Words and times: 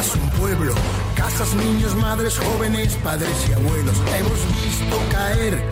Plumas 0.00 0.16
un 0.16 0.30
pueblo, 0.40 0.74
casas, 1.14 1.54
niños, 1.54 1.94
madres, 1.96 2.38
jóvenes, 2.38 2.94
padres 3.02 3.30
y 3.48 3.52
abuelos. 3.52 3.94
Hemos 4.18 4.40
visto 4.62 4.96
caer 5.10 5.62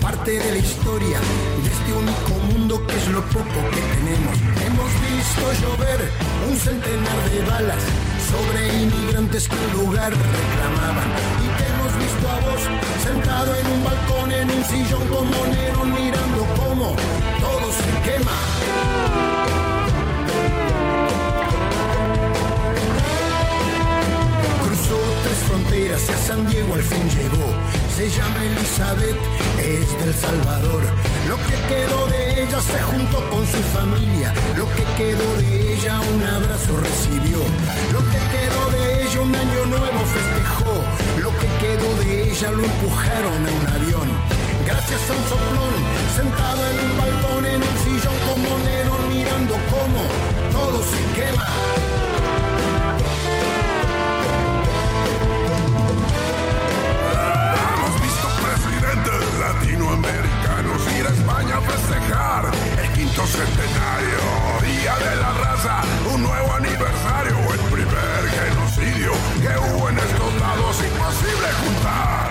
parte 0.00 0.32
de 0.32 0.52
la 0.52 0.58
historia 0.58 1.18
de 1.62 1.68
este 1.70 1.92
único 1.92 2.34
mundo 2.52 2.86
que 2.86 2.96
es 2.96 3.08
lo 3.08 3.22
poco 3.22 3.60
que 3.70 3.80
tenemos. 3.96 4.36
Hemos 4.66 4.90
visto 5.06 5.42
llover 5.62 6.00
un 6.48 6.56
centenar 6.56 7.30
de 7.30 7.42
balas 7.50 7.82
sobre 8.30 8.82
inmigrantes 8.82 9.48
que 9.48 9.54
un 9.54 9.86
lugar 9.86 10.12
reclamaban. 10.12 11.08
Y 11.44 11.48
te 11.56 11.64
hemos 11.70 11.92
visto 11.98 12.28
a 12.28 12.38
vos 12.46 12.62
sentado 13.04 13.54
en 13.54 13.66
un 13.66 13.84
balcón, 13.84 14.32
en 14.32 14.50
un 14.50 14.64
sillón 14.64 15.08
como 15.08 15.46
Nerón, 15.46 15.92
mirando 15.92 16.46
cómo 16.56 16.96
todo 17.40 17.72
se 17.72 18.10
quema. 18.10 19.75
Fronteras 25.56 26.08
a 26.10 26.16
San 26.26 26.46
Diego 26.48 26.74
al 26.74 26.82
fin 26.82 27.08
llegó. 27.08 27.48
Se 27.96 28.10
llama 28.10 28.44
Elizabeth, 28.44 29.16
es 29.58 30.04
del 30.04 30.14
Salvador. 30.14 30.82
Lo 31.28 31.36
que 31.46 31.56
quedó 31.68 32.06
de 32.08 32.42
ella 32.42 32.60
se 32.60 32.78
juntó 32.82 33.18
con 33.30 33.46
su 33.46 33.62
familia. 33.76 34.34
Lo 34.56 34.66
que 34.74 34.84
quedó 34.98 35.28
de 35.38 35.74
ella 35.74 36.00
un 36.00 36.22
abrazo 36.22 36.76
recibió. 36.76 37.38
Lo 37.92 38.00
que 38.10 38.20
quedó 38.34 38.62
de 38.74 39.02
ella 39.02 39.20
un 39.20 39.34
año 39.34 39.66
nuevo 39.66 40.00
festejó. 40.14 40.74
Lo 41.24 41.30
que 41.38 41.48
quedó 41.62 41.88
de 42.04 42.30
ella 42.30 42.50
lo 42.50 42.64
empujaron 42.64 43.40
a 43.46 43.52
un 43.58 43.66
avión. 43.76 44.08
Gracias 44.66 45.00
a 45.08 45.12
un 45.14 45.24
soplón, 45.30 45.74
sentado 46.16 46.60
en 46.70 46.76
un 46.84 46.92
balcón, 46.98 47.46
en 47.46 47.62
un 47.62 47.76
sillón 47.84 48.16
como 48.28 48.58
Nerón, 48.66 49.02
mirando 49.08 49.54
cómo 49.70 50.02
todo 50.52 50.82
se 50.82 51.00
quema. 51.14 51.46
España 61.26 61.56
a 61.56 61.60
festejar 61.60 62.44
el 62.80 62.92
quinto 62.92 63.26
centenario, 63.26 64.18
Día 64.62 64.94
de 64.94 65.16
la 65.16 65.32
Raza, 65.32 65.82
un 66.14 66.22
nuevo 66.22 66.52
aniversario, 66.52 67.36
el 67.52 67.60
primer 67.72 68.28
genocidio 68.30 69.10
que 69.42 69.58
hubo 69.58 69.88
en 69.88 69.98
estos 69.98 70.34
lados, 70.38 70.76
imposible 70.84 71.48
juntar. 71.64 72.30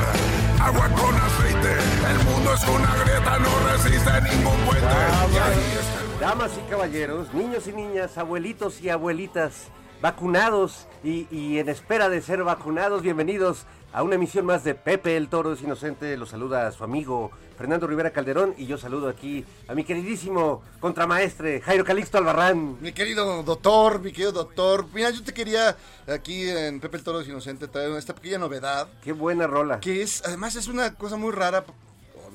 Agua 0.62 0.90
con 0.96 1.14
aceite, 1.14 1.74
el 2.10 2.24
mundo 2.24 2.54
es 2.54 2.64
una 2.70 2.96
grieta, 3.04 3.40
no 3.40 3.70
resiste 3.70 4.22
ningún 4.34 4.58
puente. 4.66 4.96
Y 5.34 6.22
Damas 6.22 6.52
y 6.58 6.70
caballeros, 6.70 7.34
niños 7.34 7.68
y 7.68 7.74
niñas, 7.74 8.18
abuelitos 8.18 8.80
y 8.82 8.90
abuelitas, 8.90 9.68
vacunados 10.02 10.88
y, 11.04 11.28
y 11.32 11.60
en 11.60 11.68
espera 11.68 12.08
de 12.08 12.22
ser 12.22 12.46
vacunados, 12.46 13.02
bienvenidos 13.02 13.66
a 13.96 14.04
una 14.04 14.16
emisión 14.16 14.46
más 14.46 14.66
de 14.66 14.76
Pepe 14.76 15.16
el 15.16 15.30
Toro 15.30 15.54
es 15.54 15.62
Inocente. 15.62 16.18
Los 16.18 16.30
saluda 16.30 16.70
su 16.74 16.84
amigo 16.84 17.32
Fernando 17.58 17.88
Rivera 17.88 18.12
Calderón 18.12 18.54
y 18.58 18.66
yo 18.66 18.78
saludo 18.78 19.08
aquí 19.08 19.46
a 19.70 19.74
mi 19.74 19.86
queridísimo 19.86 20.62
contramaestre 20.82 21.62
Jairo 21.62 21.86
Calixto 21.86 22.18
Albarrán. 22.18 22.76
Mi 22.82 22.92
querido 22.92 23.42
doctor, 23.44 24.02
mi 24.02 24.12
querido 24.12 24.34
doctor. 24.34 24.86
Mira, 24.94 25.12
yo 25.12 25.24
te 25.24 25.34
quería 25.34 25.78
aquí 26.08 26.50
en 26.50 26.82
Pepe 26.82 26.98
el 26.98 27.04
Toro 27.06 27.22
es 27.22 27.28
Inocente 27.30 27.70
traer 27.70 27.90
esta 27.92 28.14
pequeña 28.14 28.38
novedad. 28.38 28.90
Qué 29.02 29.14
buena 29.14 29.48
rola. 29.48 29.80
Que 29.80 30.02
es, 30.02 30.22
además 30.26 30.58
es 30.58 30.68
una 30.68 30.96
cosa 30.96 31.16
muy 31.16 31.32
rara, 31.32 31.64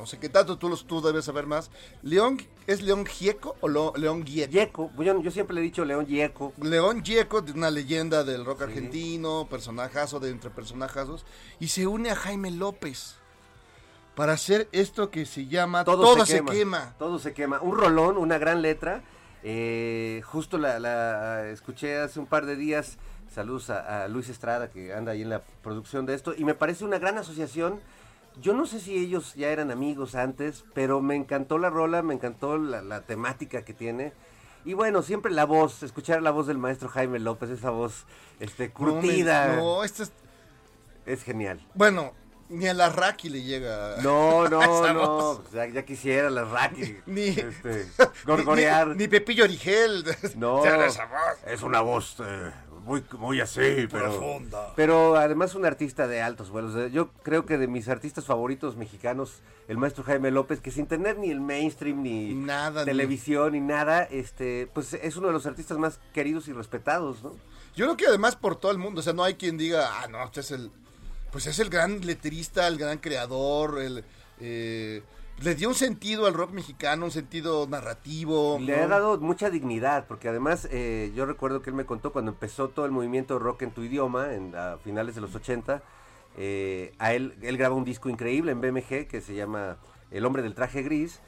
no 0.00 0.06
sé 0.06 0.18
qué 0.18 0.30
tanto, 0.30 0.56
tú, 0.56 0.70
los, 0.70 0.86
tú 0.86 1.02
debes 1.02 1.26
saber 1.26 1.46
más. 1.46 1.70
León, 2.02 2.38
¿es 2.66 2.80
León 2.80 3.04
Gieco 3.04 3.54
o 3.60 3.68
Lo- 3.68 3.92
León 3.96 4.24
Gieco? 4.24 4.50
Yeco, 4.50 4.90
yo, 4.98 5.20
yo 5.20 5.30
siempre 5.30 5.54
le 5.54 5.60
he 5.60 5.64
dicho 5.64 5.84
León 5.84 6.06
Yeco. 6.06 6.54
León 6.62 7.04
Gieco, 7.04 7.44
una 7.54 7.70
leyenda 7.70 8.24
del 8.24 8.46
rock 8.46 8.62
argentino, 8.62 9.46
personajazo 9.50 10.18
de 10.18 10.30
entre 10.30 10.48
personajazos, 10.48 11.26
y 11.58 11.68
se 11.68 11.86
une 11.86 12.10
a 12.10 12.16
Jaime 12.16 12.50
López 12.50 13.16
para 14.14 14.32
hacer 14.32 14.68
esto 14.72 15.10
que 15.10 15.26
se 15.26 15.46
llama 15.48 15.84
Todo, 15.84 16.24
se, 16.24 16.42
quema. 16.44 16.94
Todo 16.98 17.18
se 17.18 17.34
quema. 17.34 17.60
Un 17.60 17.76
rolón, 17.76 18.16
una 18.16 18.38
gran 18.38 18.62
letra. 18.62 19.02
Eh, 19.42 20.22
justo 20.24 20.56
la, 20.58 20.78
la 20.78 21.46
escuché 21.48 21.98
hace 21.98 22.18
un 22.20 22.26
par 22.26 22.46
de 22.46 22.56
días. 22.56 22.96
Saludos 23.34 23.68
a, 23.70 24.04
a 24.04 24.08
Luis 24.08 24.28
Estrada 24.30 24.70
que 24.70 24.92
anda 24.94 25.12
ahí 25.12 25.22
en 25.22 25.28
la 25.30 25.42
producción 25.62 26.06
de 26.06 26.14
esto. 26.14 26.34
Y 26.36 26.44
me 26.44 26.54
parece 26.54 26.84
una 26.84 26.98
gran 26.98 27.16
asociación. 27.18 27.80
Yo 28.40 28.54
no 28.54 28.66
sé 28.66 28.80
si 28.80 28.96
ellos 28.96 29.34
ya 29.34 29.48
eran 29.48 29.70
amigos 29.70 30.14
antes, 30.14 30.64
pero 30.74 31.00
me 31.00 31.14
encantó 31.16 31.58
la 31.58 31.70
rola, 31.70 32.02
me 32.02 32.14
encantó 32.14 32.58
la, 32.58 32.80
la 32.82 33.02
temática 33.02 33.62
que 33.62 33.74
tiene. 33.74 34.12
Y 34.64 34.74
bueno, 34.74 35.02
siempre 35.02 35.32
la 35.32 35.44
voz, 35.46 35.82
escuchar 35.82 36.22
la 36.22 36.30
voz 36.30 36.46
del 36.46 36.58
maestro 36.58 36.88
Jaime 36.88 37.18
López, 37.18 37.50
esa 37.50 37.70
voz 37.70 38.04
este, 38.40 38.64
No, 38.64 38.68
me- 38.68 38.92
curtida, 38.92 39.56
No, 39.56 39.84
esto 39.84 40.02
es, 40.02 40.12
es 41.06 41.22
genial. 41.22 41.60
bueno, 41.74 42.12
ni 42.50 42.66
a 42.66 42.74
la 42.74 42.88
Raki 42.90 43.28
le 43.30 43.42
llega. 43.42 43.96
No, 44.02 44.48
no, 44.50 44.92
no. 44.92 45.40
pues 45.42 45.52
Ya, 45.52 45.66
ya 45.66 45.84
quisiera 45.84 46.28
la 46.30 46.44
Raki. 46.44 46.96
Ni- 47.06 47.28
este, 47.28 47.86
gorgorear. 48.26 48.88
Ni, 48.88 48.96
ni 48.96 49.08
Pepillo 49.08 49.44
Origel. 49.44 50.04
no. 50.36 50.62
Es 51.46 51.62
una 51.62 51.80
voz 51.80 52.16
eh, 52.20 52.50
muy, 52.90 53.04
muy 53.18 53.40
así, 53.40 53.86
pero. 53.90 54.10
Profunda. 54.10 54.72
Pero 54.74 55.16
además 55.16 55.54
un 55.54 55.64
artista 55.64 56.08
de 56.08 56.22
altos 56.22 56.50
vuelos. 56.50 56.74
Eh, 56.76 56.90
Yo 56.90 57.10
creo 57.22 57.46
que 57.46 57.56
de 57.56 57.68
mis 57.68 57.88
artistas 57.88 58.24
favoritos 58.24 58.76
mexicanos, 58.76 59.42
el 59.68 59.76
maestro 59.78 60.02
Jaime 60.04 60.30
López, 60.30 60.60
que 60.60 60.70
sin 60.72 60.86
tener 60.86 61.16
ni 61.18 61.30
el 61.30 61.41
mainstream, 61.41 62.03
ni 62.03 62.34
Nada, 62.34 62.80
ni- 62.80 62.86
televisión, 62.86 63.53
ni 63.53 63.60
nada, 63.60 64.03
este, 64.03 64.68
pues 64.74 64.94
es 64.94 65.16
uno 65.16 65.28
de 65.28 65.32
los 65.32 65.47
artistas 65.47 65.78
más 65.78 66.00
queridos 66.12 66.48
y 66.48 66.53
respetados, 66.53 67.22
¿no? 67.22 67.30
Yo 67.76 67.84
creo 67.86 67.97
que 67.97 68.06
además 68.06 68.34
por 68.34 68.56
todo 68.56 68.72
el 68.72 68.78
mundo, 68.78 69.00
o 69.00 69.03
sea, 69.03 69.12
no 69.12 69.22
hay 69.22 69.34
quien 69.34 69.56
diga, 69.56 69.88
ah, 70.03 70.09
no, 70.09 70.22
este 70.24 70.41
es 70.41 70.50
el, 70.50 70.72
pues 71.30 71.47
es 71.47 71.60
el 71.60 71.70
gran 71.70 72.00
letrista, 72.04 72.66
el 72.66 72.76
gran 72.76 72.98
creador, 72.98 73.78
el, 73.80 74.04
eh, 74.41 75.03
le 75.42 75.54
dio 75.54 75.69
un 75.69 75.75
sentido 75.75 76.27
al 76.27 76.34
rock 76.34 76.53
mexicano, 76.53 77.07
un 77.07 77.10
sentido 77.10 77.66
narrativo. 77.66 78.59
Le 78.60 78.77
¿no? 78.77 78.83
ha 78.83 78.87
dado 78.87 79.19
mucha 79.19 79.51
dignidad, 79.51 80.07
porque 80.07 80.28
además 80.28 80.69
eh, 80.71 81.13
yo 81.15 81.27
recuerdo 81.27 81.63
que 81.63 81.71
él 81.71 81.77
me 81.77 81.87
contó 81.87 82.13
cuando 82.13 82.33
empezó 82.33 82.69
todo 82.69 82.84
el 82.84 82.92
movimiento 82.92 83.39
rock 83.39 83.63
en 83.63 83.71
tu 83.71 83.83
idioma, 83.83 84.34
en, 84.34 84.54
a 84.54 84.77
finales 84.78 85.15
de 85.15 85.21
los 85.21 85.34
80, 85.34 85.83
eh, 86.37 86.95
a 86.98 87.15
él, 87.15 87.37
él 87.42 87.57
graba 87.57 87.75
un 87.75 87.84
disco 87.84 88.09
increíble 88.09 88.53
en 88.53 88.60
BMG 88.60 89.07
que 89.09 89.21
se 89.21 89.34
llama 89.34 89.78
El 90.10 90.27
hombre 90.27 90.42
del 90.42 90.54
traje 90.54 90.83
gris, 90.83 91.21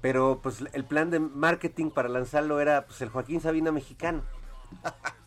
pero 0.00 0.40
pues 0.42 0.64
el 0.72 0.84
plan 0.84 1.10
de 1.10 1.20
marketing 1.20 1.90
para 1.90 2.08
lanzarlo 2.08 2.60
era 2.60 2.86
pues, 2.86 3.00
el 3.02 3.08
Joaquín 3.08 3.40
Sabina 3.40 3.72
mexicano. 3.72 4.22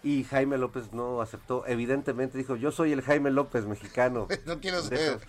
Y 0.04 0.26
Jaime 0.26 0.58
López 0.58 0.92
no 0.92 1.22
aceptó, 1.22 1.64
evidentemente 1.66 2.38
dijo, 2.38 2.58
yo 2.58 2.72
soy 2.74 2.92
el 2.92 3.02
Jaime 3.02 3.32
López 3.32 3.66
mexicano. 3.66 4.28
No 4.46 4.60
quiero 4.60 4.82
ser 4.82 5.20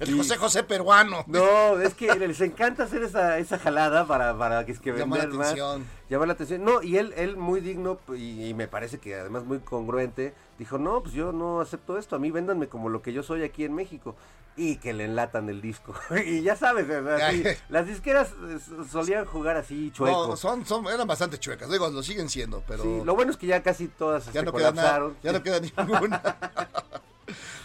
el 0.00 0.16
José 0.16 0.36
José 0.36 0.64
peruano. 0.64 1.24
No, 1.28 1.80
es 1.80 1.94
que 1.94 2.12
les 2.14 2.40
encanta 2.40 2.82
hacer 2.84 3.04
esa, 3.04 3.38
esa 3.38 3.58
jalada 3.58 4.06
para, 4.06 4.36
para 4.36 4.66
que 4.66 4.72
es 4.72 4.80
que 4.80 4.92
Llamar 4.92 5.18
la 5.20 5.24
vender 5.26 5.38
más. 5.38 5.46
atención. 5.52 5.86
Llamar 6.10 6.28
la 6.28 6.34
atención. 6.34 6.64
No, 6.64 6.82
y 6.82 6.98
él, 6.98 7.14
él 7.16 7.36
muy 7.36 7.60
digno 7.60 7.98
y, 8.16 8.48
y 8.48 8.54
me 8.54 8.66
parece 8.66 8.98
que 8.98 9.14
además 9.14 9.44
muy 9.44 9.60
congruente, 9.60 10.34
dijo, 10.58 10.78
no, 10.78 11.00
pues 11.02 11.14
yo 11.14 11.32
no 11.32 11.60
acepto 11.60 11.96
esto, 11.96 12.16
a 12.16 12.18
mí 12.18 12.32
véndanme 12.32 12.66
como 12.68 12.88
lo 12.88 13.00
que 13.00 13.12
yo 13.12 13.22
soy 13.22 13.44
aquí 13.44 13.64
en 13.64 13.74
México. 13.74 14.16
Y 14.56 14.76
que 14.76 14.92
le 14.92 15.06
enlatan 15.06 15.48
el 15.48 15.60
disco. 15.60 15.94
y 16.26 16.42
ya 16.42 16.54
sabes, 16.54 16.88
así, 16.88 17.42
las 17.68 17.88
disqueras 17.88 18.28
eh, 18.48 18.58
solían 18.88 19.24
jugar 19.24 19.56
así 19.56 19.90
chueco. 19.90 20.28
No, 20.28 20.36
son, 20.36 20.64
son, 20.64 20.86
eran 20.86 21.08
bastante 21.08 21.40
chuecas, 21.40 21.68
digo, 21.68 21.90
lo 21.90 22.04
siguen 22.04 22.28
siendo, 22.28 22.62
pero 22.64 22.84
Sí, 22.84 23.00
lo 23.04 23.16
bueno 23.16 23.32
es 23.32 23.36
que 23.36 23.48
ya 23.48 23.64
casi 23.64 23.83
todas 23.88 24.26
ya 24.26 24.40
se 24.40 24.42
no 24.42 24.52
queda 24.52 24.72
nada, 24.72 25.10
ya 25.22 25.32
no 25.32 25.42
queda 25.42 25.60
ninguna. 25.60 26.36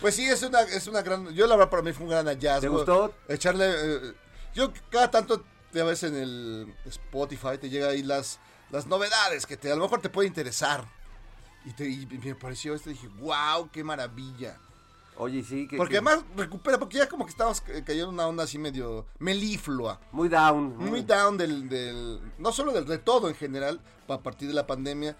pues 0.01 0.15
sí, 0.15 0.25
es 0.25 0.41
una, 0.43 0.61
es 0.61 0.87
una 0.87 1.01
gran, 1.01 1.29
yo 1.33 1.47
la 1.47 1.55
verdad 1.55 1.69
para 1.69 1.83
mí 1.83 1.91
fue 1.93 2.05
un 2.05 2.11
gran 2.11 2.25
hallazgo. 2.27 2.61
¿Te 2.61 2.67
gustó? 2.69 3.13
Echarle, 3.27 3.65
eh, 3.69 4.13
yo 4.55 4.71
cada 4.89 5.11
tanto, 5.11 5.43
ya 5.73 5.83
ves 5.83 6.03
en 6.03 6.15
el 6.15 6.73
Spotify, 6.85 7.57
te 7.59 7.69
llega 7.69 7.89
ahí 7.89 8.03
las, 8.03 8.39
las 8.71 8.87
novedades 8.87 9.45
que 9.45 9.57
te, 9.57 9.71
a 9.71 9.75
lo 9.75 9.83
mejor 9.83 10.01
te 10.01 10.09
puede 10.09 10.27
interesar. 10.27 10.85
Y, 11.65 11.71
te, 11.73 11.87
y 11.89 12.05
me 12.23 12.35
pareció 12.35 12.73
esto 12.73 12.89
y 12.89 12.93
dije, 12.93 13.07
wow, 13.19 13.69
qué 13.71 13.83
maravilla. 13.83 14.57
Oye, 15.17 15.43
sí, 15.43 15.67
que, 15.67 15.75
Porque 15.75 15.91
que- 15.91 15.97
además 15.97 16.23
recupera, 16.37 16.79
porque 16.79 16.97
ya 16.97 17.09
como 17.09 17.25
que 17.25 17.31
estamos 17.31 17.59
ca- 17.59 17.73
cayendo 17.83 18.07
en 18.07 18.13
una 18.13 18.27
onda 18.27 18.45
así 18.45 18.57
medio 18.57 19.05
meliflua. 19.19 19.99
muy 20.13 20.29
down. 20.29 20.77
Muy 20.77 21.01
down 21.01 21.37
del, 21.37 21.67
del, 21.67 22.21
no 22.37 22.53
solo 22.53 22.71
del, 22.71 22.85
de 22.85 22.97
todo 22.99 23.27
en 23.27 23.35
general, 23.35 23.81
a 24.07 24.17
partir 24.19 24.47
de 24.47 24.53
la 24.53 24.65
pandemia. 24.65 25.17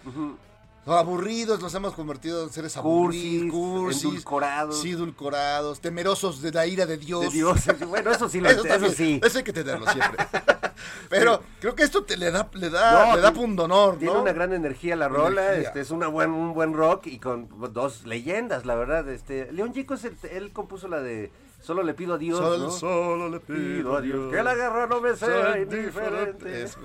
Aburridos, 0.86 1.62
nos 1.62 1.74
hemos 1.76 1.94
convertido 1.94 2.44
en 2.44 2.50
seres 2.50 2.76
aburridos, 2.76 3.52
cursis, 3.52 4.04
endulcorados. 4.06 4.82
Sí, 4.82 4.92
edulcorados, 4.92 5.80
temerosos 5.82 6.42
de 6.42 6.52
la 6.52 6.66
ira 6.66 6.86
de 6.88 6.98
Dios. 6.98 7.22
De 7.22 7.30
Dios. 7.30 7.60
Bueno, 7.88 8.12
eso 8.12 8.28
sí, 8.28 8.40
lo, 8.40 8.50
Eso, 8.50 8.66
eso, 8.66 8.90
sí. 8.90 9.20
eso 9.24 9.38
hay 9.38 9.44
que 9.44 9.54
tenerlo 9.54 9.86
siempre. 9.92 10.26
Pero 11.10 11.44
creo 11.60 11.76
que 11.76 11.84
esto 11.84 12.04
te 12.04 12.18
le 12.18 12.32
da, 12.32 12.50
le 12.54 12.70
da, 12.70 13.08
No, 13.10 13.16
le 13.16 13.22
da 13.22 13.32
tiene- 13.32 13.46
pundonor, 13.46 13.98
Tiene 14.00 14.14
¿no? 14.14 14.22
una 14.22 14.34
gran 14.34 14.54
energía 14.54 14.96
la 14.96 15.10
rola, 15.10 15.44
Energía. 15.50 15.68
este 15.68 15.82
es 15.82 15.92
una 15.92 16.08
buen, 16.08 16.32
un 16.32 16.54
buen 16.54 16.74
rock 16.74 17.08
y 17.08 17.20
con 17.20 17.50
dos 17.74 18.06
leyendas, 18.06 18.66
la 18.66 18.76
verdad. 18.76 19.08
Este, 19.10 19.52
León 19.52 19.74
Chico 19.74 19.94
es 19.94 20.06
el- 20.06 20.18
él 20.32 20.52
compuso 20.54 20.88
la 20.88 21.02
de 21.02 21.32
Solo 21.62 21.84
le 21.84 21.94
pido 21.94 22.14
a 22.14 22.18
Dios, 22.18 22.40
Solo, 22.40 22.58
¿no? 22.58 22.72
solo 22.72 23.30
le 23.30 23.40
Pido 23.42 23.98
a 23.98 24.02
Dios 24.02 24.32
que 24.34 24.42
la 24.42 24.56
guerra 24.56 24.88
no 24.88 25.02
me 25.02 25.14
sea 25.16 25.60
indiferente. 25.60 26.66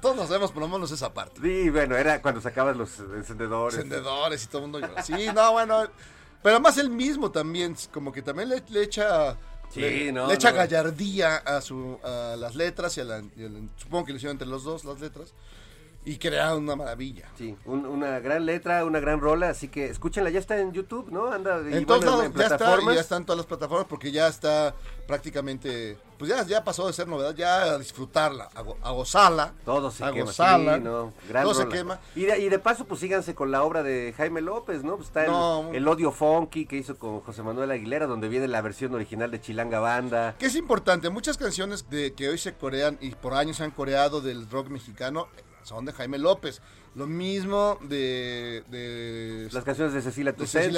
Todos- 0.00 0.28
sabemos 0.28 0.52
por 0.52 0.62
lo 0.62 0.68
menos 0.68 0.90
esa 0.90 1.12
parte. 1.12 1.40
Sí, 1.42 1.70
bueno, 1.70 1.96
era 1.96 2.22
cuando 2.22 2.40
sacabas 2.40 2.76
los 2.76 2.98
encendedores. 3.00 3.76
Encendedores 3.76 4.44
y 4.44 4.46
todo 4.46 4.64
el 4.64 4.70
mundo 4.70 4.80
llora. 4.86 5.02
Sí, 5.02 5.26
no, 5.34 5.52
bueno. 5.52 5.84
Pero 6.42 6.54
además 6.56 6.78
él 6.78 6.90
mismo 6.90 7.30
también, 7.30 7.76
como 7.92 8.12
que 8.12 8.22
también 8.22 8.48
le, 8.48 8.62
le 8.68 8.82
echa. 8.82 9.36
Sí, 9.70 9.80
le, 9.80 10.12
no, 10.12 10.28
le 10.28 10.34
echa 10.34 10.50
no. 10.52 10.56
gallardía 10.58 11.36
a, 11.36 11.60
su, 11.60 11.98
a 12.02 12.36
las 12.38 12.54
letras 12.54 12.96
y 12.96 13.00
a 13.00 13.04
la, 13.04 13.22
y 13.36 13.44
a 13.44 13.48
la- 13.48 13.60
Supongo 13.76 14.06
que 14.06 14.12
le 14.12 14.16
hicieron 14.18 14.34
entre 14.36 14.48
los 14.48 14.64
dos 14.64 14.84
las 14.84 15.00
letras. 15.00 15.34
Y 16.04 16.16
crearon 16.16 16.62
una 16.62 16.74
maravilla. 16.74 17.28
Sí, 17.36 17.54
un- 17.66 17.84
una 17.84 18.18
gran 18.20 18.46
letra, 18.46 18.84
una 18.86 18.98
gran 18.98 19.20
rola, 19.20 19.50
así 19.50 19.68
que 19.68 19.86
escúchenla, 19.90 20.30
ya 20.30 20.38
está 20.38 20.58
en 20.58 20.72
YouTube, 20.72 21.10
¿no? 21.10 21.30
Anda 21.30 21.60
y 21.70 21.74
En 21.74 21.84
todos 21.84 22.00
bueno, 22.04 22.18
lados 22.22 22.34
ya 22.34 22.42
está, 22.44 22.54
y 22.54 22.58
plataformas. 22.58 22.94
ya 22.94 23.00
están 23.02 23.26
todas 23.26 23.36
las 23.36 23.46
plataformas 23.46 23.86
porque 23.88 24.10
ya 24.10 24.26
está 24.28 24.74
prácticamente, 25.06 25.98
pues 26.18 26.30
ya, 26.30 26.42
ya 26.46 26.64
pasó 26.64 26.86
de 26.86 26.92
ser 26.94 27.08
novedad, 27.08 27.34
ya 27.34 27.62
a 27.74 27.78
disfrutarla, 27.78 28.48
a, 28.54 28.62
go- 28.62 28.78
a 28.82 28.90
gozarla. 28.92 29.52
Todo 29.64 29.90
se 29.90 30.04
a 30.04 30.12
quema, 30.12 30.24
gozarla, 30.26 30.76
sí, 30.76 30.82
no, 30.82 31.12
gran 31.28 31.42
todo 31.44 31.54
se 31.54 31.68
quema. 31.68 31.98
Y 32.14 32.22
de, 32.24 32.38
y 32.38 32.48
de 32.48 32.58
paso, 32.58 32.86
pues 32.86 33.00
síganse 33.00 33.34
con 33.34 33.50
la 33.50 33.62
obra 33.62 33.82
de 33.82 34.14
Jaime 34.16 34.40
López, 34.40 34.84
¿no? 34.84 34.96
Pues 34.96 35.08
está 35.08 35.24
el, 35.24 35.30
No. 35.30 35.70
el 35.74 35.86
Odio 35.86 36.10
Funky 36.12 36.64
que 36.64 36.76
hizo 36.76 36.96
con 36.96 37.20
José 37.20 37.42
Manuel 37.42 37.70
Aguilera, 37.70 38.06
donde 38.06 38.28
viene 38.28 38.48
la 38.48 38.62
versión 38.62 38.94
original 38.94 39.30
de 39.30 39.40
Chilanga 39.42 39.80
Banda. 39.80 40.36
Que 40.38 40.46
es 40.46 40.54
importante, 40.54 41.10
muchas 41.10 41.36
canciones 41.36 41.90
de 41.90 42.14
que 42.14 42.28
hoy 42.30 42.38
se 42.38 42.54
corean 42.54 42.96
y 43.00 43.10
por 43.10 43.34
años 43.34 43.58
se 43.58 43.64
han 43.64 43.72
coreado 43.72 44.20
del 44.22 44.48
rock 44.48 44.68
mexicano 44.68 45.28
son 45.68 45.84
de 45.84 45.92
Jaime 45.92 46.18
López. 46.18 46.60
Lo 46.94 47.06
mismo 47.06 47.78
de... 47.82 48.64
de 48.68 49.48
Las 49.52 49.62
canciones 49.64 49.92
de 49.94 50.02
Cecilia 50.02 50.34
Toussaint, 50.34 50.74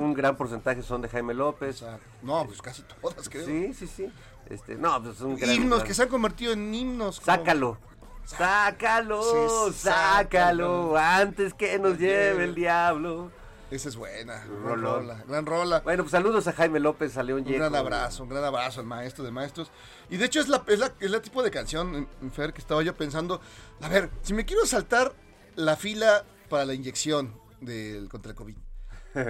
un 0.00 0.14
gran 0.14 0.36
porcentaje 0.36 0.82
son 0.82 1.02
de 1.02 1.08
Jaime 1.08 1.34
López. 1.34 1.84
no, 2.22 2.44
pues 2.46 2.60
casi 2.62 2.82
todas 3.00 3.28
creo. 3.28 3.44
Sí, 3.46 3.72
sí, 3.74 3.86
sí. 3.86 4.10
Este, 4.48 4.74
no, 4.76 5.00
pues 5.02 5.16
es 5.16 5.20
un 5.20 5.36
gran- 5.36 5.54
himnos 5.54 5.78
gran- 5.80 5.88
que 5.88 5.94
se 5.94 6.02
han 6.02 6.08
convertido 6.08 6.52
en 6.52 6.74
himnos. 6.74 7.20
como- 7.20 7.36
Sácalo. 7.36 7.78
Sácalo, 8.24 9.22
Sí, 9.22 9.74
sácalo. 9.78 10.92
sácalo, 10.92 10.96
antes 10.96 11.54
que 11.54 11.78
nos 11.78 11.98
lleve 11.98 12.44
el 12.44 12.54
diablo. 12.54 13.30
Esa 13.72 13.88
es 13.88 13.96
buena. 13.96 14.44
Gran 14.62 14.82
rola. 14.82 15.24
Gran 15.26 15.46
rola. 15.46 15.80
Bueno, 15.80 16.02
pues 16.02 16.10
saludos 16.10 16.46
a 16.46 16.52
Jaime 16.52 16.78
López, 16.78 17.16
a 17.16 17.22
León 17.22 17.42
Un 17.46 17.52
gran 17.54 17.74
abrazo, 17.74 18.22
un 18.22 18.28
gran 18.28 18.44
abrazo 18.44 18.80
al 18.80 18.86
maestro 18.86 19.24
de 19.24 19.30
maestros. 19.30 19.70
Y 20.10 20.18
de 20.18 20.26
hecho 20.26 20.40
es 20.40 20.48
la, 20.48 20.62
es 20.66 20.78
la, 20.78 20.92
es 21.00 21.10
la 21.10 21.22
tipo 21.22 21.42
de 21.42 21.50
canción, 21.50 22.06
Fer, 22.34 22.52
que 22.52 22.60
estaba 22.60 22.82
yo 22.82 22.94
pensando, 22.94 23.40
a 23.80 23.88
ver, 23.88 24.10
si 24.20 24.34
me 24.34 24.44
quiero 24.44 24.66
saltar 24.66 25.14
la 25.56 25.76
fila 25.76 26.26
para 26.50 26.66
la 26.66 26.74
inyección 26.74 27.34
del, 27.62 28.10
contra 28.10 28.32
el 28.32 28.36
COVID. 28.36 28.56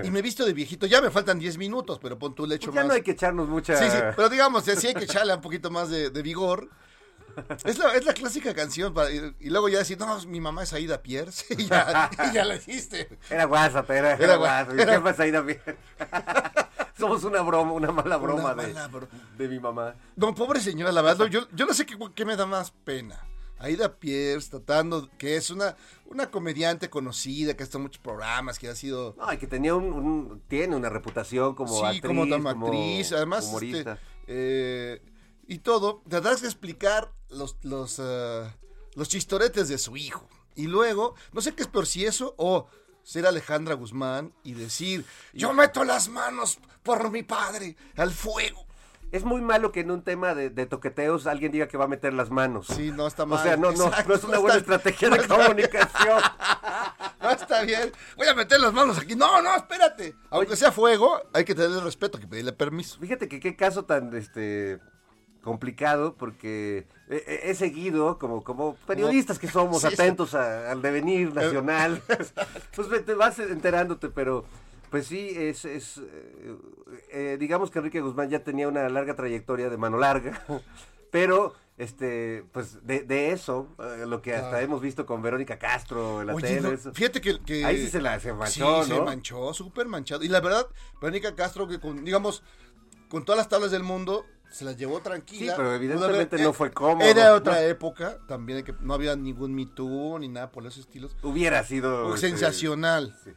Y 0.03 0.11
me 0.11 0.19
he 0.19 0.23
visto 0.23 0.44
de 0.44 0.53
viejito, 0.53 0.87
ya 0.87 1.00
me 1.00 1.11
faltan 1.12 1.39
10 1.39 1.59
minutos, 1.59 2.00
pero 2.03 2.19
pon 2.19 2.35
tú 2.35 2.44
le 2.44 2.56
echo 2.56 2.73
Pues 2.73 2.75
ya 2.75 2.81
más. 2.81 2.89
no 2.89 2.94
hay 2.94 3.03
que 3.03 3.12
echarnos 3.12 3.49
mucha... 3.49 3.77
Sí, 3.77 3.89
sí, 3.91 3.99
pero 4.17 4.29
digamos, 4.29 4.65
sí 4.65 4.89
hay 4.89 4.94
que 4.94 5.05
echarle 5.05 5.35
un 5.35 5.41
poquito 5.41 5.71
más 5.71 5.89
de, 5.89 6.11
de 6.11 6.23
vigor. 6.23 6.69
Es 7.64 7.79
la, 7.79 7.94
es 7.94 8.05
la 8.05 8.12
clásica 8.14 8.55
canción, 8.55 8.93
para- 8.94 9.11
y, 9.11 9.34
y 9.40 9.50
luego 9.50 9.69
ya 9.69 9.79
decir, 9.79 9.99
no, 9.99 10.19
mi 10.26 10.40
mamá 10.40 10.62
es 10.64 10.73
Aida 10.73 11.02
Pierce, 11.02 11.46
y 11.58 11.67
ya, 11.67 12.11
y 12.31 12.34
ya 12.34 12.44
la 12.44 12.56
hiciste. 12.56 13.08
Era 13.31 13.46
WhatsApp, 13.46 13.90
era, 13.90 14.12
Era 14.14 14.25
era 14.25 14.38
WhatsApp. 14.38 14.79
era- 14.79 14.94
¿Qué 14.96 15.00
pasa 15.00 15.23
ahí 15.25 15.32
también? 15.32 15.61
Somos 16.99 17.25
una 17.25 17.40
broma, 17.43 17.73
una 17.73 17.90
mala 17.90 18.17
broma 18.17 18.55
de, 18.55 18.73
mala 18.73 18.88
bro- 18.88 19.08
de 19.37 19.49
mi 19.49 19.58
mamá. 19.58 19.94
No, 20.17 20.34
pobre 20.34 20.61
señora, 20.61 20.93
la 20.93 21.02
verdad, 21.02 21.26
yo, 21.26 21.49
yo 21.52 21.67
no 21.67 21.75
sé 21.75 21.84
qué, 21.87 21.96
qué 22.14 22.25
me 22.25 22.37
da 22.37 22.46
más 22.46 22.70
pena. 22.70 23.19
Aida 23.58 23.94
Pierce, 23.96 24.50
tratando, 24.50 25.08
que 25.19 25.37
es 25.37 25.50
una, 25.50 25.76
una 26.06 26.31
comediante 26.31 26.90
conocida, 26.90 27.55
que 27.55 27.62
ha 27.62 27.64
estado 27.64 27.79
en 27.79 27.84
muchos 27.84 28.02
programas, 28.02 28.58
que 28.58 28.69
ha 28.69 28.75
sido... 28.75 29.14
No, 29.17 29.32
y 29.32 29.38
que 29.38 29.46
tenía 29.46 29.75
un, 29.75 29.84
un- 29.93 30.43
tiene 30.49 30.75
una 30.76 30.88
reputación 30.88 31.55
como 31.55 31.73
sí, 31.79 31.84
actriz, 31.84 32.02
como 32.02 32.23
actriz, 32.25 33.12
además, 33.12 33.46
humorista. 33.46 33.93
este, 33.93 34.02
eh, 34.26 35.02
y 35.47 35.59
todo, 35.59 36.03
tratar 36.09 36.39
de 36.39 36.47
explicar 36.47 37.12
los, 37.29 37.56
los, 37.62 37.99
eh, 38.03 38.50
los 38.94 39.09
chistoretes 39.09 39.69
de 39.69 39.79
su 39.79 39.97
hijo. 39.97 40.29
Y 40.55 40.67
luego, 40.67 41.15
no 41.33 41.41
sé 41.41 41.55
qué 41.55 41.62
es 41.62 41.69
peor 41.69 41.87
si 41.87 42.05
eso 42.05 42.35
o 42.37 42.67
ser 43.03 43.27
Alejandra 43.27 43.75
Guzmán 43.75 44.33
y 44.44 44.53
decir, 44.55 45.05
yo 45.33 45.53
meto 45.53 45.83
las 45.85 46.09
manos 46.09 46.59
por 46.83 47.11
mi 47.11 47.23
padre 47.23 47.77
al 47.97 48.12
fuego. 48.12 48.67
Es 49.11 49.25
muy 49.25 49.43
malo 49.43 49.73
que 49.73 49.81
en 49.81 49.91
un 49.91 50.03
tema 50.03 50.35
de, 50.35 50.49
de 50.49 50.65
toqueteos 50.65 51.27
alguien 51.27 51.53
diga 51.53 51.69
que 51.69 51.77
va 51.77 51.84
a 51.84 51.89
meter 51.89 52.15
las 52.15 52.31
manos. 52.31 52.67
Sí, 52.69 52.91
no 52.93 53.06
está 53.06 53.25
O 53.25 53.27
mal. 53.27 53.43
sea, 53.43 53.56
no, 53.58 53.70
no, 53.72 53.89
Exacto, 53.89 54.08
no 54.08 54.15
es 54.15 54.25
una 54.25 54.39
buena 54.39 54.56
está- 54.58 54.77
estrategia 54.77 55.08
no 55.11 55.17
de 55.17 55.29
comunicación. 55.29 56.22
No 57.20 57.31
está 57.31 57.63
bien. 57.63 57.93
Voy 58.17 58.27
a 58.27 58.34
meter 58.34 58.58
las 58.61 58.72
manos 58.72 58.99
aquí. 58.99 59.15
No, 59.15 59.41
no, 59.43 59.55
espérate. 59.55 60.17
Aunque 60.31 60.56
sea 60.56 60.72
fuego, 60.72 61.20
hay 61.32 61.44
que 61.44 61.55
tenerle 61.55 61.81
respeto, 61.81 62.17
hay 62.19 62.22
que 62.25 62.29
pedirle 62.29 62.53
permiso. 62.53 62.99
Fíjate 62.99 63.29
que 63.29 63.39
qué 63.39 63.55
caso 63.55 63.84
tan 63.84 64.13
este 64.17 64.81
complicado 65.43 66.15
porque 66.15 66.87
he, 67.08 67.17
he- 67.17 67.51
he 67.51 67.55
seguido 67.55 68.19
como 68.19 68.43
como 68.44 68.75
periodistas 68.87 69.39
que 69.39 69.49
somos 69.49 69.82
Sí, 69.82 69.89
sí. 69.89 69.94
atentos 69.94 70.34
a- 70.34 70.70
al 70.70 70.82
devenir 70.82 71.34
nacional 71.34 72.01
pues 72.77 73.05
te 73.05 73.15
vas 73.15 73.39
enterándote 73.39 74.08
pero 74.08 74.44
pues 74.91 75.06
sí 75.06 75.31
es, 75.34 75.65
es 75.65 75.99
eh, 75.99 76.56
eh, 77.11 77.37
digamos 77.41 77.70
que 77.70 77.79
Enrique 77.81 78.01
Guzmán 78.01 78.31
ya 78.31 78.44
tenía 78.44 78.69
una 78.69 78.89
larga 78.89 79.15
trayectoria 79.17 79.69
de 79.69 79.77
mano 79.77 79.99
larga 79.99 80.43
pero 81.11 81.55
este 81.79 82.44
pues 82.53 82.87
de, 82.87 83.01
de 83.01 83.32
eso 83.32 83.67
eh, 83.79 84.05
lo 84.06 84.20
que 84.22 84.34
hasta 84.34 84.56
Ah. 84.58 84.63
hemos 84.63 84.81
visto 84.81 85.06
con 85.06 85.22
Verónica 85.22 85.58
Castro 85.58 86.20
en 86.20 86.27
la 86.29 86.34
Oye, 86.34 86.46
tele 86.46 86.61
no, 86.61 86.70
eso. 86.70 86.93
fíjate 86.93 87.20
que, 87.20 87.41
que- 87.41 87.65
Ahí 87.65 87.79
sí 87.79 87.89
se 87.89 88.01
la- 88.01 88.20
se 88.20 88.32
manchó, 88.32 88.84
Sí, 88.84 88.93
se 88.93 89.01
manchó, 89.01 89.53
súper 89.55 89.87
manchado. 89.89 90.22
Y 90.22 90.29
la 90.29 90.41
verdad, 90.41 90.67
Verónica 91.01 91.34
Castro, 91.34 91.67
que 91.67 91.81
con, 91.81 92.05
digamos, 92.05 92.43
con 93.08 93.25
todas 93.25 93.39
las 93.39 93.49
tablas 93.49 93.70
del 93.70 93.82
mundo, 93.82 94.27
se 94.53 94.65
las 94.65 94.77
llevó 94.77 95.01
tranquila. 95.01 95.41
Sí, 95.41 95.47
pero 95.56 95.69
Pudo 95.69 95.75
evidentemente 95.77 96.37
haber- 96.37 96.47
no 96.47 96.53
fue 96.53 96.71
cómodo. 96.73 97.06
Era 97.09 97.35
otra 97.35 97.63
época, 97.65 98.19
también 98.29 98.63
que 98.65 98.75
no 98.81 98.94
había 98.94 99.17
ningún 99.17 99.55
Me 99.55 99.67
Too 99.67 100.19
ni 100.19 100.29
nada 100.29 100.51
por 100.51 100.65
esos 100.67 100.81
estilos. 100.81 101.17
hubiera 101.23 101.65
sido 101.65 102.15
este, 102.15 102.29
sensacional. 102.31 103.17
sí. 103.25 103.31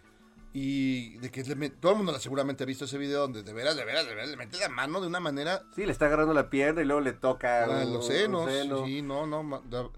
Y 0.58 1.18
de 1.18 1.32
que 1.32 1.44
le 1.44 1.70
todo 1.70 1.92
el 1.92 1.98
mundo 1.98 2.18
seguramente 2.18 2.64
ha 2.64 2.66
visto 2.66 2.86
ese 2.86 2.98
video 2.98 3.20
donde 3.22 3.44
de 3.44 3.52
veras, 3.52 3.76
de 3.76 3.84
veras, 3.84 4.06
de 4.08 4.16
veras 4.16 4.30
le 4.30 4.38
mete 4.38 4.58
la 4.58 4.70
mano 4.70 5.02
de 5.02 5.08
una 5.08 5.20
manera 5.20 5.64
Sí, 5.76 5.86
le 5.86 5.92
está 5.92 6.06
agarrando 6.06 6.34
la 6.34 6.50
pierna 6.50 6.82
y 6.82 6.86
luego 6.86 7.02
le 7.02 7.12
toca 7.12 7.68
los 7.86 8.08
senos. 8.08 8.50
seno. 8.50 8.86
Sí, 8.86 9.02
no, 9.02 9.28
no. 9.28 9.44
ma- 9.44 9.62
da- 9.70 9.90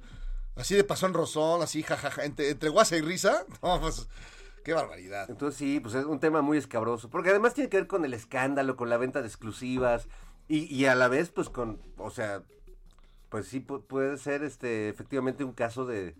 así 0.55 0.73
de 0.73 0.83
pasón 0.83 1.13
rozón, 1.13 1.61
así 1.61 1.83
jajaja, 1.83 2.25
entre, 2.25 2.49
entre 2.49 2.69
guasa 2.69 2.97
y 2.97 3.01
risa. 3.01 3.45
No, 3.61 3.79
pues, 3.79 4.07
qué 4.63 4.73
barbaridad. 4.73 5.29
Entonces 5.29 5.59
sí, 5.59 5.79
pues 5.79 5.93
es 5.93 6.05
un 6.05 6.19
tema 6.19 6.41
muy 6.41 6.57
escabroso, 6.57 7.07
porque 7.07 7.29
además 7.29 7.53
tiene 7.53 7.69
que 7.69 7.77
ver 7.77 7.87
con 7.87 8.03
el 8.03 8.15
escándalo, 8.15 8.75
con 8.77 8.89
la 8.89 8.97
venta 8.97 9.21
de 9.21 9.27
exclusivas 9.27 10.07
y, 10.47 10.73
y 10.73 10.85
a 10.85 10.95
la 10.95 11.07
vez 11.07 11.29
pues 11.29 11.49
con, 11.49 11.79
o 11.97 12.09
sea, 12.09 12.43
pues 13.29 13.47
sí 13.47 13.59
pu- 13.61 13.83
puede 13.85 14.17
ser 14.17 14.43
este 14.43 14.89
efectivamente 14.89 15.43
un 15.43 15.53
caso 15.53 15.85
de, 15.85 16.15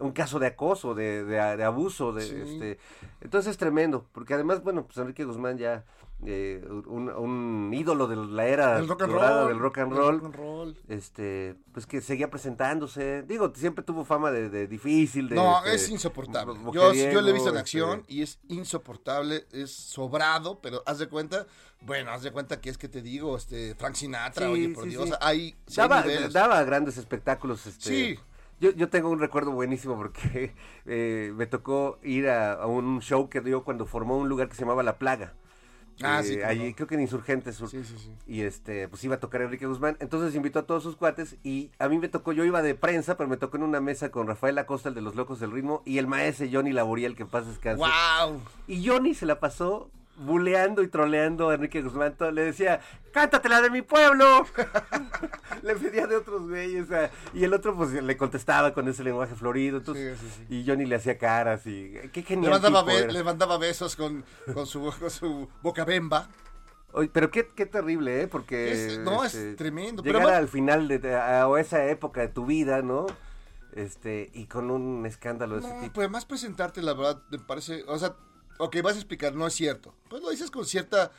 un 0.00 0.12
caso 0.12 0.38
de 0.38 0.46
acoso, 0.48 0.94
de, 0.94 1.24
de, 1.24 1.56
de 1.56 1.64
abuso, 1.64 2.12
de 2.12 2.22
Sí. 2.22 2.34
este, 2.36 2.78
entonces 3.20 3.50
es 3.52 3.58
tremendo, 3.58 4.06
porque 4.12 4.34
además, 4.34 4.62
bueno, 4.62 4.84
pues 4.86 4.98
Enrique 4.98 5.24
Guzmán 5.24 5.58
ya 5.58 5.84
eh, 6.26 6.66
un, 6.86 7.08
un 7.10 7.70
ídolo 7.72 8.08
de 8.08 8.16
la 8.16 8.46
era 8.46 8.74
Del 8.76 8.88
rock 8.88 9.02
and 9.02 9.12
dorada 9.12 9.40
roll. 9.42 9.48
del 9.50 9.58
rock 9.60 9.78
and 9.78 9.92
roll, 9.92 10.14
rock 10.16 10.24
and 10.24 10.34
roll. 10.34 10.78
este, 10.88 11.54
pues 11.72 11.86
que 11.86 12.00
seguía 12.00 12.28
presentándose, 12.28 13.22
digo, 13.22 13.52
siempre 13.54 13.84
tuvo 13.84 14.04
fama 14.04 14.30
de, 14.32 14.50
de 14.50 14.66
difícil, 14.66 15.28
de 15.28 15.36
No, 15.36 15.58
este, 15.58 15.74
es 15.76 15.88
insoportable. 15.90 16.54
mu- 16.58 16.72
Yo, 16.72 16.92
yo 16.92 17.20
lo 17.22 17.28
he 17.28 17.32
visto 17.32 17.50
en 17.50 17.56
acción 17.56 18.00
este, 18.00 18.12
y 18.14 18.22
es 18.22 18.40
insoportable, 18.48 19.46
es 19.52 19.70
sobrado, 19.70 20.60
pero 20.60 20.82
haz 20.86 20.98
de 20.98 21.08
cuenta, 21.08 21.46
bueno, 21.82 22.10
haz 22.10 22.22
de 22.22 22.32
cuenta 22.32 22.60
que 22.60 22.70
es 22.70 22.78
que 22.78 22.88
te 22.88 23.00
digo, 23.02 23.36
este 23.36 23.74
Frank 23.76 23.94
Sinatra, 23.94 24.46
Sí, 24.46 24.52
oye, 24.52 24.68
por 24.70 24.84
sí, 24.84 24.90
Dios, 24.90 25.08
sí. 25.08 25.14
hay, 25.20 25.56
daba, 25.76 26.02
daba 26.32 26.62
grandes 26.64 26.96
espectáculos. 26.98 27.66
Este, 27.66 27.84
Sí. 27.88 28.18
Yo, 28.60 28.72
yo 28.72 28.88
tengo 28.88 29.08
un 29.08 29.20
recuerdo 29.20 29.52
buenísimo 29.52 29.94
porque 29.96 30.52
eh, 30.86 31.32
me 31.36 31.46
tocó 31.46 32.00
ir 32.02 32.28
a, 32.28 32.54
a 32.54 32.66
un 32.66 33.00
show 33.02 33.28
que 33.28 33.40
dio 33.40 33.62
cuando 33.62 33.86
formó 33.86 34.18
un 34.18 34.28
lugar 34.28 34.48
que 34.48 34.56
se 34.56 34.62
llamaba 34.62 34.82
La 34.82 34.98
Plaga. 34.98 35.34
Ah, 36.02 36.20
Eh, 36.20 36.24
sí, 36.24 36.42
allí, 36.42 36.68
no. 36.70 36.74
creo 36.76 36.86
que 36.86 36.94
en 36.94 37.00
Insurgentes 37.02 37.56
Sur. 37.56 37.68
Sí, 37.68 37.82
sí, 37.84 37.94
sí. 37.98 38.12
Y 38.26 38.42
este, 38.42 38.88
pues 38.88 39.02
iba 39.04 39.16
a 39.16 39.20
tocar 39.20 39.42
Enrique 39.42 39.66
Guzmán. 39.66 39.96
Entonces 40.00 40.34
invitó 40.34 40.60
a 40.60 40.66
todos 40.66 40.82
sus 40.82 40.96
cuates 40.96 41.36
y 41.42 41.70
a 41.78 41.88
mí 41.88 41.98
me 41.98 42.08
tocó, 42.08 42.32
yo 42.32 42.44
iba 42.44 42.62
de 42.62 42.74
prensa, 42.74 43.16
pero 43.16 43.28
me 43.28 43.36
tocó 43.36 43.56
en 43.56 43.64
una 43.64 43.80
mesa 43.80 44.10
con 44.10 44.26
Rafael 44.26 44.56
Acosta, 44.58 44.88
el 44.88 44.94
de 44.94 45.00
los 45.02 45.14
Locos 45.16 45.40
del 45.40 45.50
Ritmo, 45.52 45.82
y 45.84 45.98
el 45.98 46.06
maestro 46.06 46.46
Johnny 46.50 46.72
Laboriel, 46.72 47.16
que 47.16 47.26
pasa 47.26 47.48
descanse. 47.48 47.82
¡Wow! 47.82 48.40
Y 48.66 48.86
Johnny 48.86 49.14
se 49.14 49.26
la 49.26 49.40
pasó 49.40 49.90
buleando 50.18 50.82
y 50.82 50.88
troleando 50.88 51.50
a 51.50 51.54
Enrique 51.54 51.82
Guzmán. 51.82 52.14
todo- 52.16 52.30
Le 52.30 52.42
decía, 52.44 52.80
cántatela 53.12 53.60
de 53.62 53.70
mi 53.70 53.82
pueblo. 53.82 54.46
le 55.62 55.74
pedía 55.76 56.06
de 56.06 56.16
otros 56.16 56.48
güeyes. 56.48 56.84
o 56.84 56.88
sea, 56.88 57.10
y 57.34 57.44
el 57.44 57.54
otro 57.54 57.74
pues 57.76 57.90
le 57.92 58.16
contestaba 58.16 58.72
con 58.74 58.88
ese 58.88 59.04
lenguaje 59.04 59.34
florido. 59.34 59.78
entonces- 59.78 60.18
Sí, 60.18 60.28
sí, 60.48 60.54
Y 60.54 60.66
Johnny 60.66 60.86
le 60.86 60.96
hacía 60.96 61.18
caras 61.18 61.66
y 61.66 61.92
qué 62.12 62.20
Le 62.20 62.22
genial. 62.26 62.52
mandaba, 62.52 62.82
be- 62.82 63.10
le 63.12 63.24
mandaba 63.24 63.58
besos 63.58 63.96
con, 63.96 64.24
con, 64.52 64.66
su, 64.66 64.92
con 65.00 65.10
su 65.10 65.48
boca 65.62 65.84
bemba. 65.84 66.28
Oye, 66.92 67.10
pero 67.12 67.30
qué, 67.30 67.48
qué 67.54 67.66
terrible, 67.66 68.22
¿eh? 68.22 68.28
Porque... 68.28 68.72
Es- 68.72 68.98
no, 69.00 69.22
es 69.24 69.56
tremendo, 69.56 70.02
pero 70.02 70.18
Llegar 70.20 70.32
más- 70.32 70.38
al 70.40 70.48
final 70.48 70.88
de, 70.88 71.14
a, 71.14 71.44
a 71.44 71.60
esa 71.60 71.84
época 71.86 72.22
de 72.22 72.28
tu 72.28 72.46
vida, 72.46 72.80
¿no? 72.82 73.06
Este, 73.72 74.30
y 74.32 74.46
con 74.46 74.70
un 74.70 75.04
escándalo 75.06 75.56
de 75.60 75.66
ese 75.66 75.80
tipo. 75.80 75.92
pues 75.92 76.04
además 76.06 76.24
presentarte, 76.24 76.80
la 76.82 76.94
verdad, 76.94 77.22
me 77.30 77.38
parece, 77.38 77.84
o 77.86 77.98
sea, 77.98 78.16
ok, 78.58 78.76
vas 78.82 78.94
a 78.94 78.98
explicar, 78.98 79.34
no 79.34 79.46
es 79.46 79.54
cierto. 79.54 79.94
Pues 80.08 80.22
lo 80.22 80.30
dices 80.30 80.50
con 80.50 80.64
cierta, 80.66 81.10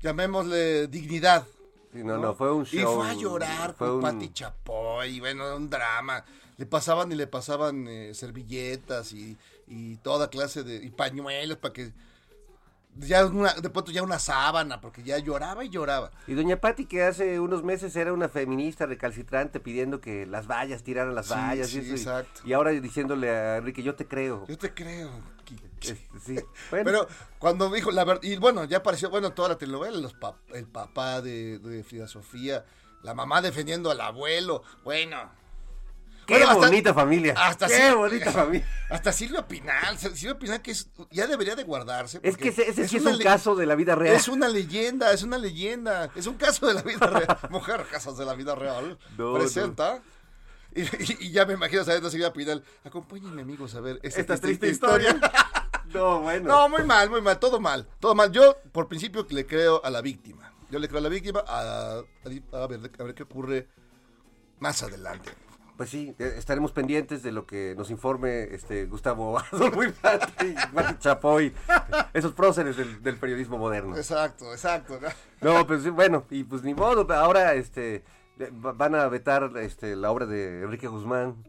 llamémosle, 0.00 0.88
dignidad. 0.88 1.46
Sí, 1.92 2.02
no, 2.02 2.18
no, 2.18 2.34
fue 2.34 2.52
un 2.52 2.62
Y 2.64 2.78
show. 2.78 2.96
fue 2.96 3.10
a 3.10 3.14
llorar 3.14 3.74
fue 3.74 3.86
con 3.88 3.96
un- 3.96 4.02
Pati 4.02 4.32
Chapoy, 4.32 5.16
y 5.16 5.20
bueno, 5.20 5.56
un 5.56 5.68
drama. 5.68 6.24
Le 6.58 6.66
pasaban 6.66 7.10
y 7.12 7.14
le 7.16 7.26
pasaban 7.26 7.86
eh, 7.88 8.14
servilletas 8.14 9.12
y, 9.12 9.36
y 9.66 9.96
toda 9.96 10.28
clase 10.30 10.62
de 10.62 10.76
y 10.76 10.90
pañuelos 10.90 11.58
para 11.58 11.72
que 11.74 11.92
ya 12.96 13.24
una, 13.26 13.54
de 13.54 13.70
pronto 13.70 13.90
ya 13.92 14.02
una 14.02 14.18
sábana, 14.18 14.80
porque 14.80 15.02
ya 15.02 15.18
lloraba 15.18 15.64
y 15.64 15.68
lloraba. 15.70 16.10
Y 16.26 16.34
doña 16.34 16.56
Patti, 16.60 16.86
que 16.86 17.02
hace 17.04 17.40
unos 17.40 17.62
meses 17.62 17.94
era 17.96 18.12
una 18.12 18.28
feminista 18.28 18.86
recalcitrante 18.86 19.60
pidiendo 19.60 20.00
que 20.00 20.26
las 20.26 20.46
vallas 20.46 20.82
tiraran 20.82 21.14
las 21.14 21.26
Sí, 21.26 21.34
vallas 21.34 21.68
sí, 21.70 21.78
y 21.78 21.80
eso. 21.80 21.92
exacto. 21.92 22.40
Y, 22.44 22.52
ahora 22.52 22.70
diciéndole 22.70 23.30
a 23.30 23.56
Enrique, 23.58 23.82
yo 23.82 23.94
te 23.94 24.06
creo. 24.06 24.46
Yo 24.46 24.58
te 24.58 24.72
creo. 24.74 25.10
Sí. 25.80 25.94
Bueno, 26.70 26.84
Pero 26.84 27.08
cuando 27.38 27.68
dijo 27.70 27.90
la 27.90 28.04
verdad, 28.04 28.22
y 28.22 28.36
bueno, 28.36 28.64
ya 28.64 28.78
apareció, 28.78 29.10
bueno, 29.10 29.32
toda 29.32 29.50
la 29.50 29.58
telenovela, 29.58 29.98
los 29.98 30.14
pap- 30.18 30.36
el 30.54 30.66
papá 30.66 31.20
de, 31.20 31.58
de 31.58 31.82
Frida 31.82 32.06
Sofía, 32.06 32.64
la 33.02 33.14
mamá 33.14 33.42
defendiendo 33.42 33.90
al 33.90 34.00
abuelo, 34.00 34.62
bueno. 34.84 35.18
Qué 36.26 36.34
Bueno, 36.34 36.50
hasta- 36.50 36.66
bonita 36.66 36.94
familia. 36.94 37.34
hasta 37.36 37.66
qué 37.68 37.88
sí- 37.90 37.94
bonita 37.94 38.30
familia. 38.32 38.68
Hasta 38.90 39.12
Silvia 39.12 39.46
Pinal, 39.46 39.98
Silvia 39.98 40.38
Pinal 40.38 40.62
que 40.62 40.70
es, 40.72 40.88
ya 41.10 41.26
debería 41.26 41.54
de 41.56 41.64
guardarse. 41.64 42.20
Es 42.22 42.36
que 42.36 42.48
ese, 42.48 42.68
ese 42.68 42.86
sí 42.88 42.96
es 42.98 43.04
un 43.06 43.18
caso 43.18 43.54
de 43.54 43.66
la 43.66 43.74
vida 43.74 43.94
real. 43.94 44.14
Es 44.14 44.28
una 44.28 44.48
leyenda, 44.48 45.12
es 45.12 45.22
una 45.22 45.38
leyenda, 45.38 46.10
es 46.14 46.26
un 46.26 46.34
caso 46.34 46.66
de 46.66 46.74
la 46.74 46.82
vida 46.82 47.06
real. 47.06 47.38
Mujer, 47.50 47.84
casos 47.90 48.16
de 48.18 48.24
la 48.24 48.34
vida 48.34 48.54
real. 48.54 48.98
No, 49.16 49.34
Presenta. 49.34 50.02
Y, 50.74 50.82
y- 50.82 51.16
y 51.20 51.30
ya 51.32 51.44
me 51.44 51.52
imagino 51.54 51.84
sabiendo 51.84 52.08
Silvia 52.10 52.32
Pinal. 52.32 52.64
Acompáñenme, 52.84 53.42
amigos, 53.42 53.74
a 53.74 53.80
ver 53.80 53.98
esta, 54.02 54.20
Esta 54.20 54.38
triste 54.38 54.68
historia. 54.68 55.18
no, 55.92 56.20
bueno. 56.20 56.48
No, 56.48 56.68
muy 56.68 56.82
mal, 56.84 57.10
muy 57.10 57.20
mal, 57.20 57.38
todo 57.38 57.60
mal, 57.60 57.86
todo 58.00 58.14
mal. 58.14 58.32
Yo, 58.32 58.56
por 58.72 58.88
principio, 58.88 59.26
le 59.30 59.46
creo 59.46 59.84
a 59.84 59.90
la 59.90 60.00
víctima. 60.00 60.50
Yo 60.70 60.78
le 60.78 60.88
creo 60.88 60.98
a 61.00 61.02
la 61.02 61.08
víctima, 61.10 61.44
a, 61.46 61.60
a- 61.98 62.62
a 62.62 62.66
ver, 62.66 62.90
a 62.98 63.02
ver 63.02 63.14
qué 63.14 63.22
ocurre 63.24 63.68
más 64.60 64.82
adelante. 64.82 65.30
Pues 65.76 65.90
sí, 65.90 66.14
eh, 66.18 66.34
estaremos 66.36 66.70
pendientes 66.72 67.22
de 67.22 67.32
lo 67.32 67.46
que 67.46 67.74
nos 67.76 67.90
informe 67.90 68.44
este 68.54 68.86
Gustavo 68.86 69.38
Adolfo 69.52 69.82
y 69.84 69.92
Mati 70.72 70.98
Chapoy, 70.98 71.52
esos 72.12 72.32
próceres 72.34 72.76
del, 72.76 73.02
del 73.02 73.16
periodismo 73.16 73.58
moderno. 73.58 73.96
Exacto, 73.96 74.52
exacto. 74.52 74.98
¿no? 75.40 75.54
No, 75.54 75.66
pues 75.66 75.88
bueno, 75.90 76.24
y 76.30 76.44
pues 76.44 76.62
ni 76.62 76.74
modo, 76.74 77.06
ahora 77.14 77.54
este 77.54 78.04
va- 78.64 78.72
van 78.72 78.94
a 78.94 79.08
vetar 79.08 79.50
este 79.56 79.96
la 79.96 80.10
obra 80.10 80.26
de 80.26 80.62
Enrique 80.62 80.86
Guzmán. 80.88 81.42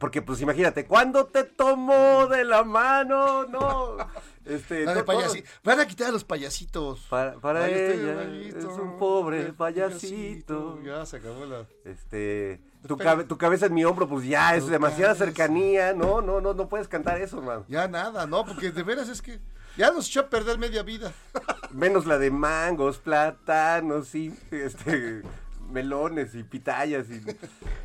Porque 0.00 0.20
pues 0.22 0.40
imagínate, 0.42 0.86
¿cuándo 0.86 1.26
te 1.26 1.44
tomó 1.44 2.26
de 2.26 2.44
la 2.44 2.62
mano? 2.64 3.46
No. 3.46 3.96
Este, 4.44 4.84
todo- 4.84 5.04
payasi- 5.04 5.44
Van 5.62 5.78
a 5.80 5.86
quitar 5.86 6.08
a 6.08 6.12
los 6.12 6.24
payasitos. 6.24 7.06
Para, 7.08 7.34
para 7.34 7.68
este 7.68 7.94
ella 7.94 8.16
payasito, 8.16 8.58
es 8.58 8.78
un 8.78 8.98
pobre 8.98 9.40
el 9.40 9.54
payasito. 9.54 10.82
Ya 10.82 11.06
se 11.06 11.18
acabó 11.18 11.44
la. 11.46 11.66
Este, 11.84 12.60
tu, 12.86 12.96
Pero- 12.96 13.10
cabe- 13.10 13.24
tu 13.24 13.36
cabeza 13.38 13.66
en 13.66 13.74
mi 13.74 13.84
hombro, 13.84 14.08
pues 14.08 14.24
ya 14.26 14.54
es 14.54 14.66
demasiada 14.68 15.14
cercanía. 15.14 15.92
No, 15.94 16.20
no, 16.20 16.40
no, 16.40 16.54
no 16.54 16.68
puedes 16.68 16.88
cantar 16.88 17.20
eso, 17.20 17.42
man. 17.42 17.64
Ya 17.68 17.88
nada, 17.88 18.26
no, 18.26 18.44
porque 18.44 18.70
de 18.70 18.82
veras 18.82 19.08
es 19.08 19.20
que 19.22 19.40
ya 19.76 19.90
nos 19.90 20.08
echó 20.08 20.20
a 20.20 20.28
perder 20.30 20.58
media 20.58 20.82
vida. 20.82 21.12
Menos 21.72 22.06
la 22.06 22.18
de 22.18 22.30
mangos, 22.30 22.98
plátanos, 22.98 24.08
sí, 24.08 24.34
este, 24.50 25.22
melones 25.70 26.34
y 26.34 26.42
pitayas 26.44 27.10
y 27.10 27.22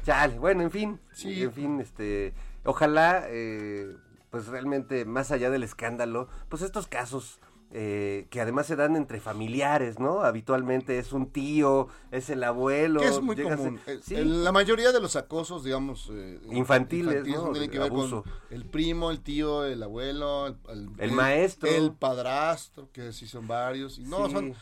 chale. 0.05 0.37
Bueno, 0.39 0.61
en 0.63 0.71
fin, 0.71 0.99
Sí. 1.11 1.43
en 1.43 1.51
fin, 1.53 1.79
este, 1.81 2.33
ojalá, 2.63 3.23
eh, 3.27 3.95
pues 4.29 4.47
realmente 4.47 5.05
más 5.05 5.31
allá 5.31 5.49
del 5.49 5.63
escándalo, 5.63 6.27
pues 6.49 6.61
estos 6.61 6.87
casos 6.87 7.39
eh, 7.75 8.27
que 8.29 8.39
además 8.39 8.67
se 8.67 8.75
dan 8.75 8.95
entre 8.95 9.19
familiares, 9.19 9.99
¿no? 9.99 10.21
Habitualmente 10.21 10.99
es 10.99 11.11
un 11.11 11.31
tío, 11.31 11.87
es 12.11 12.29
el 12.29 12.43
abuelo. 12.43 12.99
Que 12.99 13.07
es 13.07 13.19
muy 13.19 13.35
llega 13.35 13.55
a 13.55 13.57
común. 13.57 13.79
Eh, 13.87 13.99
sí. 14.03 14.13
el- 14.15 14.43
la 14.43 14.51
mayoría 14.51 14.91
de 14.91 15.01
los 15.01 15.15
acosos, 15.15 15.63
digamos, 15.63 16.09
eh, 16.13 16.39
Infantiles, 16.51 17.25
¿no? 17.27 17.51
tienen 17.51 17.71
que 17.71 17.79
ver 17.79 17.89
abuso. 17.91 18.21
con 18.23 18.31
el 18.51 18.65
primo, 18.65 19.09
el 19.09 19.21
tío, 19.21 19.65
el 19.65 19.81
abuelo, 19.81 20.47
el, 20.69 20.89
El 20.99 21.11
maestro. 21.13 21.67
el 21.67 21.91
padrastro, 21.93 22.89
que 22.93 23.11
sí 23.11 23.27
son 23.27 23.47
varios. 23.47 23.97
Y 23.97 24.03
no, 24.03 24.27
Sí. 24.27 24.33
son 24.33 24.53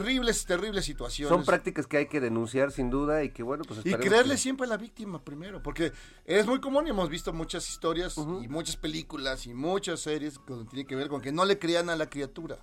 terribles, 0.00 0.44
terribles 0.46 0.84
situaciones. 0.84 1.28
Son 1.36 1.44
prácticas 1.44 1.86
que 1.86 1.98
hay 1.98 2.06
que 2.06 2.20
denunciar 2.20 2.72
sin 2.72 2.88
duda 2.90 3.22
y 3.24 3.30
que 3.30 3.42
bueno, 3.42 3.62
pues 3.64 3.80
Y 3.84 3.92
creerle 3.94 4.34
que- 4.34 4.38
siempre 4.40 4.66
a 4.66 4.70
la 4.70 4.76
víctima 4.78 5.22
primero, 5.22 5.62
porque 5.62 5.92
es 6.24 6.46
muy 6.46 6.60
común 6.60 6.86
y 6.86 6.90
hemos 6.90 7.08
visto 7.08 7.32
muchas 7.32 7.68
historias 7.68 8.16
y 8.16 8.48
muchas 8.48 8.76
películas 8.76 9.46
y 9.46 9.54
muchas 9.54 10.00
series 10.00 10.38
que 10.38 10.54
tienen 10.70 10.86
que 10.86 10.96
ver 10.96 11.08
con 11.08 11.20
que 11.20 11.30
no 11.32 11.44
le 11.44 11.58
creían 11.58 11.90
a 11.90 11.96
la 11.96 12.08
criatura. 12.08 12.58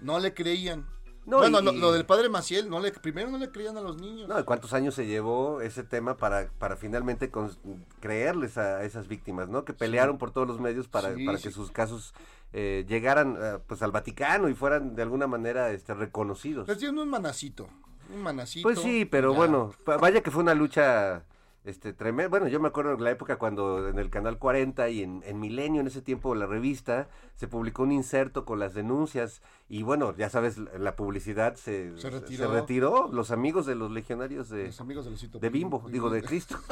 No 0.00 0.18
le 0.18 0.34
creían. 0.34 0.86
No, 1.26 1.38
bueno, 1.38 1.60
y- 1.60 1.64
lo, 1.64 1.72
lo 1.72 1.92
del 1.92 2.04
padre 2.04 2.28
Maciel, 2.28 2.68
no 2.68 2.80
le, 2.80 2.92
primero 2.92 3.30
no 3.30 3.38
le 3.38 3.50
creían 3.50 3.78
a 3.78 3.80
los 3.80 3.96
niños. 4.00 4.28
No, 4.28 4.38
¿y 4.38 4.44
¿cuántos 4.44 4.74
años 4.74 4.94
se 4.94 5.06
llevó 5.06 5.62
ese 5.62 5.82
tema 5.82 6.16
para, 6.18 6.50
para 6.58 6.76
finalmente 6.76 7.30
con- 7.30 7.56
creerles 8.00 8.58
a 8.58 8.84
esas 8.84 9.08
víctimas, 9.08 9.48
¿no? 9.48 9.64
Que 9.64 9.72
pelearon 9.72 10.18
por 10.18 10.32
todos 10.32 10.46
los 10.46 10.60
medios 10.60 10.86
para, 10.88 11.14
Sí, 11.14 11.24
para 11.24 11.38
sí. 11.38 11.44
que 11.44 11.50
sus 11.50 11.70
casos 11.70 12.12
eh, 12.56 12.84
llegaran 12.88 13.36
eh, 13.36 13.58
pues 13.66 13.82
al 13.82 13.90
Vaticano 13.90 14.48
y 14.48 14.54
fueran 14.54 14.94
de 14.94 15.02
alguna 15.02 15.26
manera 15.26 15.72
este, 15.72 15.92
reconocidos. 15.92 16.68
Les 16.68 16.78
dieron 16.78 17.00
un 17.00 17.10
manacito. 17.10 17.68
Un 18.14 18.22
manacito. 18.22 18.62
Pues 18.62 18.78
sí, 18.78 19.04
pero 19.04 19.32
ya. 19.32 19.38
bueno, 19.38 19.72
vaya 20.00 20.22
que 20.22 20.30
fue 20.30 20.44
una 20.44 20.54
lucha 20.54 21.24
este 21.64 21.92
tremenda. 21.92 22.28
Bueno, 22.28 22.46
yo 22.46 22.60
me 22.60 22.68
acuerdo 22.68 22.96
de 22.96 23.02
la 23.02 23.10
época 23.10 23.38
cuando 23.38 23.88
en 23.88 23.98
el 23.98 24.08
canal 24.08 24.38
40 24.38 24.88
y 24.90 25.02
en, 25.02 25.24
en 25.26 25.40
Milenio, 25.40 25.80
en 25.80 25.88
ese 25.88 26.00
tiempo, 26.00 26.36
la 26.36 26.46
revista, 26.46 27.08
se 27.34 27.48
publicó 27.48 27.82
un 27.82 27.90
inserto 27.90 28.44
con 28.44 28.60
las 28.60 28.72
denuncias. 28.72 29.42
Y 29.68 29.82
bueno, 29.82 30.14
ya 30.16 30.30
sabes, 30.30 30.56
la 30.58 30.94
publicidad 30.94 31.56
se, 31.56 31.98
Se 31.98 32.08
retiró. 32.08 32.52
retiró. 32.52 33.08
Los 33.12 33.32
amigos 33.32 33.66
de 33.66 33.74
los 33.74 33.90
legionarios 33.90 34.48
de, 34.48 34.66
Los 34.66 34.80
amigos 34.80 35.06
de 35.06 35.10
Luisito 35.10 35.40
de 35.40 35.50
Bimbo, 35.50 35.84
digo, 35.90 36.08
de 36.08 36.22
Cristo. 36.22 36.56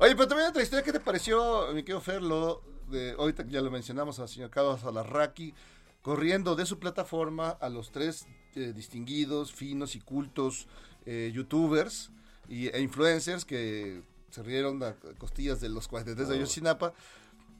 Oye, 0.00 0.14
pero 0.14 0.28
también 0.28 0.48
otra 0.48 0.62
historia, 0.62 0.84
¿qué 0.84 0.92
te 0.92 1.00
pareció, 1.00 1.68
mi 1.72 1.82
querido 1.82 2.00
Fer, 2.00 2.22
lo 2.22 2.62
de, 2.88 3.16
ahorita 3.18 3.44
ya 3.48 3.60
lo 3.60 3.70
mencionamos 3.70 4.20
al 4.20 4.28
señor 4.28 4.50
Carlos 4.50 4.84
Alarraqui, 4.84 5.54
corriendo 6.02 6.54
de 6.54 6.66
su 6.66 6.78
plataforma 6.78 7.50
a 7.50 7.68
los 7.68 7.90
tres 7.90 8.26
eh, 8.54 8.72
distinguidos, 8.74 9.52
finos 9.52 9.96
y 9.96 10.00
cultos 10.00 10.68
eh, 11.04 11.32
youtubers 11.34 12.10
y, 12.48 12.68
e 12.68 12.80
influencers 12.80 13.44
que 13.44 14.02
se 14.30 14.42
rieron 14.44 14.82
a 14.84 14.94
costillas 15.18 15.60
de 15.60 15.68
los 15.68 15.88
43 15.88 16.28
de 16.28 16.34
Ayotzinapa. 16.36 16.92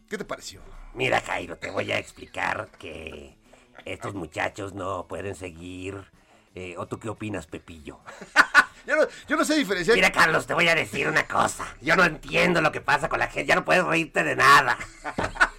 ¿Qué 0.08 0.16
te 0.16 0.24
pareció? 0.24 0.60
Mira, 0.94 1.20
Jairo, 1.20 1.56
te 1.58 1.70
voy 1.70 1.90
a 1.90 1.98
explicar 1.98 2.70
que 2.78 3.36
estos 3.84 4.14
muchachos 4.14 4.74
no 4.74 5.06
pueden 5.08 5.34
seguir. 5.34 6.04
eh, 6.54 6.76
¿O 6.78 6.86
tú 6.86 6.98
qué 7.00 7.08
opinas, 7.08 7.46
Pepillo? 7.46 7.98
Yo 8.86 8.96
no, 8.96 9.02
yo 9.26 9.36
no 9.36 9.44
sé 9.44 9.56
diferenciar. 9.56 9.96
Mira, 9.96 10.12
Carlos, 10.12 10.46
te 10.46 10.54
voy 10.54 10.68
a 10.68 10.74
decir 10.74 11.08
una 11.08 11.26
cosa. 11.26 11.66
Yo 11.80 11.96
no 11.96 12.04
entiendo 12.04 12.60
lo 12.60 12.72
que 12.72 12.80
pasa 12.80 13.08
con 13.08 13.18
la 13.18 13.28
gente. 13.28 13.46
Ya 13.46 13.54
no 13.54 13.64
puedes 13.64 13.84
reírte 13.84 14.24
de 14.24 14.36
nada. 14.36 14.78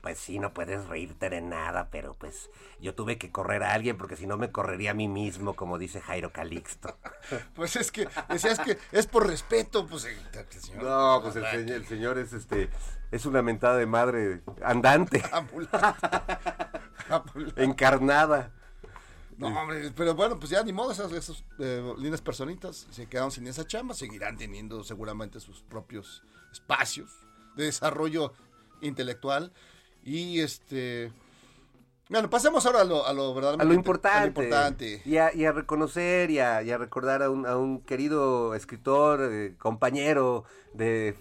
Pues 0.00 0.18
sí, 0.18 0.38
no 0.38 0.52
puedes 0.54 0.86
reírte 0.86 1.28
de 1.28 1.42
nada, 1.42 1.88
pero 1.90 2.14
pues 2.14 2.50
yo 2.80 2.94
tuve 2.94 3.18
que 3.18 3.30
correr 3.30 3.62
a 3.62 3.74
alguien 3.74 3.98
porque 3.98 4.16
si 4.16 4.26
no 4.26 4.38
me 4.38 4.50
correría 4.50 4.92
a 4.92 4.94
mí 4.94 5.08
mismo, 5.08 5.54
como 5.54 5.78
dice 5.78 6.00
Jairo 6.00 6.32
Calixto. 6.32 6.98
Pues 7.54 7.76
es 7.76 7.92
que 7.92 8.08
decías 8.28 8.58
que 8.58 8.78
es 8.92 9.06
por 9.06 9.26
respeto, 9.26 9.86
pues 9.86 10.06
el, 10.06 10.16
el 10.32 10.60
señor. 10.60 10.82
No, 10.82 11.20
pues 11.22 11.36
el, 11.36 11.46
señor, 11.46 11.76
el 11.76 11.86
señor 11.86 12.18
es 12.18 12.32
este 12.32 12.70
es 13.10 13.26
una 13.26 13.42
mentada 13.42 13.76
de 13.76 13.86
madre 13.86 14.40
andante, 14.64 15.22
Ambulante. 15.32 15.78
Ambulante. 17.08 17.62
encarnada. 17.62 18.52
No, 19.48 19.60
hombre, 19.60 19.90
pero 19.96 20.14
bueno, 20.14 20.38
pues 20.38 20.50
ya 20.50 20.62
ni 20.62 20.72
modo, 20.72 20.92
esas, 20.92 21.12
esas 21.12 21.44
eh, 21.58 21.82
lindas 21.98 22.20
personitas 22.20 22.86
se 22.90 23.06
quedaron 23.06 23.30
sin 23.30 23.46
esa 23.46 23.66
chamba, 23.66 23.94
seguirán 23.94 24.36
teniendo 24.36 24.84
seguramente 24.84 25.40
sus 25.40 25.62
propios 25.62 26.22
espacios 26.52 27.10
de 27.56 27.64
desarrollo 27.64 28.32
intelectual. 28.80 29.52
Y 30.04 30.40
este. 30.40 31.12
Bueno, 32.08 32.28
pasemos 32.28 32.66
ahora 32.66 32.80
a 32.80 32.84
lo, 32.84 33.06
a 33.06 33.12
lo 33.12 33.30
A 33.30 33.34
verdaderamente 33.34 33.72
lo 33.72 33.78
importante. 33.78 34.18
a 34.18 34.20
lo 34.22 34.26
importante. 34.26 35.02
Y, 35.04 35.16
a, 35.16 35.34
y 35.34 35.44
a 35.44 35.52
reconocer 35.52 36.30
y 36.30 36.40
a, 36.40 36.62
y 36.62 36.70
a 36.70 36.78
recordar 36.78 37.22
a 37.22 37.30
un, 37.30 37.46
a 37.46 37.56
un 37.56 37.80
querido 37.80 38.54
escritor, 38.54 39.20
eh, 39.22 39.54
compañero 39.58 40.44
de 40.74 41.16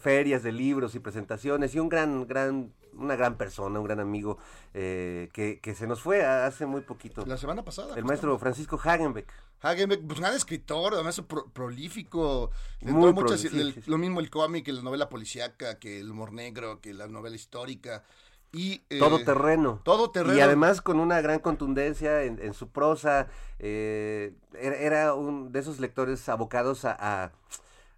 ferias 0.00 0.42
de 0.42 0.52
libros 0.52 0.94
y 0.94 0.98
presentaciones 0.98 1.74
y 1.74 1.78
un 1.78 1.88
gran, 1.88 2.26
gran, 2.26 2.72
una 2.94 3.16
gran 3.16 3.36
persona, 3.36 3.78
un 3.80 3.86
gran 3.86 4.00
amigo 4.00 4.38
eh, 4.74 5.28
que, 5.32 5.60
que 5.60 5.74
se 5.74 5.86
nos 5.86 6.00
fue 6.00 6.24
hace 6.24 6.66
muy 6.66 6.80
poquito. 6.82 7.24
La 7.26 7.36
semana 7.36 7.64
pasada. 7.64 7.94
El 7.96 8.04
maestro 8.04 8.38
Francisco 8.38 8.80
Hagenbeck. 8.82 9.32
Hagenbeck, 9.62 10.00
pues 10.06 10.18
gran 10.20 10.34
escritor, 10.34 10.94
además 10.94 11.20
pro- 11.28 11.46
prolífico. 11.52 12.50
Muy 12.82 13.08
entró 13.10 13.22
muchas- 13.24 13.40
prolífico, 13.42 13.56
el- 13.62 13.74
sí, 13.74 13.82
sí. 13.82 13.90
Lo 13.90 13.98
mismo 13.98 14.20
el 14.20 14.30
cómic, 14.30 14.64
que 14.64 14.72
la 14.72 14.82
novela 14.82 15.08
policíaca, 15.08 15.78
que 15.78 16.00
el 16.00 16.10
humor 16.10 16.32
negro, 16.32 16.80
que 16.80 16.94
la 16.94 17.08
novela 17.08 17.36
histórica. 17.36 18.04
Y, 18.52 18.82
eh, 18.90 18.98
Todo 18.98 19.22
terreno. 19.22 19.80
Todo 19.84 20.10
terreno. 20.10 20.36
Y 20.36 20.40
además 20.40 20.80
con 20.80 20.98
una 20.98 21.20
gran 21.20 21.38
contundencia 21.38 22.22
en, 22.24 22.40
en 22.42 22.52
su 22.54 22.68
prosa. 22.70 23.28
eh, 23.58 24.32
era, 24.58 24.76
era 24.76 25.14
un 25.14 25.52
de 25.52 25.60
esos 25.60 25.78
lectores 25.78 26.28
abocados 26.28 26.84
a, 26.84 26.96
a- 26.98 27.32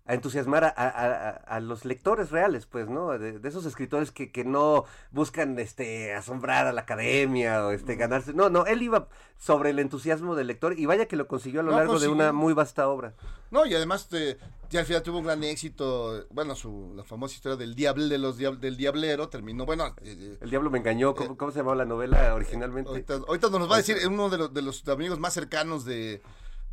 a 0.04 0.14
entusiasmar 0.14 0.64
a, 0.64 0.68
a- 0.68 1.30
a- 1.30 1.60
los 1.60 1.84
lectores 1.84 2.30
reales, 2.32 2.66
pues, 2.66 2.88
¿no? 2.88 3.10
De, 3.18 3.38
de 3.38 3.48
esos 3.48 3.64
escritores 3.66 4.10
que, 4.10 4.32
que 4.32 4.44
no 4.44 4.84
buscan 5.12 5.56
este 5.60 6.12
asombrar 6.14 6.66
a 6.66 6.72
la 6.72 6.80
academia 6.80 7.64
o 7.66 7.70
este 7.70 7.94
ganarse. 7.94 8.32
No, 8.34 8.50
no, 8.50 8.66
él 8.66 8.82
iba 8.82 9.06
sobre 9.38 9.70
el 9.70 9.78
entusiasmo 9.78 10.34
del 10.34 10.48
lector 10.48 10.76
y 10.78 10.86
vaya 10.86 11.06
que 11.06 11.14
lo 11.16 11.28
consiguió 11.28 11.60
a 11.60 11.62
lo 11.62 11.70
No, 11.70 11.76
largo 11.78 12.00
de 12.00 12.08
una 12.08 12.32
muy 12.32 12.52
vasta 12.52 12.88
obra. 12.88 13.14
No, 13.52 13.64
y 13.64 13.74
además 13.74 14.08
te- 14.08 14.38
ya 14.70 14.80
al 14.80 14.86
final 14.86 15.02
tuvo 15.02 15.18
un 15.18 15.24
gran 15.26 15.44
éxito. 15.44 16.26
Bueno, 16.30 16.56
su, 16.56 16.92
la 16.96 17.04
famosa 17.04 17.36
historia 17.36 17.56
del 17.56 17.74
diablo 17.76 18.08
de 18.08 18.18
los 18.18 18.40
diab- 18.40 18.58
del 18.58 18.76
diablero 18.76 19.28
terminó. 19.28 19.66
Bueno, 19.66 19.86
eh, 20.02 20.16
eh, 20.18 20.38
El 20.40 20.50
diablo 20.50 20.70
me 20.70 20.78
engañó. 20.78 21.14
¿Cómo, 21.14 21.36
cómo 21.36 21.52
se 21.52 21.58
llamaba 21.58 21.76
la 21.76 21.84
novela 21.84 22.34
originalmente? 22.34 22.88
ahorita, 22.90 23.14
ahorita 23.28 23.50
nos 23.50 23.70
va 23.70 23.74
a 23.74 23.78
decir 23.78 23.98
uno 24.08 24.28
de 24.30 24.38
los, 24.38 24.52
de 24.52 24.62
los 24.62 24.86
amigos 24.88 25.18
más 25.20 25.32
cercanos 25.34 25.84
de 25.84 26.22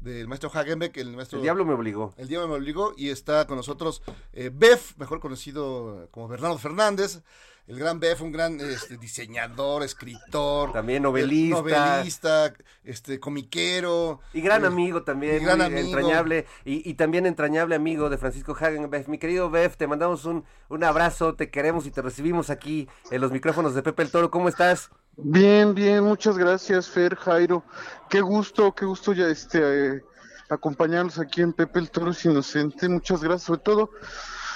del 0.01 0.27
maestro 0.27 0.49
Hagenbeck, 0.53 0.97
el 0.97 1.15
maestro 1.15 1.37
El 1.37 1.43
diablo 1.43 1.65
me 1.65 1.73
obligó. 1.73 2.13
El 2.17 2.27
diablo 2.27 2.47
me 2.47 2.55
obligó 2.55 2.93
y 2.97 3.09
está 3.09 3.45
con 3.47 3.57
nosotros 3.57 4.01
eh, 4.33 4.49
Bef, 4.53 4.97
mejor 4.97 5.19
conocido 5.19 6.07
como 6.11 6.27
Bernardo 6.27 6.57
Fernández. 6.57 7.21
El 7.67 7.77
gran 7.77 7.99
Bef, 7.99 8.19
un 8.23 8.31
gran 8.31 8.59
este, 8.61 8.97
diseñador, 8.97 9.83
escritor. 9.83 10.71
También 10.71 10.97
eh, 10.97 11.01
novelista. 11.01 11.57
novelista, 11.57 12.53
este, 12.83 13.19
comiquero. 13.19 14.21
Y 14.33 14.41
gran 14.41 14.63
eh, 14.63 14.67
amigo 14.67 15.03
también, 15.03 15.35
y 15.35 15.45
gran 15.45 15.61
amigo. 15.61 15.79
entrañable, 15.79 16.47
y, 16.65 16.89
y 16.89 16.95
también 16.95 17.27
entrañable 17.27 17.75
amigo 17.75 18.09
de 18.09 18.17
Francisco 18.17 18.57
Hagenbeck. 18.59 19.07
Mi 19.07 19.19
querido 19.19 19.51
Bef, 19.51 19.77
te 19.77 19.85
mandamos 19.85 20.25
un, 20.25 20.45
un 20.69 20.83
abrazo, 20.83 21.35
te 21.35 21.51
queremos 21.51 21.85
y 21.85 21.91
te 21.91 22.01
recibimos 22.01 22.49
aquí 22.49 22.87
en 23.11 23.21
los 23.21 23.31
micrófonos 23.31 23.75
de 23.75 23.83
Pepe 23.83 24.01
el 24.01 24.09
Toro. 24.09 24.31
¿Cómo 24.31 24.49
estás? 24.49 24.89
Bien, 25.21 25.75
bien, 25.75 26.01
muchas 26.05 26.37
gracias, 26.37 26.87
Fer, 26.87 27.13
Jairo. 27.15 27.61
Qué 28.09 28.21
gusto, 28.21 28.73
qué 28.73 28.85
gusto 28.85 29.11
ya 29.11 29.27
este 29.27 29.97
eh, 29.97 30.03
acompañarlos 30.49 31.19
aquí 31.19 31.41
en 31.41 31.51
Pepe 31.51 31.79
el 31.79 31.91
Toro 31.91 32.11
es 32.11 32.23
Inocente. 32.23 32.87
Muchas 32.87 33.21
gracias, 33.21 33.43
sobre 33.43 33.59
todo. 33.59 33.89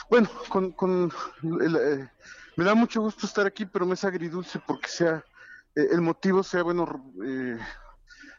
Bueno, 0.09 0.29
con, 0.47 0.71
con 0.71 1.11
el, 1.43 1.75
eh, 1.75 2.09
me 2.55 2.63
da 2.63 2.75
mucho 2.75 3.01
gusto 3.01 3.25
estar 3.25 3.45
aquí, 3.45 3.65
pero 3.65 3.85
me 3.85 3.95
es 3.95 4.05
agridulce 4.05 4.61
porque 4.65 4.87
sea 4.87 5.25
eh, 5.75 5.87
el 5.91 5.99
motivo 5.99 6.43
sea 6.43 6.63
bueno 6.63 7.11
eh, 7.25 7.57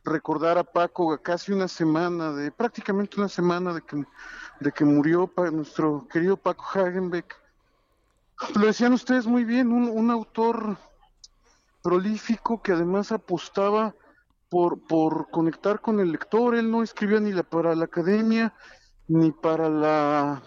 recordar 0.03 0.57
a 0.57 0.65
Paco 0.65 1.21
casi 1.21 1.53
una 1.53 1.69
semana 1.69 2.33
de 2.33 2.51
prácticamente 2.51 3.19
una 3.19 3.29
semana 3.29 3.75
de 3.75 3.83
que 3.83 4.03
de 4.61 4.73
que 4.73 4.85
murió 4.87 5.31
nuestro 5.53 6.09
querido 6.11 6.39
Paco 6.39 6.65
Hagenbeck. 6.73 7.37
Lo 8.55 8.67
decían 8.67 8.95
ustedes 8.95 9.27
muy 9.27 9.45
bien, 9.45 9.71
un, 9.71 9.89
un 9.89 10.11
autor 10.11 10.79
prolífico 11.85 12.63
que 12.63 12.73
además 12.73 13.13
apostaba 13.13 13.95
por, 14.49 14.87
por 14.87 15.31
conectar 15.31 15.81
con 15.83 16.01
el 16.01 16.11
lector. 16.13 16.55
Él 16.55 16.71
no 16.71 16.83
escribía 16.83 17.21
ni 17.21 17.31
la, 17.31 17.43
para 17.43 17.75
la 17.75 17.85
academia 17.85 18.55
ni 19.07 19.31
para 19.31 19.69
la 19.69 20.43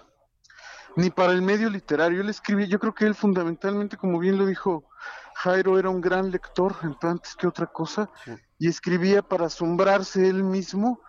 ni 0.96 1.12
para 1.12 1.32
el 1.34 1.44
medio 1.44 1.70
literario. 1.70 2.22
Él 2.22 2.30
escribía, 2.30 2.66
yo 2.66 2.80
creo 2.80 2.96
que 2.96 3.06
él 3.06 3.14
fundamentalmente, 3.14 3.98
como 3.98 4.18
bien 4.18 4.40
lo 4.40 4.48
dijo 4.48 4.90
Jairo, 5.36 5.78
era 5.78 5.92
un 5.92 6.02
gran 6.02 6.32
lector, 6.32 6.76
antes 7.04 7.36
que 7.36 7.46
otra 7.46 7.68
cosa, 7.68 8.10
y 8.58 8.68
escribía 8.68 9.22
para 9.22 9.46
asombrarse 9.46 10.28
él 10.28 10.44
mismo 10.44 11.00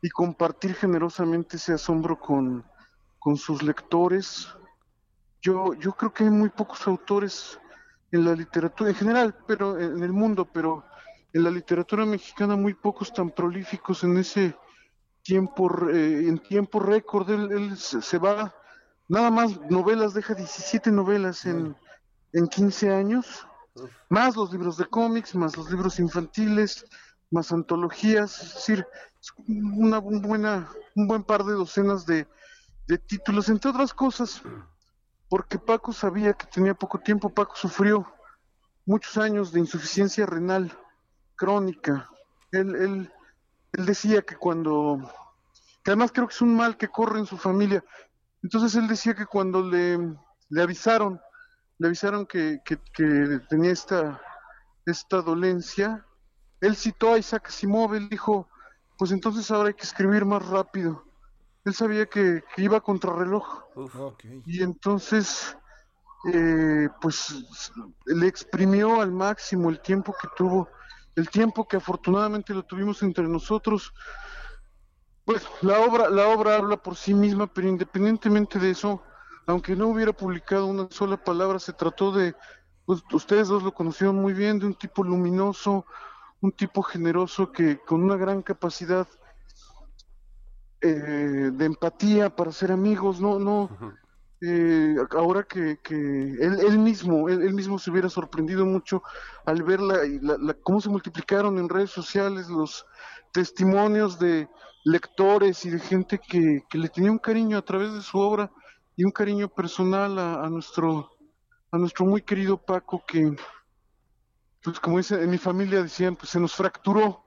y 0.00 0.08
compartir 0.08 0.74
generosamente 0.74 1.58
ese 1.58 1.74
asombro 1.74 2.18
con, 2.18 2.64
con 3.18 3.36
sus 3.36 3.62
lectores. 3.62 4.48
Yo, 5.42 5.74
yo 5.74 5.92
creo 5.92 6.14
que 6.14 6.24
hay 6.24 6.30
muy 6.30 6.48
pocos 6.48 6.86
autores 6.86 7.60
en 8.16 8.24
la 8.24 8.34
literatura 8.34 8.90
en 8.90 8.96
general, 8.96 9.36
pero 9.46 9.78
en 9.78 10.02
el 10.02 10.12
mundo, 10.12 10.44
pero 10.44 10.84
en 11.32 11.44
la 11.44 11.50
literatura 11.50 12.04
mexicana 12.04 12.56
muy 12.56 12.74
pocos 12.74 13.12
tan 13.12 13.30
prolíficos 13.30 14.02
en 14.04 14.18
ese 14.18 14.56
tiempo, 15.22 15.70
eh, 15.90 16.28
en 16.28 16.38
tiempo 16.38 16.80
récord. 16.80 17.30
Él, 17.30 17.52
él 17.52 17.76
se, 17.76 18.00
se 18.02 18.18
va, 18.18 18.54
nada 19.08 19.30
más 19.30 19.60
novelas, 19.70 20.14
deja 20.14 20.34
17 20.34 20.90
novelas 20.90 21.44
en, 21.46 21.76
en 22.32 22.48
15 22.48 22.92
años, 22.92 23.46
más 24.08 24.34
los 24.36 24.50
libros 24.52 24.78
de 24.78 24.86
cómics, 24.86 25.34
más 25.34 25.56
los 25.56 25.70
libros 25.70 25.98
infantiles, 25.98 26.86
más 27.30 27.52
antologías, 27.52 28.42
es 28.42 28.54
decir, 28.54 28.86
una 29.46 29.98
un 29.98 30.22
buena, 30.22 30.70
un 30.94 31.06
buen 31.06 31.22
par 31.22 31.44
de 31.44 31.52
docenas 31.52 32.06
de, 32.06 32.26
de 32.86 32.98
títulos, 32.98 33.48
entre 33.48 33.70
otras 33.70 33.92
cosas 33.92 34.42
porque 35.28 35.58
Paco 35.58 35.92
sabía 35.92 36.34
que 36.34 36.46
tenía 36.46 36.74
poco 36.74 36.98
tiempo. 36.98 37.30
Paco 37.30 37.56
sufrió 37.56 38.06
muchos 38.84 39.16
años 39.18 39.52
de 39.52 39.60
insuficiencia 39.60 40.26
renal 40.26 40.72
crónica. 41.34 42.08
Él, 42.52 42.74
él, 42.76 43.12
él 43.72 43.86
decía 43.86 44.22
que 44.22 44.36
cuando, 44.36 44.98
que 45.82 45.90
además 45.90 46.12
creo 46.12 46.28
que 46.28 46.34
es 46.34 46.40
un 46.40 46.56
mal 46.56 46.76
que 46.76 46.88
corre 46.88 47.18
en 47.18 47.26
su 47.26 47.36
familia. 47.36 47.84
Entonces 48.42 48.74
él 48.76 48.86
decía 48.86 49.14
que 49.14 49.26
cuando 49.26 49.62
le, 49.62 49.98
le 50.48 50.62
avisaron, 50.62 51.20
le 51.78 51.88
avisaron 51.88 52.26
que, 52.26 52.60
que, 52.64 52.76
tenía 53.48 53.72
esta, 53.72 54.20
esta 54.86 55.20
dolencia, 55.20 56.06
él 56.60 56.76
citó 56.76 57.12
a 57.12 57.18
Isaac 57.18 57.48
Asimov, 57.48 57.94
él 57.94 58.08
dijo, 58.08 58.48
pues 58.98 59.10
entonces 59.10 59.50
ahora 59.50 59.68
hay 59.68 59.74
que 59.74 59.82
escribir 59.82 60.24
más 60.24 60.46
rápido. 60.46 61.04
Él 61.66 61.74
sabía 61.74 62.06
que, 62.06 62.44
que 62.54 62.62
iba 62.62 62.80
contra 62.80 63.12
reloj. 63.12 63.64
Y 64.46 64.62
entonces, 64.62 65.58
eh, 66.32 66.88
pues 67.00 67.72
le 68.04 68.28
exprimió 68.28 69.00
al 69.00 69.10
máximo 69.10 69.68
el 69.68 69.80
tiempo 69.80 70.14
que 70.20 70.28
tuvo, 70.36 70.68
el 71.16 71.28
tiempo 71.28 71.66
que 71.66 71.76
afortunadamente 71.76 72.54
lo 72.54 72.62
tuvimos 72.62 73.02
entre 73.02 73.26
nosotros. 73.26 73.92
Pues 75.24 75.44
la 75.60 75.80
obra, 75.80 76.08
la 76.08 76.28
obra 76.28 76.54
habla 76.54 76.76
por 76.76 76.94
sí 76.94 77.12
misma, 77.12 77.48
pero 77.48 77.66
independientemente 77.66 78.60
de 78.60 78.70
eso, 78.70 79.02
aunque 79.48 79.74
no 79.74 79.88
hubiera 79.88 80.12
publicado 80.12 80.66
una 80.66 80.86
sola 80.88 81.16
palabra, 81.16 81.58
se 81.58 81.72
trató 81.72 82.12
de, 82.12 82.36
pues 82.84 83.02
ustedes 83.12 83.48
dos 83.48 83.64
lo 83.64 83.74
conocieron 83.74 84.14
muy 84.14 84.34
bien, 84.34 84.60
de 84.60 84.66
un 84.66 84.74
tipo 84.74 85.02
luminoso, 85.02 85.84
un 86.40 86.52
tipo 86.52 86.80
generoso 86.80 87.50
que 87.50 87.80
con 87.80 88.04
una 88.04 88.14
gran 88.14 88.40
capacidad 88.42 89.08
eh, 90.82 91.50
de 91.52 91.64
empatía 91.64 92.30
para 92.34 92.52
ser 92.52 92.72
amigos, 92.72 93.20
no, 93.20 93.38
no, 93.38 93.70
eh, 94.42 94.96
ahora 95.12 95.44
que, 95.44 95.78
que 95.82 95.94
él, 95.94 96.58
él 96.60 96.78
mismo, 96.78 97.28
él, 97.28 97.42
él 97.42 97.54
mismo 97.54 97.78
se 97.78 97.90
hubiera 97.90 98.08
sorprendido 98.10 98.66
mucho 98.66 99.02
al 99.46 99.62
ver 99.62 99.80
la, 99.80 99.98
la- 100.22 100.36
la- 100.38 100.54
cómo 100.54 100.80
se 100.80 100.90
multiplicaron 100.90 101.58
en 101.58 101.68
redes 101.68 101.90
sociales 101.90 102.48
los 102.48 102.86
testimonios 103.32 104.18
de 104.18 104.48
lectores 104.84 105.64
y 105.64 105.70
de 105.70 105.80
gente 105.80 106.18
que, 106.20 106.62
que 106.68 106.78
le 106.78 106.88
tenía 106.88 107.10
un 107.12 107.18
cariño 107.18 107.58
a 107.58 107.62
través 107.64 107.92
de 107.94 108.02
su 108.02 108.18
obra 108.18 108.50
y 108.96 109.04
un 109.04 109.10
cariño 109.12 109.48
personal 109.48 110.18
a, 110.18 110.44
a 110.44 110.50
nuestro 110.50 111.10
a 111.72 111.78
nuestro 111.78 112.06
muy 112.06 112.22
querido 112.22 112.56
Paco 112.58 113.02
que 113.06 113.36
pues 114.62 114.80
como 114.80 114.98
dice 114.98 115.22
en 115.22 115.30
mi 115.30 115.38
familia 115.38 115.82
decían 115.82 116.16
pues 116.16 116.30
se 116.30 116.40
nos 116.40 116.54
fracturó 116.54 117.25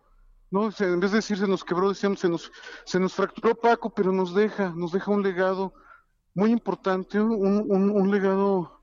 ¿no? 0.51 0.69
en 0.79 0.99
vez 0.99 1.11
de 1.11 1.17
decir 1.17 1.37
se 1.37 1.47
nos 1.47 1.63
quebró, 1.63 1.89
decíamos 1.89 2.19
se 2.19 2.29
nos, 2.29 2.51
se 2.85 2.99
nos 2.99 3.13
fracturó 3.13 3.55
Paco, 3.55 3.93
pero 3.93 4.11
nos 4.11 4.33
deja, 4.33 4.69
nos 4.75 4.91
deja 4.91 5.11
un 5.11 5.23
legado 5.23 5.73
muy 6.33 6.51
importante, 6.51 7.19
un, 7.19 7.65
un, 7.69 8.11
legado 8.11 8.81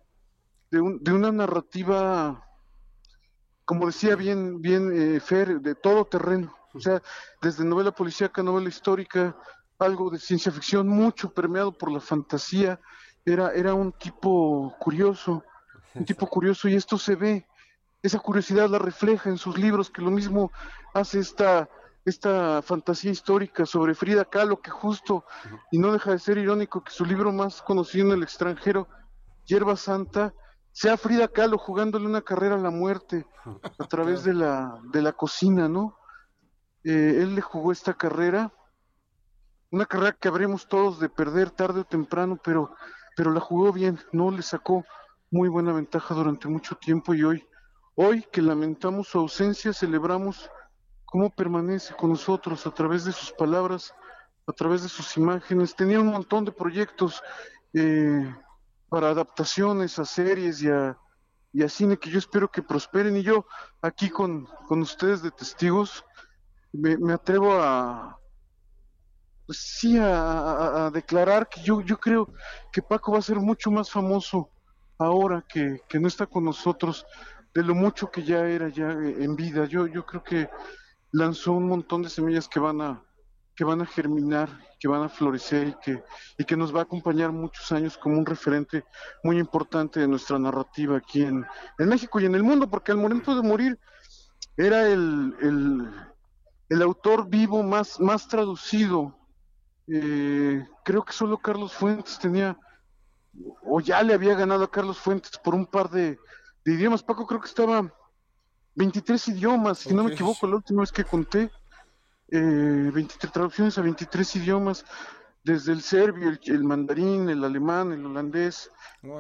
de, 0.70 0.80
un, 0.80 1.02
de, 1.02 1.12
una 1.12 1.32
narrativa, 1.32 2.44
como 3.64 3.86
decía 3.86 4.16
bien, 4.16 4.60
bien 4.60 4.92
eh, 4.92 5.20
Fer, 5.20 5.60
de 5.60 5.74
todo 5.74 6.04
terreno, 6.04 6.54
o 6.74 6.80
sea, 6.80 7.02
desde 7.40 7.64
novela 7.64 7.92
policíaca, 7.92 8.42
novela 8.42 8.68
histórica, 8.68 9.36
algo 9.78 10.10
de 10.10 10.18
ciencia 10.18 10.52
ficción, 10.52 10.88
mucho 10.88 11.32
permeado 11.32 11.72
por 11.72 11.90
la 11.90 12.00
fantasía, 12.00 12.80
era, 13.24 13.52
era 13.52 13.74
un 13.74 13.92
tipo 13.92 14.74
curioso, 14.78 15.42
un 15.94 16.04
tipo 16.04 16.26
curioso, 16.26 16.68
y 16.68 16.74
esto 16.74 16.98
se 16.98 17.16
ve, 17.16 17.46
esa 18.06 18.18
curiosidad 18.18 18.68
la 18.68 18.78
refleja 18.78 19.30
en 19.30 19.38
sus 19.38 19.58
libros, 19.58 19.90
que 19.90 20.02
lo 20.02 20.10
mismo 20.10 20.52
hace 20.94 21.18
esta, 21.18 21.68
esta 22.04 22.62
fantasía 22.62 23.10
histórica 23.10 23.66
sobre 23.66 23.94
Frida 23.94 24.24
Kahlo, 24.24 24.60
que 24.60 24.70
justo, 24.70 25.24
y 25.70 25.78
no 25.78 25.92
deja 25.92 26.12
de 26.12 26.18
ser 26.18 26.38
irónico, 26.38 26.82
que 26.82 26.92
su 26.92 27.04
libro 27.04 27.32
más 27.32 27.62
conocido 27.62 28.06
en 28.06 28.12
el 28.12 28.22
extranjero, 28.22 28.88
Hierba 29.44 29.76
Santa, 29.76 30.34
sea 30.72 30.96
Frida 30.96 31.28
Kahlo 31.28 31.58
jugándole 31.58 32.06
una 32.06 32.22
carrera 32.22 32.56
a 32.56 32.58
la 32.58 32.70
muerte 32.70 33.26
a 33.78 33.84
través 33.86 34.24
de 34.24 34.34
la, 34.34 34.78
de 34.92 35.02
la 35.02 35.12
cocina, 35.12 35.68
¿no? 35.68 35.96
Eh, 36.84 37.18
él 37.22 37.34
le 37.34 37.40
jugó 37.40 37.72
esta 37.72 37.94
carrera, 37.94 38.52
una 39.70 39.86
carrera 39.86 40.12
que 40.12 40.28
habremos 40.28 40.68
todos 40.68 41.00
de 41.00 41.08
perder 41.08 41.50
tarde 41.50 41.80
o 41.80 41.84
temprano, 41.84 42.38
pero, 42.42 42.74
pero 43.16 43.32
la 43.32 43.40
jugó 43.40 43.72
bien, 43.72 43.98
no 44.12 44.30
le 44.30 44.42
sacó 44.42 44.84
muy 45.30 45.48
buena 45.48 45.72
ventaja 45.72 46.14
durante 46.14 46.46
mucho 46.46 46.76
tiempo 46.76 47.14
y 47.14 47.24
hoy, 47.24 47.46
hoy 47.96 48.22
que 48.30 48.42
lamentamos 48.42 49.08
su 49.08 49.18
ausencia, 49.18 49.72
celebramos 49.72 50.48
cómo 51.04 51.30
permanece 51.30 51.94
con 51.94 52.10
nosotros 52.10 52.66
a 52.66 52.70
través 52.70 53.04
de 53.04 53.12
sus 53.12 53.32
palabras, 53.32 53.94
a 54.46 54.52
través 54.52 54.82
de 54.82 54.88
sus 54.88 55.16
imágenes. 55.16 55.74
Tenía 55.74 55.98
un 55.98 56.08
montón 56.08 56.44
de 56.44 56.52
proyectos 56.52 57.22
eh, 57.72 58.34
para 58.88 59.10
adaptaciones 59.10 59.98
a 59.98 60.04
series 60.04 60.62
y 60.62 60.70
a, 60.70 60.96
cine 61.68 61.96
que 61.96 62.10
yo 62.10 62.18
espero 62.18 62.50
que 62.50 62.62
prosperen. 62.62 63.16
Y 63.16 63.22
yo 63.22 63.46
aquí 63.80 64.10
con, 64.10 64.46
con 64.68 64.82
ustedes 64.82 65.22
de 65.22 65.30
testigos 65.30 66.04
me, 66.72 66.98
me 66.98 67.14
atrevo 67.14 67.54
a, 67.54 68.18
pues 69.46 69.58
sí, 69.58 69.96
a, 69.96 70.86
a, 70.86 70.90
declarar 70.90 71.48
que 71.48 71.62
yo, 71.62 71.80
yo 71.80 71.98
creo 71.98 72.28
que 72.70 72.82
Paco 72.82 73.12
va 73.12 73.20
a 73.20 73.22
ser 73.22 73.36
mucho 73.36 73.70
más 73.70 73.90
famoso 73.90 74.50
ahora 74.98 75.42
que, 75.48 75.80
que 75.88 75.98
no 75.98 76.08
está 76.08 76.26
con 76.26 76.44
nosotros 76.44 77.06
de 77.56 77.62
lo 77.62 77.74
mucho 77.74 78.10
que 78.10 78.22
ya 78.22 78.46
era 78.46 78.68
ya 78.68 78.90
en 78.90 79.34
vida. 79.34 79.64
Yo, 79.64 79.86
yo 79.86 80.04
creo 80.04 80.22
que 80.22 80.50
lanzó 81.12 81.52
un 81.52 81.66
montón 81.66 82.02
de 82.02 82.10
semillas 82.10 82.48
que 82.48 82.60
van 82.60 82.82
a 82.82 83.02
que 83.54 83.64
van 83.64 83.80
a 83.80 83.86
germinar, 83.86 84.50
que 84.78 84.86
van 84.86 85.02
a 85.02 85.08
florecer 85.08 85.68
y 85.68 85.74
que, 85.82 86.04
y 86.36 86.44
que 86.44 86.58
nos 86.58 86.76
va 86.76 86.80
a 86.80 86.82
acompañar 86.82 87.32
muchos 87.32 87.72
años 87.72 87.96
como 87.96 88.18
un 88.18 88.26
referente 88.26 88.84
muy 89.24 89.38
importante 89.38 89.98
de 89.98 90.06
nuestra 90.06 90.38
narrativa 90.38 90.98
aquí 90.98 91.22
en, 91.22 91.46
en 91.78 91.88
México 91.88 92.20
y 92.20 92.26
en 92.26 92.34
el 92.34 92.42
mundo, 92.42 92.68
porque 92.68 92.92
al 92.92 92.98
momento 92.98 93.34
de 93.34 93.40
morir 93.40 93.78
era 94.58 94.86
el, 94.86 95.34
el, 95.40 95.90
el 96.68 96.82
autor 96.82 97.30
vivo 97.30 97.62
más, 97.62 97.98
más 97.98 98.28
traducido. 98.28 99.16
Eh, 99.88 100.62
creo 100.84 101.02
que 101.02 101.14
solo 101.14 101.38
Carlos 101.38 101.72
Fuentes 101.72 102.18
tenía, 102.18 102.58
o 103.62 103.80
ya 103.80 104.02
le 104.02 104.12
había 104.12 104.34
ganado 104.34 104.64
a 104.64 104.70
Carlos 104.70 104.98
Fuentes 104.98 105.38
por 105.42 105.54
un 105.54 105.64
par 105.64 105.88
de, 105.88 106.18
de 106.66 106.74
idiomas. 106.74 107.02
Paco 107.02 107.26
creo 107.26 107.40
que 107.40 107.46
estaba 107.46 107.90
23 108.74 109.28
idiomas, 109.28 109.78
si 109.78 109.94
no 109.94 110.04
me 110.04 110.12
equivoco, 110.12 110.46
la 110.46 110.56
última 110.56 110.80
vez 110.82 110.92
que 110.92 111.04
conté, 111.04 111.50
eh, 112.28 112.90
23 112.92 113.32
traducciones 113.32 113.78
a 113.78 113.82
23 113.82 114.36
idiomas, 114.36 114.84
desde 115.44 115.72
el 115.72 115.80
serbio, 115.80 116.36
el, 116.42 116.64
mandarín, 116.64 117.28
el 117.28 117.44
alemán, 117.44 117.92
el 117.92 118.04
holandés, 118.04 118.68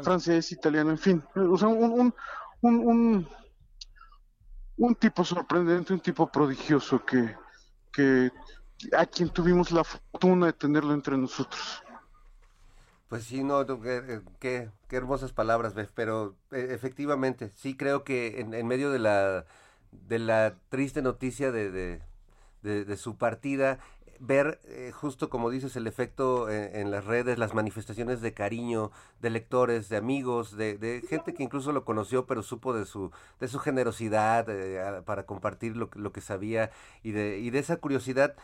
francés, 0.02 0.50
italiano, 0.50 0.90
en 0.90 0.98
fin. 0.98 1.24
O 1.36 1.56
sea, 1.56 1.68
un, 1.68 2.12
un, 2.62 2.80
un, 2.82 3.28
un, 4.76 4.94
tipo 4.96 5.24
sorprendente, 5.24 5.92
un 5.92 6.00
tipo 6.00 6.26
prodigioso 6.26 7.04
que, 7.04 7.36
que 7.92 8.32
a 8.92 9.06
quien 9.06 9.28
tuvimos 9.28 9.70
la 9.70 9.84
fortuna 9.84 10.46
de 10.46 10.52
tenerlo 10.54 10.92
entre 10.94 11.16
nosotros. 11.16 11.80
Pues 13.08 13.22
sí, 13.24 13.44
no, 13.44 13.64
qué, 13.64 14.22
qué, 14.88 14.96
hermosas 14.96 15.32
palabras, 15.32 15.74
pero 15.94 16.34
e, 16.50 16.74
efectivamente, 16.74 17.52
sí 17.54 17.76
creo 17.76 18.02
que 18.02 18.40
en, 18.40 18.66
medio 18.66 18.90
de 18.90 18.98
la, 18.98 19.44
de 19.92 20.18
la 20.18 20.56
triste 20.70 21.02
noticia 21.02 21.52
de, 21.52 22.00
de, 22.62 22.96
su 22.96 23.16
partida, 23.16 23.78
ver 24.18 24.60
eh, 24.64 24.90
justo 24.92 25.30
como 25.30 25.50
dices 25.50 25.76
el 25.76 25.86
efecto 25.86 26.50
en, 26.50 26.90
las 26.90 27.04
redes, 27.04 27.38
las 27.38 27.54
manifestaciones 27.54 28.20
de 28.22 28.34
cariño 28.34 28.90
de 29.20 29.30
lectores, 29.30 29.88
de 29.88 29.98
amigos, 29.98 30.56
de, 30.56 30.76
de, 30.76 31.00
gente 31.08 31.32
que 31.34 31.44
incluso 31.44 31.70
lo 31.70 31.84
conoció 31.84 32.26
pero 32.26 32.42
supo 32.42 32.72
de 32.74 32.86
su 32.86 33.12
de 33.40 33.46
su 33.48 33.58
generosidad 33.60 34.48
eh, 34.48 35.02
para 35.04 35.26
compartir 35.26 35.76
lo, 35.76 35.90
lo 35.94 36.12
que 36.12 36.20
sabía 36.20 36.70
y 37.02 37.12
de 37.12 37.38
y 37.38 37.50
de 37.50 37.58
esa 37.60 37.76
curiosidad 37.76 38.34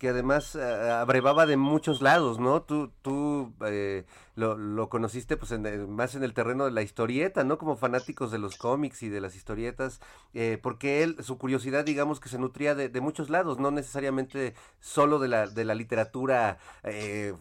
que 0.00 0.08
además 0.08 0.56
eh, 0.56 0.90
abrevaba 0.90 1.44
de 1.44 1.58
muchos 1.58 2.00
lados, 2.00 2.40
¿no? 2.40 2.62
Tú, 2.62 2.90
tú 3.02 3.52
eh, 3.66 4.06
lo, 4.34 4.56
lo, 4.56 4.88
conociste 4.88 5.36
pues 5.36 5.52
en, 5.52 5.94
más 5.94 6.14
en 6.14 6.24
el 6.24 6.32
terreno 6.32 6.64
de 6.64 6.70
la 6.70 6.80
historieta, 6.80 7.44
¿no? 7.44 7.58
Como 7.58 7.76
fanáticos 7.76 8.30
de 8.30 8.38
los 8.38 8.56
cómics 8.56 9.02
y 9.02 9.10
de 9.10 9.20
las 9.20 9.36
historietas, 9.36 10.00
eh, 10.32 10.58
porque 10.62 11.02
él, 11.02 11.18
su 11.20 11.36
curiosidad, 11.36 11.84
digamos 11.84 12.18
que 12.18 12.30
se 12.30 12.38
nutría 12.38 12.74
de, 12.74 12.88
de, 12.88 13.00
muchos 13.02 13.28
lados, 13.28 13.58
no 13.58 13.70
necesariamente 13.70 14.54
solo 14.80 15.18
de 15.18 15.28
la, 15.28 15.46
de 15.46 15.66
la 15.66 15.74
literatura 15.74 16.56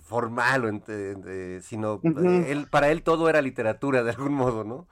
formal, 0.03 0.65
o 0.65 1.61
sino 1.61 2.01
él, 2.03 2.67
para 2.69 2.91
él 2.91 3.03
todo 3.03 3.29
era 3.29 3.41
literatura 3.41 4.03
de 4.03 4.11
algún 4.11 4.33
modo, 4.33 4.65
¿no? 4.65 4.85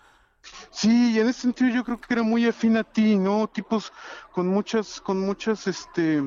Sí, 0.71 1.15
y 1.15 1.19
en 1.19 1.27
ese 1.27 1.41
sentido 1.41 1.69
yo 1.69 1.84
creo 1.84 1.99
que 1.99 2.13
era 2.13 2.23
muy 2.23 2.47
afín 2.47 2.77
a 2.77 2.86
ti, 2.86 3.17
¿no? 3.17 3.49
Tipos 3.49 3.91
con 4.32 4.47
muchas, 4.47 5.01
con 5.01 5.19
muchas, 5.19 5.67
este 5.67 6.23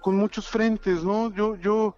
con 0.00 0.16
muchos 0.16 0.48
frentes, 0.48 1.04
¿no? 1.04 1.32
Yo, 1.34 1.56
yo, 1.56 1.96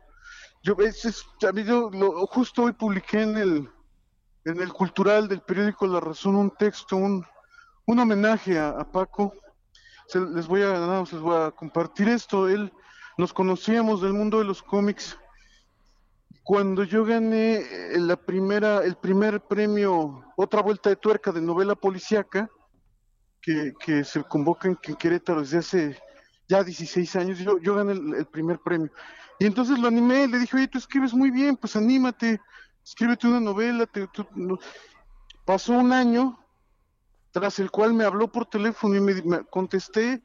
yo, 0.63 0.77
es, 0.79 1.05
es, 1.05 1.25
yo 1.41 1.91
lo, 1.91 2.27
justo 2.27 2.65
hoy 2.65 2.73
publiqué 2.73 3.23
en 3.23 3.37
el, 3.37 3.69
en 4.45 4.61
el 4.61 4.73
cultural 4.73 5.29
del 5.29 5.41
periódico 5.41 5.87
La 5.87 6.01
Razón 6.01 6.37
un 6.37 6.51
texto, 6.51 6.97
un, 6.97 7.25
un 7.87 7.99
homenaje 7.99 8.59
a, 8.59 8.85
Paco. 8.91 9.35
les 10.15 10.47
voy 10.47 10.63
a, 10.63 11.03
les 11.11 11.21
voy 11.21 11.37
a 11.37 11.51
compartir 11.51 12.09
esto. 12.09 12.49
Él, 12.49 12.73
nos 13.17 13.33
conocíamos 13.33 14.03
del 14.03 14.13
mundo 14.13 14.39
de 14.39 14.45
los 14.45 14.63
cómics. 14.63 15.17
Cuando 16.43 16.85
yo 16.85 17.05
gané 17.05 17.57
eh, 17.57 17.99
la 17.99 18.17
primera, 18.17 18.85
el 18.85 18.97
primer 18.97 19.41
premio, 19.41 20.25
otra 20.37 20.63
vuelta 20.63 20.91
de 20.91 20.97
tuerca 20.97 21.33
de 21.33 21.41
novela 21.41 21.75
policíaca, 21.75 22.51
que, 23.41 23.73
que 23.79 24.05
se 24.05 24.25
convoca 24.25 24.69
en 24.69 24.77
Querétaro 24.77 25.41
desde 25.41 25.59
hace 25.59 25.99
ya 26.49 26.63
16 26.63 27.17
años, 27.17 27.39
yo, 27.39 27.59
yo 27.59 27.75
gané 27.75 27.93
el, 27.93 28.27
primer 28.27 28.59
premio. 28.59 28.91
Y 29.39 29.47
entonces 29.47 29.79
lo 29.79 29.89
animé, 29.89 30.29
le 30.29 30.39
dije, 30.39 30.57
oye, 30.57 30.69
tú 30.69 30.79
escribes 30.79 31.15
muy 31.15 31.31
bien, 31.31 31.57
pues 31.57 31.77
anímate, 31.77 32.41
escríbete 32.85 33.27
una 33.27 33.41
novela. 33.41 33.87
Te, 33.87 34.09
Pasó 35.45 35.75
un 35.75 35.93
año, 35.93 36.39
tras 37.33 37.59
el 37.59 37.71
cual 37.71 37.93
me 37.93 38.05
habló 38.05 38.29
por 38.29 38.47
teléfono 38.47 38.97
y 38.97 39.01
me, 39.01 39.45
contesté 39.45 40.23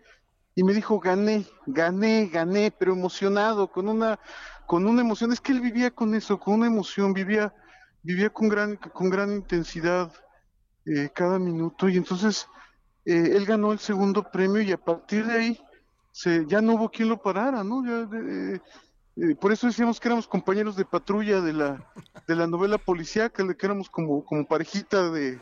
y 0.55 0.63
me 0.63 0.73
dijo, 0.73 0.99
gané, 0.99 1.45
gané, 1.65 2.27
gané, 2.27 2.71
pero 2.71 2.93
emocionado, 2.93 3.69
con 3.71 3.89
una, 3.89 4.19
con 4.65 4.85
una 4.85 5.01
emoción. 5.01 5.33
Es 5.33 5.41
que 5.41 5.51
él 5.51 5.61
vivía 5.61 5.91
con 5.91 6.15
eso, 6.15 6.39
con 6.39 6.55
una 6.55 6.67
emoción, 6.67 7.13
vivía, 7.13 7.53
vivía 8.03 8.29
con 8.29 8.47
gran, 8.47 8.75
con 8.77 9.09
gran 9.09 9.31
intensidad 9.33 10.11
eh, 10.85 11.09
cada 11.13 11.39
minuto. 11.39 11.89
Y 11.89 11.97
entonces 11.97 12.47
eh, 13.05 13.31
él 13.35 13.45
ganó 13.45 13.73
el 13.73 13.79
segundo 13.79 14.23
premio 14.23 14.61
y 14.61 14.71
a 14.71 14.77
partir 14.77 15.25
de 15.25 15.33
ahí 15.33 15.59
se, 16.11 16.45
ya 16.47 16.61
no 16.61 16.73
hubo 16.73 16.89
quien 16.89 17.09
lo 17.09 17.21
parara, 17.21 17.63
¿no? 17.63 17.83
Eh, 17.85 18.61
eh, 19.15 19.35
por 19.35 19.51
eso 19.51 19.67
decíamos 19.67 19.99
que 19.99 20.07
éramos 20.07 20.27
compañeros 20.27 20.75
de 20.75 20.85
patrulla 20.85 21.41
de 21.41 21.53
la, 21.53 21.91
de 22.27 22.35
la 22.35 22.47
novela 22.47 22.77
policíaca, 22.77 23.45
que 23.53 23.65
éramos 23.65 23.89
como, 23.89 24.23
como 24.23 24.47
parejita 24.47 25.09
de, 25.09 25.39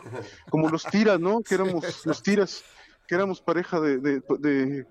como 0.50 0.70
los 0.70 0.84
tiras, 0.84 1.20
¿no? 1.20 1.42
Que 1.42 1.56
éramos 1.56 1.84
los 2.06 2.24
tiras, 2.24 2.64
que 3.08 3.16
éramos 3.16 3.42
pareja 3.42 3.80
de, 3.80 4.00
de, 4.00 4.88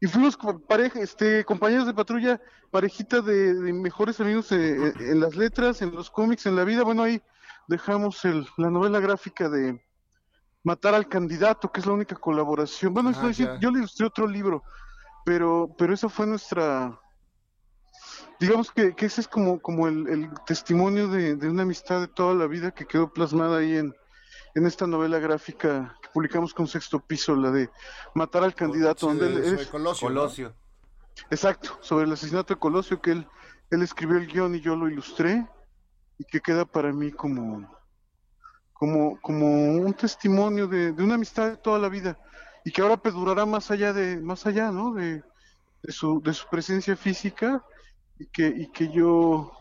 y 0.00 0.06
fuimos 0.06 0.38
pareja, 0.68 1.00
este, 1.00 1.44
compañeros 1.44 1.86
de 1.86 1.94
patrulla, 1.94 2.40
parejita 2.70 3.22
de, 3.22 3.54
mejores 3.72 4.20
amigos 4.20 4.52
eh, 4.52 4.92
en 5.00 5.20
las 5.20 5.36
letras, 5.36 5.80
en 5.82 5.94
los 5.94 6.10
cómics, 6.10 6.46
en 6.46 6.56
la 6.56 6.64
vida. 6.64 6.84
Bueno, 6.84 7.02
ahí 7.02 7.20
dejamos 7.66 8.24
el, 8.24 8.46
la 8.56 8.70
novela 8.70 9.00
gráfica 9.00 9.48
de 9.48 9.82
Matar 10.62 10.94
al 10.94 11.08
candidato, 11.08 11.70
que 11.70 11.78
es 11.78 11.86
la 11.86 11.92
única 11.92 12.16
colaboración. 12.16 12.92
Bueno, 12.92 13.12
ah, 13.14 13.30
yo 13.60 13.70
le 13.70 13.78
ilustré 13.78 14.04
otro 14.04 14.26
libro 14.26 14.64
pero, 15.26 15.74
pero 15.76 15.92
eso 15.92 16.08
fue 16.08 16.24
nuestra, 16.24 17.00
digamos 18.38 18.70
que, 18.70 18.94
que 18.94 19.06
ese 19.06 19.22
es 19.22 19.26
como, 19.26 19.60
como 19.60 19.88
el, 19.88 20.30
testimonio 20.46 21.08
de, 21.08 21.34
una 21.48 21.62
amistad 21.64 22.00
de 22.00 22.06
toda 22.06 22.32
la 22.32 22.46
vida 22.46 22.70
que 22.70 22.86
quedó 22.86 23.12
plasmada 23.12 23.58
ahí 23.58 23.76
en, 23.76 23.92
en 24.54 24.66
esta 24.66 24.86
novela 24.86 25.18
gráfica 25.18 25.96
que 26.00 26.10
publicamos 26.10 26.54
con 26.54 26.68
Sexto 26.68 27.00
Piso, 27.00 27.34
la 27.34 27.50
de 27.50 27.68
Matar 28.14 28.44
al 28.44 28.54
Candidato, 28.54 29.08
donde 29.08 29.26
él 29.26 29.44
Sobre 29.44 29.62
es- 29.62 29.68
Colosio. 29.68 30.08
¿no? 30.08 30.14
Colosio. 30.14 30.54
Exacto, 31.28 31.76
sobre 31.80 32.04
el 32.04 32.12
asesinato 32.12 32.54
de 32.54 32.60
Colosio, 32.60 33.00
que 33.00 33.10
él, 33.10 33.26
él 33.70 33.82
escribió 33.82 34.18
el 34.18 34.28
guion 34.28 34.54
y 34.54 34.60
yo 34.60 34.76
lo 34.76 34.88
ilustré, 34.88 35.44
y 36.18 36.24
que 36.24 36.40
queda 36.40 36.64
para 36.64 36.92
mí 36.92 37.10
como, 37.10 37.68
como, 38.74 39.20
como 39.20 39.72
un 39.74 39.92
testimonio 39.92 40.68
de, 40.68 40.92
de 40.92 41.02
una 41.02 41.14
amistad 41.16 41.50
de 41.50 41.56
toda 41.56 41.80
la 41.80 41.88
vida, 41.88 42.16
y 42.66 42.72
que 42.72 42.82
ahora 42.82 42.96
perdurará 42.96 43.46
más 43.46 43.70
allá 43.70 43.92
de, 43.92 44.16
más 44.20 44.44
allá, 44.44 44.72
¿no? 44.72 44.92
De, 44.92 45.22
de 45.84 45.92
su, 45.92 46.20
de 46.20 46.34
su 46.34 46.48
presencia 46.48 46.96
física, 46.96 47.64
y 48.18 48.26
que, 48.26 48.48
y 48.48 48.72
que 48.72 48.90
yo, 48.90 49.52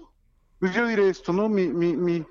pues 0.60 0.74
yo 0.74 0.88
diré 0.88 1.08
esto, 1.10 1.32
¿no? 1.32 1.48
Mi, 1.48 1.68
mi, 1.68 1.96
mi, 1.96 2.26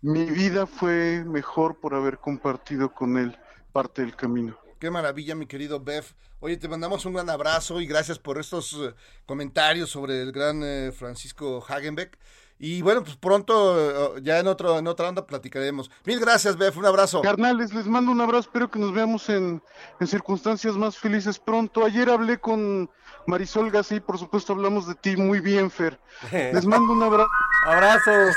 mi 0.00 0.24
vida 0.24 0.66
fue 0.66 1.22
mejor 1.26 1.78
por 1.78 1.94
haber 1.94 2.16
compartido 2.16 2.94
con 2.94 3.18
él 3.18 3.36
parte 3.70 4.00
del 4.00 4.16
camino. 4.16 4.56
Qué 4.78 4.90
maravilla, 4.90 5.34
mi 5.34 5.44
querido 5.44 5.78
Bev. 5.78 6.06
Oye, 6.40 6.56
te 6.56 6.68
mandamos 6.68 7.04
un 7.04 7.12
gran 7.12 7.28
abrazo 7.28 7.78
y 7.78 7.86
gracias 7.86 8.18
por 8.18 8.38
estos 8.38 8.72
eh, 8.72 8.94
comentarios 9.26 9.90
sobre 9.90 10.22
el 10.22 10.32
gran 10.32 10.62
eh, 10.64 10.90
Francisco 10.90 11.62
Hagenbeck. 11.68 12.18
Y 12.64 12.80
bueno, 12.80 13.02
pues 13.02 13.16
pronto, 13.16 14.16
eh, 14.16 14.20
ya 14.22 14.38
en 14.38 14.46
otro 14.46 14.78
en 14.78 14.86
otra 14.86 15.08
onda 15.08 15.26
platicaremos. 15.26 15.90
Mil 16.04 16.20
gracias, 16.20 16.56
Bev. 16.56 16.78
Un 16.78 16.86
abrazo. 16.86 17.20
Carnales, 17.20 17.74
les 17.74 17.86
mando 17.88 18.12
un 18.12 18.20
abrazo, 18.20 18.42
espero 18.48 18.70
que 18.70 18.78
nos 18.78 18.92
veamos 18.94 19.28
en, 19.30 19.60
en 19.98 20.06
circunstancias 20.06 20.76
más 20.76 20.96
felices 20.96 21.40
pronto. 21.40 21.84
Ayer 21.84 22.08
hablé 22.08 22.38
con 22.38 22.88
Marisol 23.26 23.72
Gassi, 23.72 23.98
por 23.98 24.16
supuesto 24.16 24.52
hablamos 24.52 24.86
de 24.86 24.94
ti 24.94 25.16
muy 25.16 25.40
bien, 25.40 25.72
Fer. 25.72 25.98
Les 26.32 26.64
mando 26.64 26.92
un 26.92 27.02
abrazo. 27.02 27.28
Abrazo. 27.66 28.10
Abra- 28.12 28.32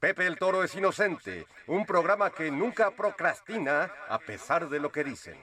Pepe 0.00 0.26
el 0.26 0.36
Toro 0.36 0.64
es 0.64 0.74
inocente, 0.74 1.46
un 1.68 1.86
programa 1.86 2.30
que 2.30 2.50
nunca 2.50 2.90
procrastina 2.90 3.90
a 4.08 4.18
pesar 4.18 4.68
de 4.68 4.78
lo 4.80 4.90
que 4.92 5.04
dicen. 5.04 5.36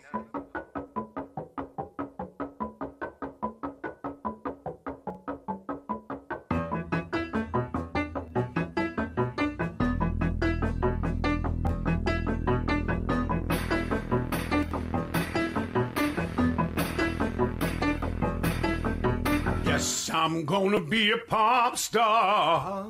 I'm 20.23 20.45
gonna 20.45 20.79
be 20.79 21.09
a 21.09 21.17
pop 21.17 21.79
star. 21.79 22.85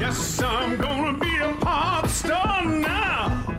Yes, 0.00 0.42
I'm 0.42 0.76
gonna 0.78 1.16
be 1.16 1.36
a 1.36 1.52
pop 1.60 2.08
star 2.08 2.64
now. 2.64 3.56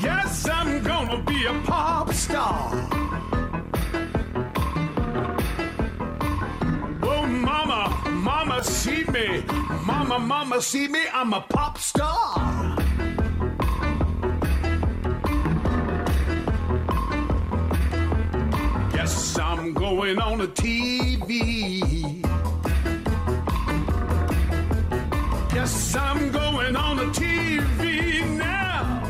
Yes, 0.00 0.48
I'm 0.48 0.84
gonna 0.84 1.20
be 1.24 1.44
a 1.46 1.54
pop 1.64 2.12
star. 2.12 2.70
Oh, 7.02 7.26
mama, 7.26 8.08
mama, 8.08 8.62
see 8.62 9.02
me. 9.06 9.42
Mama, 9.84 10.20
mama, 10.20 10.62
see 10.62 10.86
me. 10.86 11.00
I'm 11.12 11.32
a 11.32 11.40
pop 11.40 11.76
star. 11.78 12.21
I'm 19.62 19.72
going 19.74 20.18
on 20.18 20.38
the 20.38 20.48
TV. 20.48 22.20
Yes, 25.54 25.94
I'm 25.94 26.32
going 26.32 26.74
on 26.74 26.96
the 26.96 27.04
TV 27.12 28.24
now. 28.36 29.02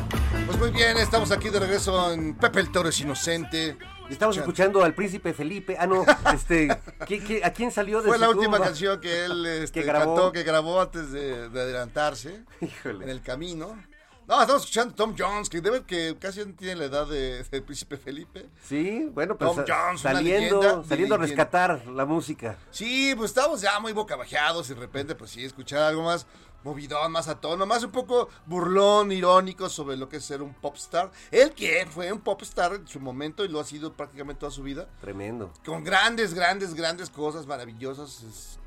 Pues 0.44 0.58
muy 0.58 0.70
bien, 0.72 0.98
estamos 0.98 1.30
aquí 1.32 1.48
de 1.48 1.58
regreso 1.58 2.12
en 2.12 2.34
Pepe 2.34 2.60
el 2.60 2.70
Toro 2.70 2.90
es 2.90 3.00
inocente. 3.00 3.78
Estamos 4.10 4.36
escuchando 4.36 4.84
al 4.84 4.94
príncipe 4.94 5.32
Felipe. 5.32 5.76
Ah, 5.80 5.86
no, 5.86 6.04
este, 6.34 6.68
¿qué- 7.06 7.24
qué- 7.24 7.42
a 7.42 7.50
quién 7.54 7.70
salió 7.70 8.02
de 8.02 8.08
Fue 8.08 8.18
su 8.18 8.20
la 8.20 8.28
última 8.28 8.56
tumba? 8.58 8.66
canción 8.66 9.00
que 9.00 9.24
él 9.24 9.46
este, 9.64 9.80
Que 9.80 9.86
grabó. 9.86 10.14
cantó, 10.14 10.32
que 10.32 10.42
grabó 10.42 10.82
antes 10.82 11.12
de, 11.12 11.48
de 11.48 11.60
adelantarse 11.62 12.42
Híjole. 12.60 13.04
en 13.04 13.10
el 13.10 13.22
camino. 13.22 13.74
No, 14.32 14.40
estamos 14.40 14.62
escuchando 14.62 14.94
a 14.94 14.96
Tom 14.96 15.14
Jones, 15.18 15.50
que 15.50 15.60
debe 15.60 15.84
que 15.84 16.16
casi 16.18 16.42
tiene 16.54 16.76
la 16.76 16.84
edad 16.86 17.06
de- 17.06 17.44
del 17.44 17.62
príncipe 17.64 17.98
Felipe. 17.98 18.48
Sí, 18.66 19.10
bueno, 19.12 19.36
pues 19.36 19.50
Tom 19.50 19.58
Jones, 19.68 20.00
una 20.00 20.12
saliendo, 20.14 20.58
leyenda, 20.62 20.88
saliendo 20.88 21.14
a 21.16 21.18
rescatar 21.18 21.86
la 21.88 22.06
música. 22.06 22.56
Sí, 22.70 23.12
pues 23.14 23.30
estamos 23.32 23.60
ya 23.60 23.78
muy 23.78 23.92
bocabajeados 23.92 24.70
y 24.70 24.74
de 24.74 24.80
repente, 24.80 25.14
pues 25.14 25.32
sí, 25.32 25.44
escuchar 25.44 25.80
algo 25.82 26.02
más 26.04 26.26
movidón, 26.64 27.12
más 27.12 27.28
a 27.28 27.40
tono, 27.42 27.66
más 27.66 27.84
un 27.84 27.90
poco 27.90 28.30
burlón, 28.46 29.12
irónico 29.12 29.68
sobre 29.68 29.98
lo 29.98 30.08
que 30.08 30.16
es 30.16 30.24
ser 30.24 30.40
un 30.40 30.54
popstar. 30.54 31.10
Él 31.30 31.50
que 31.52 31.86
fue 31.90 32.10
un 32.10 32.20
popstar 32.20 32.72
en 32.72 32.88
su 32.88 33.00
momento 33.00 33.44
y 33.44 33.48
lo 33.48 33.60
ha 33.60 33.64
sido 33.64 33.92
prácticamente 33.92 34.40
toda 34.40 34.50
su 34.52 34.62
vida. 34.62 34.88
Tremendo. 35.02 35.52
Con 35.62 35.84
grandes, 35.84 36.32
grandes, 36.32 36.72
grandes 36.72 37.10
cosas 37.10 37.46
maravillosas. 37.46 38.22
Es, 38.22 38.58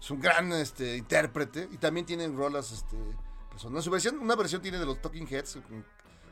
es 0.00 0.10
un 0.12 0.20
gran 0.20 0.52
este, 0.52 0.96
intérprete 0.96 1.68
y 1.72 1.78
también 1.78 2.06
tiene 2.06 2.28
rolas 2.28 2.70
este, 2.70 2.96
personas. 3.52 3.84
Su 3.84 3.90
versión, 3.90 4.18
una 4.18 4.34
versión 4.34 4.62
tiene 4.62 4.78
de 4.78 4.86
los 4.86 5.00
Talking 5.00 5.26
Heads, 5.28 5.58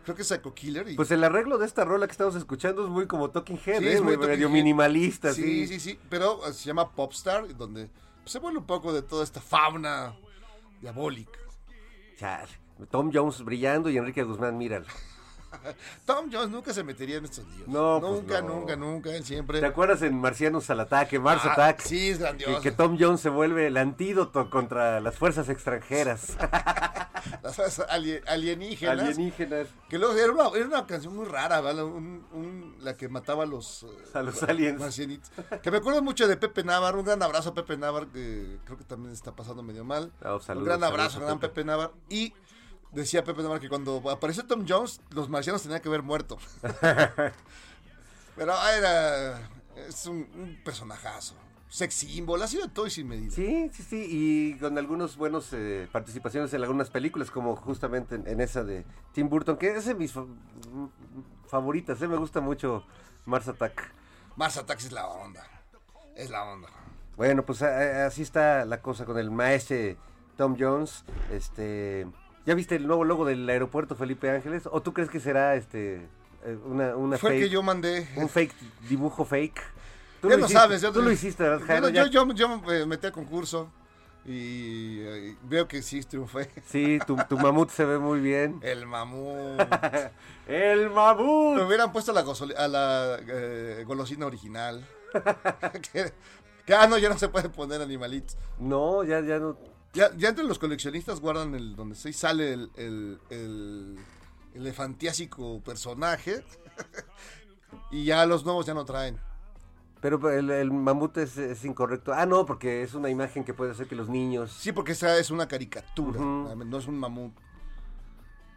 creo 0.05 0.17
que 0.17 0.23
es 0.23 0.29
Psycho 0.29 0.55
Killer. 0.55 0.89
Y, 0.89 0.97
Pues 0.97 1.11
el 1.11 1.23
arreglo 1.23 1.59
de 1.59 1.67
esta 1.67 1.85
rola 1.85 2.07
que 2.07 2.13
estamos 2.13 2.35
escuchando 2.35 2.85
es 2.85 2.91
muy 2.91 3.07
como 3.07 3.31
Talking 3.31 3.61
Head, 3.65 3.79
Sí, 3.81 3.87
¿eh? 3.87 3.93
es 3.95 4.03
muy 4.03 4.17
medio 4.17 4.49
minimalista, 4.49 5.33
Sí, 5.33 5.67
sí. 5.67 5.79
sí, 5.79 5.81
sí, 5.81 5.99
pero 6.09 6.47
eh, 6.47 6.53
se 6.53 6.65
llama 6.65 6.91
Popstar, 6.91 7.57
donde 7.57 7.91
pues, 8.23 8.33
se 8.33 8.39
vuelve 8.39 8.59
un 8.59 8.67
poco 8.67 8.93
de 8.93 9.03
toda 9.03 9.23
esta 9.25 9.41
fauna 9.41 10.15
diabólica. 10.81 11.39
Tom 12.91 13.11
Jones 13.13 13.43
brillando 13.45 13.89
y 13.91 13.97
Enrique 13.97 14.23
Guzmán, 14.23 14.57
míralo. 14.59 14.87
Tom 16.05 16.31
Jones 16.33 16.51
nunca 16.51 16.73
se 16.73 16.83
metería 16.85 17.17
en 17.19 17.25
estos 17.25 17.47
líos. 17.49 17.69
No, 17.69 17.99
pues 18.01 18.13
nunca, 18.13 18.41
no. 18.43 18.49
nunca, 18.57 18.77
nunca, 18.77 19.15
él 19.15 19.25
siempre. 19.25 19.61
¿Te 19.61 19.67
acuerdas 19.67 20.03
en 20.03 20.19
Marcianos 20.19 20.69
al 20.71 20.81
ataque, 20.81 21.19
Mars 21.19 21.43
Ah, 21.45 21.53
Attack? 21.53 21.81
sí, 21.83 22.11
es 22.11 22.19
grandioso. 22.19 22.57
Que, 22.57 22.71
que 22.71 22.71
Tom 22.77 22.97
Jones 22.99 23.21
se 23.21 23.29
vuelve 23.29 23.67
el 23.67 23.77
antídoto 23.77 24.49
contra 24.51 25.01
las 25.01 25.17
fuerzas 25.17 25.49
extranjeras. 25.49 26.37
Las 27.43 27.81
ali- 27.91 28.21
alienígenas. 28.27 28.99
Alienígenas. 29.01 29.67
Que 29.89 29.99
luego 29.99 30.15
era 30.15 30.33
una, 30.33 30.57
era 30.57 30.67
una 30.67 30.87
canción 30.87 31.15
muy 31.15 31.27
rara, 31.27 31.61
¿vale? 31.61 31.83
Un- 31.83 32.25
un- 32.33 32.77
la 32.81 32.97
que 32.97 33.09
mataba 33.09 33.43
a 33.43 33.47
los, 33.47 33.87
A 34.15 34.23
los 34.23 34.43
aliens. 34.43 34.81
marcianitos. 34.81 35.31
Que 35.63 35.71
me 35.71 35.79
acuerdo 35.79 36.03
mucho 36.03 36.27
de 36.29 36.37
Pepe 36.37 36.65
Navar. 36.65 36.97
Un 36.97 37.05
gran 37.05 37.23
abrazo 37.23 37.51
a 37.51 37.55
Pepe 37.55 37.77
Navar, 37.77 38.07
que 38.07 38.59
creo 38.65 38.79
que 38.79 38.85
también 38.85 39.13
está 39.13 39.33
pasando 39.37 39.63
medio 39.63 39.85
mal. 39.85 40.13
Oh, 40.25 40.41
un 40.55 40.65
gran 40.65 40.83
abrazo, 40.83 41.21
gran 41.21 41.39
Pepe. 41.39 41.49
Pepe 41.55 41.65
Navar. 41.67 41.91
Y 42.09 42.33
decía 42.93 43.25
Pepe 43.25 43.43
Navar 43.43 43.61
que 43.61 43.69
cuando 43.69 44.03
apareció 44.11 44.47
Tom 44.47 44.65
Jones, 44.69 45.01
los 45.11 45.29
marcianos 45.29 45.63
tenían 45.63 45.81
que 45.81 45.89
haber 45.89 46.03
muerto. 46.03 46.39
Pero 48.37 48.55
era. 48.69 49.49
Es 49.89 50.07
un, 50.07 50.29
un 50.35 50.59
personajazo. 50.65 51.35
Sex 51.69 51.95
symbol, 51.95 52.43
ha 52.43 52.49
sido 52.49 52.69
todo 52.69 52.87
y 52.89 52.91
sin 52.91 53.07
medida. 53.07 53.31
Sí, 53.31 53.71
sí, 53.73 53.83
sí, 53.85 54.07
y 54.11 54.59
con 54.59 54.77
algunos 54.77 55.17
buenos 55.17 55.51
eh, 55.53 55.89
participaciones 55.93 56.53
en 56.53 56.63
algunas 56.63 56.91
películas, 56.91 57.31
como 57.31 57.55
justamente 57.55 58.17
en, 58.17 58.27
en 58.27 58.41
esa 58.41 58.65
de 58.65 58.85
Tim 59.13 59.29
Burton, 59.29 59.57
que 59.57 59.69
es 59.77 59.85
de 59.85 59.95
mis 59.95 60.13
fa- 60.13 60.27
favoritas, 61.47 62.03
eh, 62.03 62.09
me 62.09 62.17
gusta 62.17 62.41
mucho 62.41 62.85
Mars 63.25 63.47
Attack. 63.47 63.93
Mars 64.35 64.57
Attacks 64.57 64.87
es 64.87 64.93
la 64.93 65.07
onda. 65.07 65.45
Es 66.17 66.29
la 66.31 66.43
onda. 66.45 66.69
Bueno, 67.17 67.45
pues 67.47 67.63
a- 67.63 67.69
a- 67.69 68.07
así 68.07 68.23
está 68.23 68.65
la 68.65 68.83
cosa 68.83 69.05
con 69.05 69.17
el 69.17 69.31
maestro 69.31 69.77
Tom 70.37 70.57
Jones. 70.59 71.05
Este, 71.31 72.05
¿ya 72.47 72.55
viste 72.55 72.77
el 72.77 72.87
nuevo 72.87 73.05
logo 73.05 73.25
del 73.25 73.49
aeropuerto 73.49 73.95
Felipe 73.95 74.31
Ángeles? 74.31 74.69
¿O 74.71 74.83
tú 74.83 74.93
crees 74.93 75.11
que 75.11 75.21
será 75.21 75.55
este 75.57 76.07
eh, 76.45 76.59
una, 76.65 76.97
una 76.97 77.19
Fue 77.19 77.31
el 77.31 77.37
fake, 77.37 77.45
que 77.49 77.51
yo 77.51 77.63
mandé. 77.63 78.09
un 78.17 78.29
fake 78.29 78.55
dibujo 78.89 79.25
fake? 79.25 79.61
Tú 80.21 80.29
Ya 80.29 80.37
lo 80.37 80.41
hiciste, 80.41 80.61
sabes. 80.61 80.83
Yo, 80.83 80.93
tú 80.93 81.03
lo 81.03 81.11
hiciste, 81.11 81.43
¿verdad, 81.43 81.67
Jairo? 81.67 81.89
yo, 81.89 82.07
yo- 82.07 82.33
yo 82.35 82.59
me 82.59 82.87
metí 82.87 83.07
al 83.07 83.13
concurso 83.13 83.71
y, 84.25 85.01
eh, 85.01 85.37
veo 85.45 85.67
que 85.67 85.81
sí 85.83 86.03
triunfé. 86.03 86.51
Sí, 86.67 86.99
tu, 87.07 87.17
tu 87.29 87.39
mamut 87.39 87.71
se 87.71 87.85
ve 87.85 87.99
muy 87.99 88.21
bien. 88.21 88.61
El 88.63 88.87
mamut. 88.87 89.59
¡El 90.47 90.91
mamut! 90.91 91.57
Me 91.57 91.65
hubieran 91.65 91.91
puesto 91.93 92.13
la 92.13 92.21
a 92.21 92.69
la 92.69 93.19
eh, 93.27 93.85
golosina 93.87 94.27
original. 94.27 94.87
que, 95.93 96.13
que, 96.67 96.75
ah, 96.75 96.87
no, 96.87 96.99
ya 96.99 97.09
no 97.09 97.19
se 97.19 97.29
puede 97.29 97.49
poner 97.49 97.81
animalitos. 97.81 98.37
No, 98.59 99.03
ya, 99.05 99.21
ya 99.21 99.39
no. 99.39 99.57
Ya, 99.93 100.11
ya 100.17 100.29
entre 100.29 100.45
los 100.45 100.59
coleccionistas 100.59 101.21
guardan 101.21 101.55
el 101.55 101.75
donde 101.75 101.97
sí 101.97 102.13
sale 102.13 102.53
el, 102.53 102.71
el, 102.77 103.19
el 103.31 103.99
elefantiásico 104.55 105.61
personaje. 105.63 106.45
y 107.91 108.05
ya 108.05 108.25
los 108.27 108.45
nuevos 108.45 108.67
ya 108.67 108.75
no 108.75 108.85
traen. 108.85 109.19
Pero 110.01 110.31
el, 110.31 110.51
el 110.51 110.71
mamut 110.71 111.19
es, 111.19 111.37
es 111.37 111.65
incorrecto. 111.65 112.13
Ah, 112.15 112.25
no, 112.25 112.47
porque 112.47 112.83
es 112.83 112.95
una 112.95 113.11
imagen 113.11 113.45
que 113.45 113.53
puede 113.53 113.73
hacer 113.73 113.87
que 113.87 113.95
los 113.97 114.09
niños. 114.09 114.53
Sí, 114.53 114.73
porque 114.73 114.93
esa 114.93 115.19
es 115.19 115.31
una 115.31 115.47
caricatura. 115.47 116.21
Ujú. 116.21 116.65
No 116.65 116.79
es 116.79 116.87
un 116.87 116.99
mamut. 116.99 117.33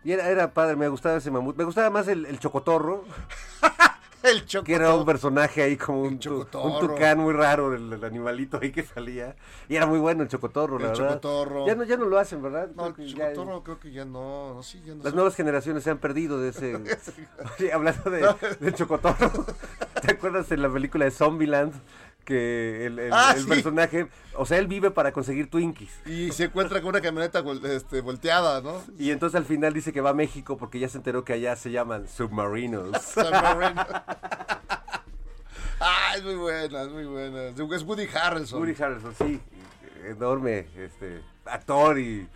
Y 0.05 0.11
era, 0.11 0.29
era 0.29 0.53
padre, 0.53 0.75
me 0.75 0.87
gustaba 0.87 1.17
ese 1.17 1.31
mamut. 1.31 1.57
Me 1.57 1.63
gustaba 1.63 1.89
más 1.89 2.07
el, 2.07 2.25
el 2.25 2.39
chocotorro. 2.39 3.03
El 4.31 4.45
que 4.63 4.73
era 4.73 4.93
un 4.95 5.05
personaje 5.05 5.61
ahí 5.63 5.75
como 5.75 6.01
un, 6.03 6.17
chocotorro. 6.17 6.73
un 6.73 6.79
tucán 6.79 7.19
muy 7.19 7.33
raro, 7.33 7.73
el, 7.73 7.91
el 7.91 8.03
animalito 8.03 8.57
ahí 8.61 8.71
que 8.71 8.83
salía. 8.83 9.35
Y 9.67 9.75
era 9.75 9.85
muy 9.85 9.99
bueno 9.99 10.23
el 10.23 10.29
chocotorro, 10.29 10.79
la 10.79 10.85
El 10.85 10.91
verdad. 10.91 11.07
chocotorro. 11.09 11.67
Ya 11.67 11.75
no, 11.75 11.83
ya 11.83 11.97
no 11.97 12.05
lo 12.05 12.17
hacen, 12.17 12.41
¿verdad? 12.41 12.69
No, 12.75 12.93
Creo 12.93 13.05
el 13.05 13.13
ya- 13.15 13.33
chocotorro 13.33 13.63
creo 13.63 13.79
que 13.79 13.91
ya 13.91 14.05
no, 14.05 14.53
no, 14.55 14.63
sí, 14.63 14.81
ya 14.85 14.95
no 14.95 15.03
las 15.03 15.13
nuevas 15.13 15.35
generaciones 15.35 15.83
se 15.83 15.89
han 15.89 15.97
perdido 15.97 16.39
de 16.39 16.49
ese... 16.49 16.75
Oye, 17.59 17.73
hablando 17.73 18.09
de, 18.09 18.27
del 18.59 18.73
chocotorro, 18.73 19.45
¿te 20.01 20.11
acuerdas 20.13 20.51
en 20.51 20.61
la 20.61 20.69
película 20.71 21.05
de 21.05 21.11
Zombieland? 21.11 21.73
Que 22.25 22.85
el, 22.85 22.99
el- 22.99 23.11
Ah, 23.13 23.33
el 23.35 23.43
sí. 23.43 23.49
personaje, 23.49 24.07
o 24.37 24.45
sea, 24.45 24.57
él 24.57 24.67
vive 24.67 24.91
para 24.91 25.11
conseguir 25.11 25.49
Twinkies. 25.49 25.91
Y 26.05 26.31
se 26.31 26.45
encuentra 26.45 26.79
con 26.81 26.89
una 26.89 27.01
camioneta 27.01 27.43
este, 27.65 27.99
volteada, 28.01 28.61
¿no? 28.61 28.81
Y 28.97 29.11
entonces 29.11 29.35
al 29.37 29.45
final 29.45 29.73
dice 29.73 29.91
que 29.91 29.99
va 30.01 30.11
a 30.11 30.13
México 30.13 30.55
porque 30.57 30.79
ya 30.79 30.87
se 30.87 30.97
enteró 30.97 31.25
que 31.25 31.33
allá 31.33 31.55
se 31.57 31.71
llaman 31.71 32.07
submarinos. 32.07 32.95
Submarine. 33.01 33.81
ah, 35.79 36.13
es 36.15 36.23
muy 36.23 36.35
buena, 36.35 36.81
es 36.83 36.89
muy 36.89 37.05
buena. 37.05 37.43
Es 37.47 37.83
Woody 37.83 38.07
Harrelson. 38.13 38.59
Woody 38.61 38.81
Harrelson, 38.81 39.13
sí, 39.15 39.41
enorme 40.05 40.67
este, 40.77 41.21
actor 41.45 41.99
y 41.99 42.27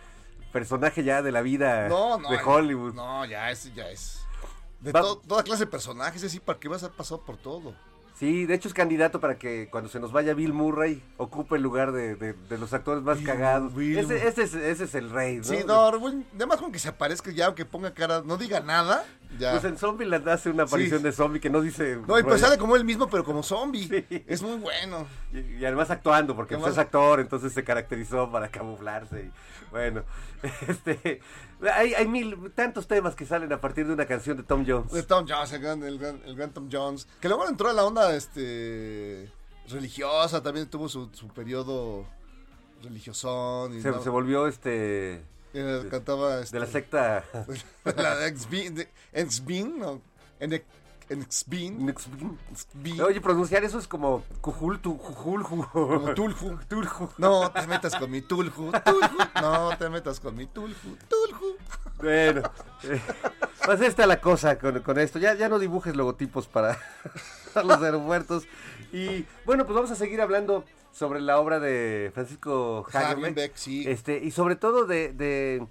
personaje 0.52 1.02
ya 1.04 1.22
de 1.22 1.32
la 1.32 1.40
vida 1.42 1.88
No, 1.88 2.18
no. 2.18 2.30
de 2.30 2.38
Hollywood. 2.42 2.94
No, 2.94 3.24
ya 3.24 3.50
es, 3.50 3.72
ya 3.74 3.88
es. 3.90 4.20
De 4.80 4.92
to- 4.92 5.22
toda 5.26 5.42
clase 5.42 5.64
de 5.64 5.70
personajes, 5.70 6.16
es 6.16 6.22
decir, 6.22 6.40
¿para 6.42 6.58
qué 6.58 6.68
vas 6.68 6.84
a 6.84 6.90
pasar 6.90 7.18
por 7.20 7.36
todo? 7.36 7.74
Sí, 8.18 8.46
de 8.46 8.54
hecho 8.54 8.66
es 8.66 8.74
candidato 8.74 9.20
para 9.20 9.38
que 9.38 9.68
cuando 9.70 9.88
se 9.88 10.00
nos 10.00 10.10
vaya 10.10 10.34
Bill 10.34 10.52
Murray 10.52 11.00
ocupe 11.18 11.54
el 11.56 11.62
lugar 11.62 11.92
de, 11.92 12.16
de- 12.16 12.32
de 12.32 12.58
los 12.58 12.72
actores 12.72 13.02
más 13.04 13.18
Bill- 13.18 13.26
cagados. 13.26 13.74
Bill- 13.74 13.96
ese, 13.98 14.26
ese 14.26 14.42
es, 14.42 14.54
ese 14.54 14.84
es 14.84 14.94
el 14.96 15.10
rey, 15.10 15.36
¿no? 15.38 15.44
Sí, 15.44 15.58
no, 15.64 15.86
además 16.34 16.56
con 16.58 16.72
que 16.72 16.80
se 16.80 16.88
aparezca 16.88 17.30
ya, 17.30 17.46
aunque 17.46 17.64
ponga 17.64 17.94
cara, 17.94 18.22
no 18.24 18.36
diga 18.36 18.58
nada, 18.60 19.04
ya. 19.38 19.52
Pues 19.52 19.64
en 19.64 19.76
Zombieland 19.76 20.28
hace 20.28 20.50
una 20.50 20.62
aparición 20.62 21.00
Sí. 21.00 21.04
de 21.04 21.12
zombie 21.12 21.40
que 21.40 21.50
no 21.50 21.60
dice... 21.60 21.98
no, 22.06 22.18
y 22.18 22.22
pues 22.22 22.40
sale 22.40 22.56
como 22.56 22.76
él 22.76 22.84
mismo, 22.84 23.08
pero 23.10 23.24
como 23.24 23.42
zombie. 23.42 23.86
Sí. 23.88 24.24
Es 24.26 24.42
muy 24.42 24.56
bueno. 24.56 25.06
Y, 25.32 25.38
y 25.56 25.64
además 25.64 25.90
actuando, 25.90 26.34
porque 26.34 26.54
pues, 26.54 26.64
Además- 26.66 26.72
es 26.78 26.78
actor, 26.78 27.20
entonces 27.20 27.52
se 27.52 27.62
caracterizó 27.64 28.30
para 28.30 28.48
camuflarse. 28.48 29.24
Y, 29.26 29.32
bueno, 29.70 30.02
este, 30.68 31.20
hay, 31.74 31.92
hay 31.94 32.06
mil, 32.08 32.52
tantos 32.54 32.86
temas 32.86 33.14
que 33.14 33.26
salen 33.26 33.52
a 33.52 33.60
partir 33.60 33.86
de 33.86 33.92
una 33.92 34.06
canción 34.06 34.36
de 34.36 34.42
Tom 34.44 34.64
Jones. 34.66 34.92
De 34.92 35.02
Tom 35.02 35.26
Jones, 35.28 35.52
el 35.52 35.60
gran, 35.60 35.82
el 35.82 35.98
gran- 35.98 36.22
el 36.24 36.34
gran 36.36 36.50
Tom 36.52 36.68
Jones. 36.72 37.06
Que 37.20 37.28
luego 37.28 37.46
entró 37.48 37.68
a 37.68 37.72
la 37.74 37.84
onda 37.84 38.14
este 38.16 39.30
religiosa, 39.68 40.42
también 40.42 40.68
tuvo 40.70 40.88
su, 40.88 41.10
su 41.12 41.28
periodo 41.28 42.06
religiosón. 42.82 43.74
Y 43.76 43.82
Se, 43.82 43.90
no- 43.90 44.02
se 44.02 44.08
volvió 44.10 44.46
este 44.46 45.22
eh, 45.54 45.86
cantaba 45.90 46.40
este, 46.40 46.56
de 46.56 46.60
la 46.60 46.70
secta 46.70 47.24
la 47.96 48.16
de 48.16 48.28
Ex-Bean, 48.28 48.74
de- 48.74 48.88
Ex-Bean, 49.12 49.78
no, 49.78 50.00
en 50.40 50.52
Ex-Bean, 51.10 51.94
Bean. 52.74 53.00
Oye, 53.00 53.20
pronunciar 53.22 53.64
eso 53.64 53.78
es 53.78 53.88
como 53.88 54.24
cujultu, 54.42 54.98
como 54.98 56.12
Tulju. 56.14 56.58
Tulju. 56.68 57.08
No 57.16 57.50
te 57.50 57.66
metas 57.66 57.94
con 57.96 58.10
mi 58.10 58.20
Tulju, 58.20 58.72
Tulju. 58.84 59.18
No 59.40 59.76
te 59.78 59.88
metas 59.88 60.20
con 60.20 60.36
mi 60.36 60.46
Tulju, 60.46 60.96
Tulju. 61.08 61.56
Bueno, 61.96 62.42
eh, 62.84 63.00
pues 63.64 63.80
esta 63.80 64.06
la 64.06 64.20
cosa 64.20 64.58
con, 64.58 64.80
con 64.80 64.98
esto. 64.98 65.18
Ya, 65.18 65.34
ya 65.34 65.48
no 65.48 65.58
dibujes 65.58 65.96
logotipos 65.96 66.46
para, 66.46 66.78
para 67.54 67.66
los 67.66 67.82
aeropuertos. 67.82 68.44
Y 68.92 69.24
bueno, 69.46 69.64
pues 69.64 69.74
vamos 69.74 69.90
a 69.90 69.94
seguir 69.96 70.20
hablando 70.20 70.64
sobre 70.98 71.20
la 71.20 71.38
obra 71.38 71.60
de 71.60 72.10
Francisco 72.12 72.84
Hagenbeck. 72.92 73.12
Hagenbeck, 73.22 73.52
sí. 73.56 73.84
Este, 73.86 74.18
y 74.18 74.32
sobre 74.32 74.56
todo 74.56 74.84
de, 74.84 75.12
de, 75.12 75.64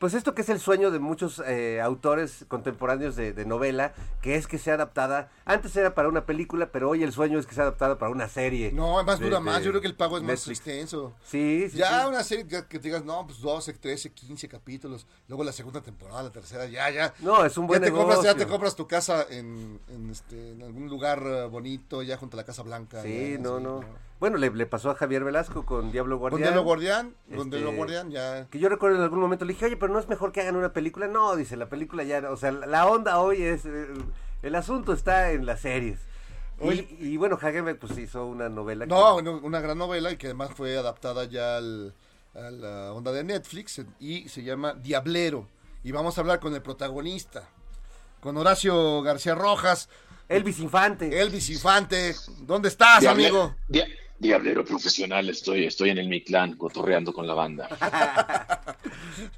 pues 0.00 0.14
esto 0.14 0.34
que 0.34 0.42
es 0.42 0.48
el 0.48 0.58
sueño 0.58 0.90
de 0.90 0.98
muchos 0.98 1.40
eh, 1.46 1.80
autores 1.80 2.44
contemporáneos 2.48 3.14
de, 3.14 3.32
de 3.32 3.46
novela, 3.46 3.94
que 4.20 4.34
es 4.34 4.48
que 4.48 4.58
sea 4.58 4.74
adaptada. 4.74 5.30
Antes 5.44 5.76
era 5.76 5.94
para 5.94 6.08
una 6.08 6.26
película, 6.26 6.70
pero 6.72 6.90
hoy 6.90 7.04
el 7.04 7.12
sueño 7.12 7.38
es 7.38 7.46
que 7.46 7.54
sea 7.54 7.62
adaptada 7.62 7.98
para 7.98 8.10
una 8.10 8.28
serie. 8.28 8.72
No, 8.72 8.96
además 8.96 9.20
de- 9.20 9.26
dura 9.26 9.38
más. 9.38 9.62
Yo 9.62 9.70
creo 9.70 9.80
que 9.80 9.86
el 9.86 9.94
pago 9.94 10.16
es 10.18 10.24
más 10.24 10.48
extenso. 10.48 11.14
Sí, 11.24 11.68
sí. 11.70 11.78
Ya 11.78 12.02
sí. 12.02 12.08
una 12.08 12.24
serie 12.24 12.46
que, 12.48 12.66
que 12.66 12.80
digas, 12.80 13.04
no, 13.04 13.24
pues 13.26 13.40
12, 13.40 13.74
13, 13.74 14.10
15 14.10 14.48
capítulos. 14.48 15.06
Luego 15.28 15.44
la 15.44 15.52
segunda 15.52 15.82
temporada, 15.82 16.24
la 16.24 16.32
tercera, 16.32 16.66
ya, 16.66 16.90
ya. 16.90 17.14
No, 17.20 17.44
es 17.44 17.56
un 17.56 17.68
buen 17.68 17.80
ya 17.80 17.86
te 17.86 17.92
compras, 17.92 18.22
ya 18.24 18.34
te 18.34 18.46
compras 18.48 18.74
tu 18.74 18.88
casa 18.88 19.24
en, 19.30 19.78
en, 19.88 20.10
este, 20.10 20.50
en 20.50 20.62
algún 20.62 20.88
lugar 20.88 21.22
eh, 21.24 21.44
bonito, 21.46 22.02
ya 22.02 22.16
junto 22.16 22.36
a 22.36 22.38
la 22.38 22.44
Casa 22.44 22.64
Blanca. 22.64 23.02
Sí, 23.02 23.34
ya, 23.34 23.38
no, 23.38 23.60
no. 23.60 23.84
Bueno, 24.24 24.38
le, 24.38 24.48
le 24.48 24.64
pasó 24.64 24.88
a 24.90 24.94
Javier 24.94 25.22
Velasco 25.22 25.66
con 25.66 25.92
Diablo 25.92 26.14
Con 26.14 26.30
Guardián. 26.30 26.40
Diablo 26.40 26.62
Guardián, 26.62 27.14
con 27.28 27.38
Este, 27.40 27.56
Diablo 27.58 27.76
Guardián, 27.76 28.10
ya. 28.10 28.46
Que 28.48 28.58
yo 28.58 28.70
recuerdo 28.70 28.96
en 28.96 29.02
algún 29.02 29.20
momento 29.20 29.44
le 29.44 29.52
dije, 29.52 29.66
oye, 29.66 29.76
pero 29.76 29.92
no 29.92 29.98
es 29.98 30.08
mejor 30.08 30.32
que 30.32 30.40
hagan 30.40 30.56
una 30.56 30.72
película. 30.72 31.06
No, 31.08 31.36
dice, 31.36 31.58
la 31.58 31.68
película 31.68 32.04
ya, 32.04 32.30
o 32.30 32.36
sea, 32.38 32.50
la, 32.50 32.86
onda 32.86 33.18
hoy 33.18 33.42
es, 33.42 33.66
eh, 33.66 33.86
el 34.42 34.54
asunto 34.54 34.94
está 34.94 35.32
en 35.32 35.44
las 35.44 35.60
series. 35.60 35.98
Y- 36.58 36.66
Oye. 36.68 36.96
y, 36.98 37.18
bueno, 37.18 37.36
Hagenbeck 37.38 37.78
pues 37.78 37.98
hizo 37.98 38.24
una 38.24 38.48
novela. 38.48 38.86
No, 38.86 39.16
que- 39.18 39.24
no, 39.24 39.32
una 39.42 39.60
gran 39.60 39.76
novela 39.76 40.10
y 40.10 40.16
que 40.16 40.28
además 40.28 40.52
fue 40.56 40.74
adaptada 40.78 41.24
ya 41.24 41.58
al- 41.58 41.92
a 42.34 42.50
la 42.50 42.92
onda 42.94 43.12
de 43.12 43.24
Netflix 43.24 43.82
y 44.00 44.26
se 44.30 44.42
llama 44.42 44.72
Diablero. 44.72 45.46
Y 45.82 45.92
vamos 45.92 46.16
a 46.16 46.22
hablar 46.22 46.40
con 46.40 46.54
el 46.54 46.62
protagonista, 46.62 47.46
con 48.20 48.38
Horacio 48.38 49.02
García 49.02 49.34
Rojas, 49.34 49.90
Elvis 50.30 50.60
Infante. 50.60 51.20
Elvis 51.20 51.50
Infante. 51.50 52.14
¿Dónde 52.40 52.68
estás, 52.68 53.00
Diable- 53.02 53.26
amigo? 53.26 53.54
dia- 53.68 53.86
diablero 54.18 54.64
profesional, 54.64 55.28
estoy, 55.28 55.64
estoy 55.64 55.90
en 55.90 55.98
el 55.98 56.08
Mictlán 56.08 56.56
cotorreando 56.56 57.12
con 57.12 57.26
la 57.26 57.34
banda. 57.34 57.68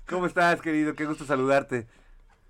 ¿Cómo 0.08 0.26
estás, 0.26 0.60
querido? 0.62 0.94
Qué 0.94 1.04
gusto 1.06 1.24
saludarte. 1.24 1.86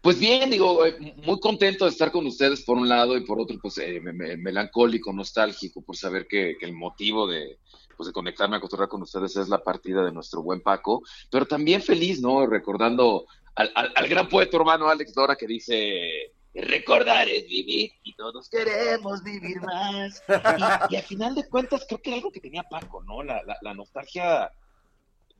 Pues 0.02 0.18
bien, 0.20 0.50
digo, 0.50 0.84
eh, 0.86 1.14
muy 1.24 1.40
contento 1.40 1.84
de 1.84 1.90
estar 1.90 2.12
con 2.12 2.26
ustedes 2.26 2.62
por 2.62 2.76
un 2.76 2.88
lado 2.88 3.16
y 3.16 3.24
por 3.24 3.40
otro, 3.40 3.56
pues 3.60 3.78
eh, 3.78 4.00
me- 4.00 4.12
me- 4.12 4.36
melancólico, 4.36 5.12
nostálgico, 5.12 5.80
por 5.82 5.96
saber 5.96 6.26
que, 6.28 6.56
que 6.60 6.66
el 6.66 6.74
motivo 6.74 7.26
de, 7.26 7.58
pues, 7.96 8.06
de 8.08 8.12
conectarme 8.12 8.56
a 8.56 8.60
cotorrear 8.60 8.88
con 8.88 9.02
ustedes 9.02 9.36
es 9.36 9.48
la 9.48 9.64
partida 9.64 10.04
de 10.04 10.12
nuestro 10.12 10.42
buen 10.42 10.60
Paco, 10.60 11.02
pero 11.30 11.46
también 11.46 11.82
feliz, 11.82 12.20
¿no? 12.20 12.46
Recordando 12.46 13.26
al, 13.56 13.72
al- 13.74 13.92
al 13.96 14.08
gran 14.08 14.28
poeta 14.28 14.56
hermano 14.56 14.88
Alex 14.88 15.12
Dora 15.14 15.34
que 15.34 15.46
dice, 15.48 16.32
recordar 16.62 17.28
es 17.28 17.46
vivir 17.46 17.92
y 18.02 18.14
todos 18.14 18.48
queremos 18.48 19.22
vivir 19.22 19.60
más. 19.60 20.22
Y, 20.28 20.94
y 20.94 20.96
al 20.96 21.02
final 21.02 21.34
de 21.34 21.48
cuentas 21.48 21.84
creo 21.86 22.00
que 22.00 22.10
era 22.10 22.16
algo 22.16 22.32
que 22.32 22.40
tenía 22.40 22.62
Paco, 22.62 23.02
¿no? 23.02 23.22
La, 23.22 23.42
la, 23.60 23.74
nostalgia 23.74 24.50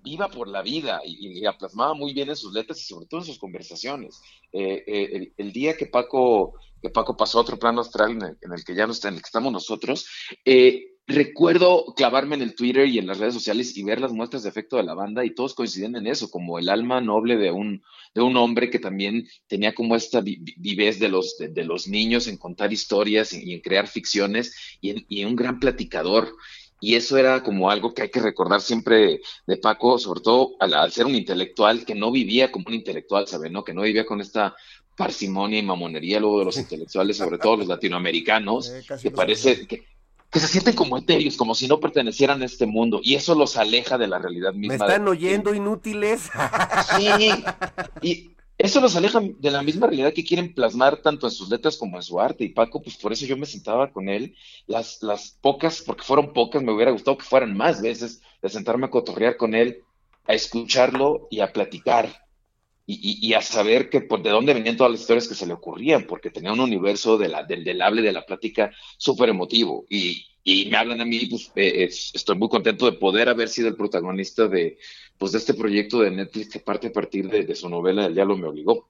viva 0.02 0.28
por 0.28 0.48
la 0.48 0.62
vida 0.62 1.00
y, 1.04 1.38
y 1.38 1.40
la 1.40 1.56
plasmaba 1.56 1.94
muy 1.94 2.12
bien 2.12 2.28
en 2.28 2.36
sus 2.36 2.52
letras 2.52 2.80
y 2.80 2.84
sobre 2.84 3.06
todo 3.06 3.20
en 3.20 3.26
sus 3.26 3.38
conversaciones. 3.38 4.20
Eh, 4.52 4.84
eh, 4.86 5.08
el, 5.12 5.32
el 5.36 5.52
día 5.52 5.76
que 5.76 5.86
Paco, 5.86 6.54
que 6.80 6.90
Paco 6.90 7.16
pasó 7.16 7.38
a 7.38 7.42
otro 7.42 7.58
plano 7.58 7.80
astral 7.80 8.12
en 8.12 8.22
el, 8.22 8.38
en 8.40 8.52
el 8.52 8.64
que 8.64 8.74
ya 8.74 8.86
no 8.86 8.92
está, 8.92 9.08
en 9.08 9.14
el 9.14 9.20
que 9.20 9.26
estamos 9.26 9.52
nosotros, 9.52 10.06
eh, 10.44 10.95
recuerdo 11.06 11.94
clavarme 11.96 12.34
en 12.36 12.42
el 12.42 12.54
Twitter 12.54 12.86
y 12.88 12.98
en 12.98 13.06
las 13.06 13.18
redes 13.18 13.34
sociales 13.34 13.76
y 13.76 13.82
ver 13.84 14.00
las 14.00 14.12
muestras 14.12 14.42
de 14.42 14.48
efecto 14.48 14.76
de 14.76 14.82
la 14.82 14.94
banda 14.94 15.24
y 15.24 15.34
todos 15.34 15.54
coinciden 15.54 15.94
en 15.96 16.06
eso, 16.06 16.30
como 16.30 16.58
el 16.58 16.68
alma 16.68 17.00
noble 17.00 17.36
de 17.36 17.50
un, 17.52 17.82
de 18.14 18.22
un 18.22 18.36
hombre 18.36 18.70
que 18.70 18.78
también 18.80 19.28
tenía 19.46 19.74
como 19.74 19.94
esta 19.94 20.20
vi- 20.20 20.38
vi- 20.40 20.54
vivez 20.58 20.98
de 20.98 21.08
los, 21.08 21.36
de, 21.38 21.48
de 21.48 21.64
los 21.64 21.86
niños 21.86 22.26
en 22.26 22.36
contar 22.38 22.72
historias 22.72 23.32
y, 23.32 23.52
en 23.54 23.60
crear 23.60 23.86
ficciones 23.86 24.54
y, 24.80 24.90
en- 24.90 25.06
y 25.08 25.24
un 25.24 25.36
gran 25.36 25.60
platicador. 25.60 26.34
Y 26.80 26.94
eso 26.94 27.16
era 27.16 27.42
como 27.42 27.70
algo 27.70 27.94
que 27.94 28.02
hay 28.02 28.10
que 28.10 28.20
recordar 28.20 28.60
siempre 28.60 29.20
de 29.46 29.56
Paco, 29.56 29.98
sobre 29.98 30.20
todo 30.20 30.56
al, 30.60 30.74
al 30.74 30.92
ser 30.92 31.06
un 31.06 31.14
intelectual 31.14 31.86
que 31.86 31.94
no 31.94 32.10
vivía 32.12 32.52
como 32.52 32.66
un 32.68 32.74
intelectual, 32.74 33.26
¿sabe? 33.26 33.48
¿no? 33.48 33.64
Que 33.64 33.72
no 33.72 33.82
vivía 33.82 34.04
con 34.04 34.20
esta 34.20 34.54
parsimonia 34.96 35.58
y 35.58 35.62
mamonería 35.62 36.20
luego 36.20 36.40
de 36.40 36.44
los 36.46 36.58
intelectuales, 36.58 37.16
sobre 37.16 37.38
todo 37.38 37.58
los 37.58 37.68
latinoamericanos, 37.68 38.70
Eh, 38.70 38.82
que 39.02 39.10
parece 39.10 39.66
que, 39.66 39.84
que 40.30 40.40
se 40.40 40.48
sienten 40.48 40.74
como 40.74 40.98
etéreos, 40.98 41.36
como 41.36 41.54
si 41.54 41.68
no 41.68 41.80
pertenecieran 41.80 42.42
a 42.42 42.44
este 42.46 42.66
mundo, 42.66 43.00
y 43.02 43.14
eso 43.14 43.34
los 43.34 43.56
aleja 43.56 43.96
de 43.98 44.08
la 44.08 44.18
realidad 44.18 44.52
¿Me 44.52 44.68
misma. 44.68 44.74
están 44.86 45.04
de- 45.04 45.10
oyendo 45.10 45.54
inútiles? 45.54 46.30
Sí, 46.96 47.08
y 48.02 48.30
eso 48.58 48.80
los 48.80 48.96
aleja 48.96 49.20
de 49.20 49.50
la 49.50 49.62
misma 49.62 49.86
realidad 49.86 50.12
que 50.14 50.24
quieren 50.24 50.54
plasmar 50.54 50.98
tanto 50.98 51.26
en 51.26 51.30
sus 51.32 51.48
letras 51.50 51.76
como 51.76 51.96
en 51.96 52.02
su 52.02 52.20
arte. 52.20 52.44
Y 52.44 52.48
Paco, 52.50 52.82
pues 52.82 52.96
por 52.96 53.12
eso 53.12 53.26
yo 53.26 53.36
me 53.36 53.46
sentaba 53.46 53.92
con 53.92 54.08
él, 54.08 54.34
las, 54.66 55.02
las 55.02 55.36
pocas, 55.40 55.82
porque 55.82 56.02
fueron 56.04 56.32
pocas, 56.32 56.62
me 56.62 56.72
hubiera 56.72 56.90
gustado 56.90 57.18
que 57.18 57.24
fueran 57.24 57.56
más 57.56 57.80
veces, 57.82 58.22
de 58.42 58.48
sentarme 58.48 58.86
a 58.86 58.90
cotorrear 58.90 59.36
con 59.36 59.54
él, 59.54 59.82
a 60.26 60.34
escucharlo 60.34 61.28
y 61.30 61.40
a 61.40 61.52
platicar. 61.52 62.25
Y, 62.88 63.28
y- 63.28 63.34
a 63.34 63.42
saber 63.42 63.90
que 63.90 64.00
por 64.00 64.22
de 64.22 64.30
dónde 64.30 64.54
venían 64.54 64.76
todas 64.76 64.92
las 64.92 65.00
historias 65.00 65.26
que 65.26 65.34
se 65.34 65.46
le 65.46 65.54
ocurrían, 65.54 66.06
porque 66.06 66.30
tenía 66.30 66.52
un 66.52 66.60
universo 66.60 67.18
de 67.18 67.28
la, 67.28 67.42
del, 67.42 67.64
del 67.64 67.82
hable, 67.82 68.00
de 68.02 68.12
la 68.12 68.24
plática 68.24 68.70
súper 68.96 69.28
emotivo. 69.30 69.84
Y, 69.90 70.24
y 70.44 70.66
me 70.70 70.76
hablan 70.76 71.00
a 71.00 71.04
mí, 71.04 71.26
pues 71.26 71.50
eh, 71.56 71.84
es- 71.84 72.12
estoy 72.14 72.36
muy 72.36 72.48
contento 72.48 72.86
de 72.86 72.96
poder 72.98 73.28
haber 73.28 73.48
sido 73.48 73.68
el 73.68 73.76
protagonista 73.76 74.46
de, 74.46 74.78
pues, 75.18 75.32
de 75.32 75.38
este 75.38 75.54
proyecto 75.54 75.98
de 76.00 76.12
Netflix 76.12 76.48
que 76.52 76.60
parte 76.60 76.86
a 76.88 76.92
partir 76.92 77.28
de, 77.28 77.44
de 77.44 77.54
su 77.56 77.68
novela 77.68 78.06
El 78.06 78.14
Diablo 78.14 78.36
me 78.36 78.46
obligó. 78.46 78.86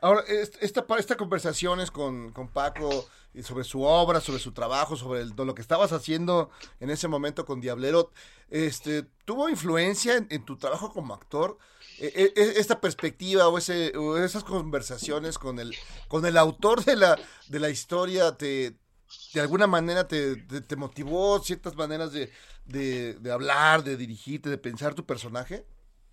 Ahora, 0.00 0.22
est- 0.28 0.56
esta, 0.60 0.84
esta 0.98 1.16
conversaciones 1.16 1.90
con, 1.90 2.32
con 2.32 2.48
Paco 2.48 3.06
sobre 3.42 3.64
su 3.64 3.82
obra, 3.82 4.20
sobre 4.20 4.40
su 4.40 4.52
trabajo, 4.52 4.96
sobre 4.96 5.20
el- 5.22 5.32
lo 5.36 5.54
que 5.54 5.62
estabas 5.62 5.92
haciendo 5.92 6.50
en 6.80 6.90
ese 6.90 7.08
momento 7.08 7.44
con 7.44 7.60
Diablero, 7.60 8.10
este, 8.50 9.04
¿tuvo 9.24 9.48
influencia 9.48 10.16
en, 10.16 10.26
en 10.30 10.44
tu 10.44 10.56
trabajo 10.56 10.90
como 10.92 11.14
actor? 11.14 11.58
Eh, 12.00 12.12
eh, 12.14 12.32
eh, 12.36 12.52
esta 12.56 12.80
perspectiva 12.80 13.48
o, 13.48 13.58
esas 13.58 14.44
conversaciones 14.44 15.36
con 15.36 15.58
el, 15.58 15.74
con 16.06 16.24
el 16.26 16.36
autor 16.36 16.84
de 16.84 16.94
la, 16.94 17.18
de 17.48 17.58
la 17.58 17.70
historia 17.70 18.36
te, 18.36 18.74
de 19.34 19.40
alguna 19.40 19.66
manera 19.66 20.06
te, 20.06 20.36
te, 20.36 20.76
motivó 20.76 21.40
ciertas 21.40 21.74
maneras 21.74 22.12
de, 22.12 22.30
de, 22.66 23.14
de 23.14 23.32
hablar, 23.32 23.82
de 23.82 23.96
dirigirte, 23.96 24.48
de 24.48 24.58
pensar 24.58 24.94
tu 24.94 25.04
personaje? 25.04 25.64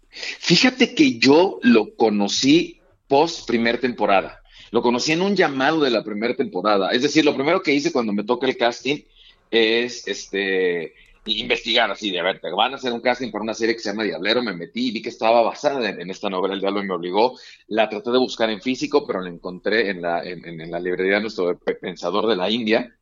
Fíjate 0.09 0.95
que 0.95 1.19
yo 1.19 1.59
lo 1.61 1.95
conocí 1.95 2.81
post 3.07 3.47
primer 3.47 3.79
temporada. 3.79 4.41
Lo 4.71 4.81
conocí 4.81 5.11
en 5.11 5.21
un 5.21 5.35
llamado 5.35 5.81
de 5.81 5.91
la 5.91 6.03
primera 6.03 6.35
temporada. 6.35 6.91
Es 6.91 7.03
decir, 7.03 7.23
lo 7.23 7.35
primero 7.35 7.61
que 7.61 7.73
hice 7.73 7.91
cuando 7.91 8.11
me 8.11 8.23
toca 8.23 8.47
el 8.47 8.57
casting 8.57 9.03
es 9.51 10.07
este 10.07 10.95
investigar 11.25 11.89
así 11.91 12.11
de 12.11 12.19
a 12.19 12.23
ver, 12.23 12.39
te 12.39 12.49
van 12.51 12.73
a 12.73 12.75
hacer 12.75 12.93
un 12.93 13.01
casting 13.01 13.31
para 13.31 13.43
una 13.43 13.53
serie 13.53 13.75
que 13.75 13.81
se 13.81 13.89
llama 13.89 14.03
Diablero, 14.03 14.43
me 14.43 14.53
metí 14.53 14.87
y 14.87 14.91
vi 14.91 15.01
que 15.01 15.09
estaba 15.09 15.41
basada 15.41 15.89
en, 15.89 15.99
en 16.01 16.09
esta 16.09 16.29
novela 16.29 16.53
El 16.53 16.59
Diablo 16.61 16.83
me 16.83 16.93
obligó. 16.93 17.37
La 17.67 17.89
traté 17.89 18.11
de 18.11 18.19
buscar 18.19 18.49
en 18.49 18.61
físico, 18.61 19.05
pero 19.05 19.21
la 19.21 19.29
encontré 19.29 19.89
en 19.89 20.01
la, 20.01 20.23
en, 20.23 20.45
en- 20.47 20.69
la 20.71 20.79
librería 20.79 21.15
de 21.15 21.21
nuestro 21.21 21.57
pe- 21.59 21.75
pensador 21.75 22.27
de 22.27 22.35
la 22.35 22.49
India, 22.49 22.95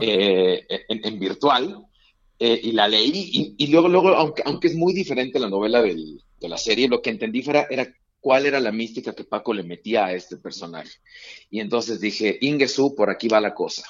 eh, 0.00 0.66
en, 0.88 1.18
virtual, 1.18 1.84
eh, 2.38 2.60
y 2.62 2.72
la 2.72 2.88
leí 2.88 3.10
y, 3.14 3.54
y 3.64 3.66
luego, 3.68 3.88
luego 3.88 4.08
aunque, 4.10 4.42
aunque 4.44 4.68
es 4.68 4.74
muy 4.74 4.92
diferente 4.92 5.38
la 5.38 5.48
novela 5.48 5.82
del- 5.82 6.20
de 6.40 6.48
la 6.48 6.58
serie, 6.58 6.88
lo 6.88 7.00
que 7.02 7.10
entendí 7.10 7.42
fuera, 7.42 7.66
era 7.70 7.86
cuál 8.20 8.46
era 8.46 8.60
la 8.60 8.72
mística 8.72 9.14
que 9.14 9.24
Paco 9.24 9.52
le 9.54 9.62
metía 9.62 10.06
a 10.06 10.12
este 10.12 10.36
personaje. 10.38 10.90
Y 11.50 11.60
entonces 11.60 12.00
dije, 12.00 12.38
Ingesu, 12.40 12.94
por 12.94 13.10
aquí 13.10 13.28
va 13.28 13.40
la 13.40 13.54
cosa. 13.54 13.84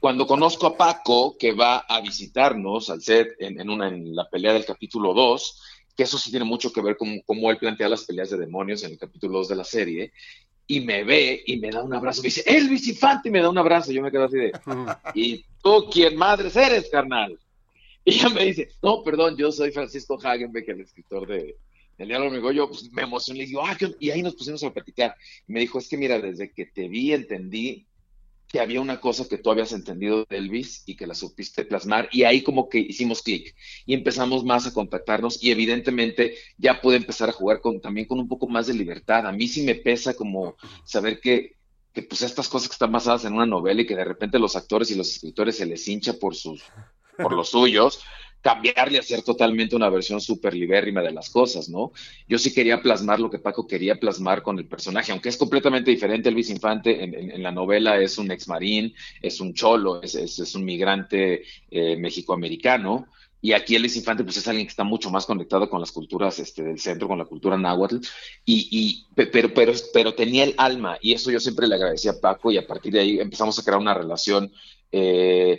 Cuando 0.00 0.26
conozco 0.26 0.66
a 0.66 0.76
Paco, 0.76 1.36
que 1.38 1.52
va 1.52 1.78
a 1.78 2.00
visitarnos 2.00 2.88
al 2.88 3.02
set 3.02 3.36
en, 3.38 3.60
en 3.60 3.68
una, 3.68 3.88
en 3.88 4.16
la 4.16 4.28
pelea 4.28 4.54
del 4.54 4.64
capítulo 4.64 5.12
2, 5.12 5.62
que 5.94 6.04
eso 6.04 6.16
sí 6.16 6.30
tiene 6.30 6.46
mucho 6.46 6.72
que 6.72 6.80
ver 6.80 6.96
con 6.96 7.20
cómo 7.20 7.50
él 7.50 7.58
plantea 7.58 7.88
las 7.88 8.04
peleas 8.04 8.30
de 8.30 8.38
demonios 8.38 8.82
en 8.82 8.92
el 8.92 8.98
capítulo 8.98 9.38
2 9.38 9.48
de 9.48 9.56
la 9.56 9.64
serie, 9.64 10.12
y 10.66 10.80
me 10.80 11.04
ve 11.04 11.42
y 11.46 11.58
me 11.58 11.70
da 11.70 11.82
un 11.82 11.92
abrazo, 11.92 12.22
me 12.22 12.28
dice, 12.28 12.44
Elvis 12.46 12.88
Infante, 12.88 13.28
y 13.28 13.32
me 13.32 13.42
da 13.42 13.50
un 13.50 13.58
abrazo, 13.58 13.92
yo 13.92 14.00
me 14.00 14.10
quedo 14.10 14.24
así 14.24 14.38
de, 14.38 14.52
¿y 15.14 15.44
tú 15.62 15.86
quién 15.92 16.16
madres 16.16 16.56
eres, 16.56 16.88
carnal? 16.88 17.38
Y 18.04 18.14
ella 18.14 18.30
me 18.30 18.44
dice, 18.44 18.70
no, 18.82 19.02
perdón, 19.02 19.36
yo 19.36 19.52
soy 19.52 19.72
Francisco 19.72 20.18
Hagenbeck, 20.22 20.68
el 20.68 20.80
escritor 20.80 21.26
de 21.26 21.56
El 21.98 22.08
Diablo 22.08 22.28
Amigo. 22.28 22.50
Yo 22.50 22.68
pues, 22.68 22.90
me 22.92 23.02
emocioné 23.02 23.42
y 23.42 23.46
digo, 23.46 23.62
ah, 23.64 23.76
¿qué 23.78 23.86
onda?". 23.86 23.96
y 24.00 24.10
ahí 24.10 24.22
nos 24.22 24.34
pusimos 24.34 24.62
a 24.64 24.72
platicar. 24.72 25.14
Y 25.46 25.52
me 25.52 25.60
dijo, 25.60 25.78
es 25.78 25.88
que 25.88 25.98
mira, 25.98 26.18
desde 26.18 26.50
que 26.50 26.66
te 26.66 26.88
vi 26.88 27.12
entendí 27.12 27.86
que 28.50 28.60
había 28.60 28.80
una 28.80 29.00
cosa 29.00 29.28
que 29.28 29.38
tú 29.38 29.50
habías 29.50 29.72
entendido 29.72 30.26
de 30.28 30.36
Elvis 30.36 30.82
y 30.84 30.96
que 30.96 31.06
la 31.06 31.14
supiste 31.14 31.64
plasmar. 31.64 32.08
Y 32.10 32.24
ahí 32.24 32.42
como 32.42 32.68
que 32.68 32.78
hicimos 32.78 33.22
clic 33.22 33.54
y 33.86 33.94
empezamos 33.94 34.44
más 34.44 34.66
a 34.66 34.72
contactarnos 34.72 35.42
y 35.42 35.52
evidentemente 35.52 36.34
ya 36.58 36.80
pude 36.80 36.96
empezar 36.96 37.28
a 37.28 37.32
jugar 37.32 37.60
con, 37.60 37.80
también 37.80 38.06
con 38.06 38.18
un 38.18 38.28
poco 38.28 38.48
más 38.48 38.66
de 38.66 38.74
libertad. 38.74 39.26
A 39.26 39.32
mí 39.32 39.46
sí 39.46 39.62
me 39.62 39.76
pesa 39.76 40.14
como 40.14 40.56
saber 40.84 41.20
que 41.20 41.58
que 41.92 42.02
pues 42.02 42.22
estas 42.22 42.48
cosas 42.48 42.68
que 42.68 42.74
están 42.74 42.92
basadas 42.92 43.24
en 43.24 43.32
una 43.32 43.46
novela 43.46 43.82
y 43.82 43.86
que 43.86 43.96
de 43.96 44.04
repente 44.04 44.38
los 44.38 44.54
actores 44.54 44.92
y 44.92 44.94
los 44.94 45.10
escritores 45.10 45.56
se 45.56 45.66
les 45.66 45.88
hincha 45.88 46.12
por 46.12 46.36
sus 46.36 46.62
por 47.20 47.32
los 47.32 47.50
suyos, 47.50 48.00
cambiarle 48.40 48.96
y 48.96 49.00
hacer 49.00 49.22
totalmente 49.22 49.76
una 49.76 49.90
versión 49.90 50.20
súper 50.20 50.54
libérrima 50.54 51.02
de 51.02 51.12
las 51.12 51.28
cosas, 51.30 51.68
¿no? 51.68 51.92
Yo 52.26 52.38
sí 52.38 52.54
quería 52.54 52.80
plasmar 52.80 53.20
lo 53.20 53.30
que 53.30 53.38
Paco 53.38 53.66
quería 53.66 53.96
plasmar 54.00 54.42
con 54.42 54.58
el 54.58 54.66
personaje, 54.66 55.12
aunque 55.12 55.28
es 55.28 55.36
completamente 55.36 55.90
diferente. 55.90 56.28
Elvis 56.30 56.50
Infante 56.50 57.04
en, 57.04 57.42
la 57.42 57.52
novela 57.52 58.00
es 58.00 58.16
un 58.18 58.30
ex 58.30 58.48
marín, 58.48 58.94
es 59.20 59.40
un 59.40 59.52
cholo, 59.52 60.00
es, 60.02 60.54
un 60.54 60.64
migrante 60.64 61.42
eh, 61.70 61.96
mexicoamericano. 61.96 63.06
Y 63.42 63.52
aquí 63.52 63.74
Elvis 63.74 63.96
Infante 63.96 64.22
pues 64.22 64.36
es 64.36 64.46
alguien 64.48 64.66
que 64.66 64.70
está 64.70 64.84
mucho 64.84 65.10
más 65.10 65.24
conectado 65.24 65.68
con 65.70 65.80
las 65.80 65.92
culturas 65.92 66.38
este, 66.38 66.62
del 66.62 66.78
centro, 66.78 67.08
con 67.08 67.18
la 67.18 67.24
cultura 67.24 67.56
náhuatl, 67.56 67.96
y, 68.44 68.68
y- 68.70 69.14
pe- 69.14 69.26
pero, 69.28 69.52
pero, 69.54 69.72
pero 69.94 70.14
tenía 70.14 70.44
el 70.44 70.54
alma, 70.58 70.98
y 71.00 71.12
eso 71.14 71.30
yo 71.30 71.40
siempre 71.40 71.66
le 71.66 71.74
agradecí 71.76 72.08
a 72.08 72.20
Paco, 72.20 72.50
y 72.50 72.58
a 72.58 72.66
partir 72.66 72.92
de 72.92 73.00
ahí 73.00 73.18
empezamos 73.18 73.58
a 73.58 73.62
crear 73.62 73.78
una 73.80 73.94
relación 73.94 74.52
eh, 74.92 75.58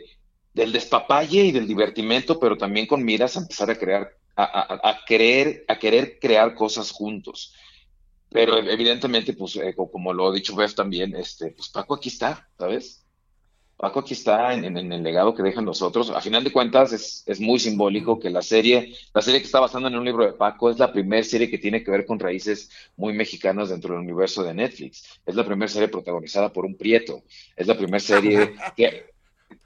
del 0.53 0.71
despapalle 0.71 1.45
y 1.45 1.51
del 1.51 1.67
divertimento, 1.67 2.39
pero 2.39 2.57
también 2.57 2.87
con 2.87 3.03
miras 3.03 3.35
a 3.37 3.41
empezar 3.41 3.69
a 3.71 3.77
crear, 3.77 4.11
a, 4.35 4.43
a- 4.43 4.89
a 4.91 5.05
querer, 5.05 5.65
a 5.67 5.77
querer 5.79 6.19
crear 6.19 6.53
cosas 6.55 6.91
juntos. 6.91 7.53
Pero 8.29 8.57
evidentemente, 8.59 9.33
pues, 9.33 9.55
eh, 9.57 9.73
co- 9.75 9.91
como 9.91 10.13
lo 10.13 10.29
ha 10.29 10.33
dicho 10.33 10.55
Bev 10.55 10.73
también, 10.73 11.15
este, 11.15 11.51
pues 11.51 11.69
Paco 11.69 11.95
aquí 11.95 12.09
está, 12.09 12.49
¿sabes? 12.57 13.05
Paco 13.77 13.99
aquí 14.01 14.13
está 14.13 14.53
en, 14.53 14.63
en- 14.65 14.77
en 14.77 14.93
el 14.93 15.03
legado 15.03 15.33
que 15.35 15.43
dejan 15.43 15.65
nosotros. 15.65 16.11
A 16.11 16.21
final 16.21 16.43
de 16.43 16.51
cuentas, 16.51 16.93
es, 16.93 17.23
es 17.25 17.39
muy 17.41 17.59
simbólico 17.59 18.19
que 18.19 18.29
la 18.29 18.41
serie, 18.43 18.95
la 19.13 19.21
serie 19.23 19.39
que 19.41 19.47
está 19.47 19.59
basada 19.59 19.87
en 19.87 19.95
un 19.97 20.05
libro 20.05 20.25
de 20.25 20.33
Paco, 20.33 20.69
es 20.69 20.77
la 20.79 20.93
primera 20.93 21.23
serie 21.23 21.49
que 21.49 21.57
tiene 21.57 21.83
que 21.83 21.89
ver 21.91 22.05
con 22.05 22.19
raíces 22.19 22.69
muy 22.95 23.13
mexicanas 23.13 23.69
dentro 23.69 23.93
del 23.95 24.03
universo 24.03 24.43
de 24.43 24.53
Netflix. 24.53 25.21
Es 25.25 25.35
la 25.35 25.45
primera 25.45 25.67
serie 25.67 25.87
protagonizada 25.89 26.53
por 26.53 26.65
un 26.65 26.77
prieto. 26.77 27.23
Es 27.55 27.65
la 27.67 27.77
primera 27.77 27.99
serie 27.99 28.53
que, 28.75 29.05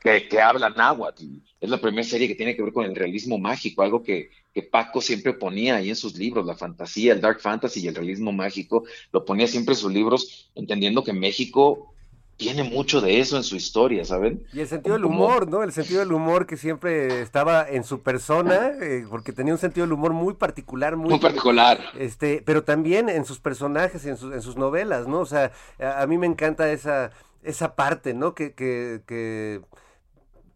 que, 0.06 0.28
que 0.28 0.40
habla 0.40 0.70
náhuatl. 0.70 1.24
Es 1.60 1.70
la 1.70 1.82
primera 1.82 2.08
serie 2.08 2.28
que 2.28 2.36
tiene 2.36 2.56
que 2.56 2.62
ver 2.62 2.72
con 2.72 2.86
el 2.86 2.96
realismo 2.96 3.40
mágico, 3.40 3.82
algo 3.82 4.04
que, 4.04 4.30
que 4.54 4.62
Paco 4.62 5.02
siempre 5.02 5.34
ponía 5.34 5.78
ahí 5.78 5.90
en 5.90 5.96
sus 5.96 6.16
libros, 6.16 6.46
la 6.46 6.56
fantasía, 6.56 7.14
el 7.14 7.22
dark 7.22 7.40
fantasy 7.40 7.80
y 7.80 7.88
el 7.88 7.96
realismo 7.96 8.32
mágico, 8.32 8.84
lo 9.12 9.26
ponía 9.26 9.48
siempre 9.48 9.74
en 9.74 9.80
sus 9.80 9.92
libros, 9.92 10.52
entendiendo 10.54 11.04
que 11.04 11.12
México 11.12 11.92
tiene 12.38 12.64
mucho 12.64 13.02
de 13.02 13.20
eso 13.20 13.38
en 13.38 13.44
su 13.44 13.56
historia, 13.56 14.06
¿saben? 14.06 14.46
Y 14.54 14.60
el 14.60 14.68
sentido 14.68 14.96
del 14.96 15.06
humor, 15.06 15.48
¿no? 15.48 15.64
El 15.64 15.72
sentido 15.72 16.02
del 16.02 16.12
humor 16.12 16.46
que 16.46 16.58
siempre 16.58 17.22
estaba 17.22 17.68
en 17.68 17.84
su 17.84 18.02
persona, 18.02 18.74
eh, 18.80 19.08
porque 19.10 19.32
tenía 19.32 19.54
un 19.54 19.60
sentido 19.60 19.88
del 19.88 19.94
humor 19.94 20.14
muy 20.14 20.36
particular, 20.36 20.98
muy, 20.98 21.10
Muy 21.10 21.20
particular. 21.20 21.80
Este, 21.98 22.44
pero 22.46 22.64
también 22.64 23.10
en 23.10 23.26
sus 23.26 23.40
personajes, 23.40 24.06
en 24.06 24.18
sus, 24.18 24.34
en 24.34 24.42
sus 24.44 24.58
novelas, 24.58 25.08
¿no? 25.08 25.22
O 25.22 25.26
sea, 25.26 25.52
a, 25.80 26.02
a 26.02 26.08
mí 26.08 26.18
me 26.18 26.28
encanta 26.28 26.72
esa, 26.72 27.12
esa 27.42 27.76
parte, 27.76 28.14
¿no? 28.14 28.36
Que, 28.36 28.54
que, 28.54 29.02
que 29.08 29.62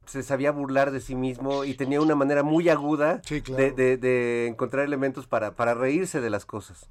se 0.10 0.24
sabía 0.24 0.52
burlar 0.52 0.92
de 0.92 1.00
sí 1.02 1.16
mismo 1.16 1.64
y 1.64 1.74
tenía 1.76 2.02
una 2.02 2.16
manera 2.16 2.44
muy 2.44 2.68
aguda 2.70 3.22
de, 3.56 3.72
de- 3.72 3.98
de 3.98 4.48
encontrar 4.48 4.86
elementos 4.86 5.28
para, 5.28 5.52
para 5.56 5.74
reírse 5.74 6.20
de 6.22 6.30
las 6.30 6.46
cosas. 6.46 6.88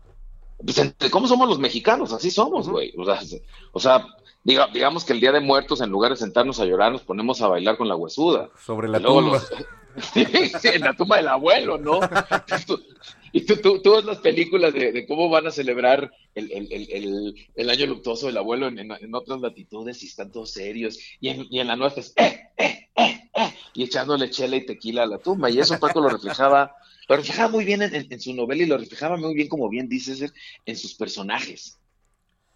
Pues 0.65 0.79
entre 0.79 1.11
cómo 1.11 1.29
somos 1.29 1.49
los 1.49 1.59
mexicanos, 1.59 2.13
así 2.13 2.31
somos, 2.31 2.69
güey. 2.69 2.93
O 2.97 3.05
sea, 3.05 3.21
se- 3.23 3.43
o 3.73 3.81
sea, 3.81 4.05
diga- 4.45 4.71
digamos 4.73 5.05
que 5.05 5.13
el 5.13 5.21
Día 5.21 5.33
de 5.33 5.41
Muertos, 5.41 5.81
en 5.81 5.91
lugar 5.91 6.11
de 6.13 6.17
sentarnos 6.17 6.59
a 6.61 6.65
llorar, 6.65 6.93
nos 6.93 7.03
ponemos 7.03 7.41
a 7.43 7.49
bailar 7.49 7.77
con 7.77 7.89
la 7.89 7.97
huesuda. 7.97 8.51
Sobre 8.65 8.89
la 8.89 8.99
tumba. 9.01 9.33
los- 9.39 9.53
Sí, 10.15 10.25
sí, 10.61 10.69
en 10.69 10.83
la 10.83 10.95
tumba 10.95 11.17
del 11.17 11.27
abuelo, 11.27 11.77
¿no? 11.77 11.99
Y 13.39 13.43
tú, 13.47 13.93
ves 13.95 14.05
las 14.05 14.19
películas 14.19 14.75
de, 14.75 15.07
cómo 15.07 15.29
van 15.29 15.47
a 15.47 15.53
celebrar 15.53 16.11
el, 16.35 17.71
año 17.71 17.87
luctuoso 17.87 18.27
del 18.27 18.37
abuelo 18.37 18.67
en, 18.67 19.15
otras 19.15 19.41
latitudes 19.41 20.03
y 20.03 20.07
están 20.07 20.33
todos 20.33 20.51
serios. 20.51 20.99
Y 21.21 21.29
en, 21.29 21.67
la 21.69 21.77
nuestra 21.77 22.03
es, 22.03 22.13
¡eh, 22.17 22.41
eh, 22.57 22.89
eh, 22.97 23.31
eh! 23.37 23.55
Y 23.75 23.85
echándole 23.85 24.29
chela 24.29 24.57
y 24.57 24.67
tequila 24.67 25.05
a 25.05 25.07
la 25.07 25.19
tumba. 25.19 25.51
Y 25.51 25.61
eso 25.61 25.79
Paco 25.79 26.01
lo 26.01 26.09
reflejaba, 26.09 26.75
lo 27.09 27.17
reflejaba 27.17 27.49
muy 27.49 27.65
bien 27.65 27.83
en, 27.83 28.21
su 28.21 28.35
novela 28.35 28.65
y 28.65 28.67
lo 28.67 28.77
reflejaba 28.77 29.17
muy 29.17 29.35
bien, 29.35 29.47
como 29.47 29.69
bien 29.69 29.89
dices, 29.89 30.33
en 30.67 30.77
sus 30.77 30.95
personajes. 30.95 31.79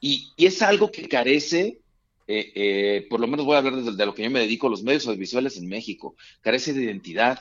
Y, 0.00 0.32
y 0.36 0.46
es 0.46 0.62
algo 0.62 0.90
que 0.90 1.08
carece, 1.08 1.78
eh, 2.26 2.52
eh, 2.56 3.06
por 3.08 3.20
lo 3.20 3.28
menos 3.28 3.46
voy 3.46 3.54
a 3.54 3.58
hablar 3.58 3.76
desde 3.76 3.96
de 3.96 4.06
lo 4.06 4.14
que 4.14 4.24
yo 4.24 4.30
me 4.32 4.40
dedico, 4.40 4.68
los 4.68 4.82
medios 4.82 5.06
audiovisuales 5.06 5.56
en 5.58 5.68
México, 5.68 6.16
carece 6.40 6.72
de 6.72 6.82
identidad, 6.82 7.38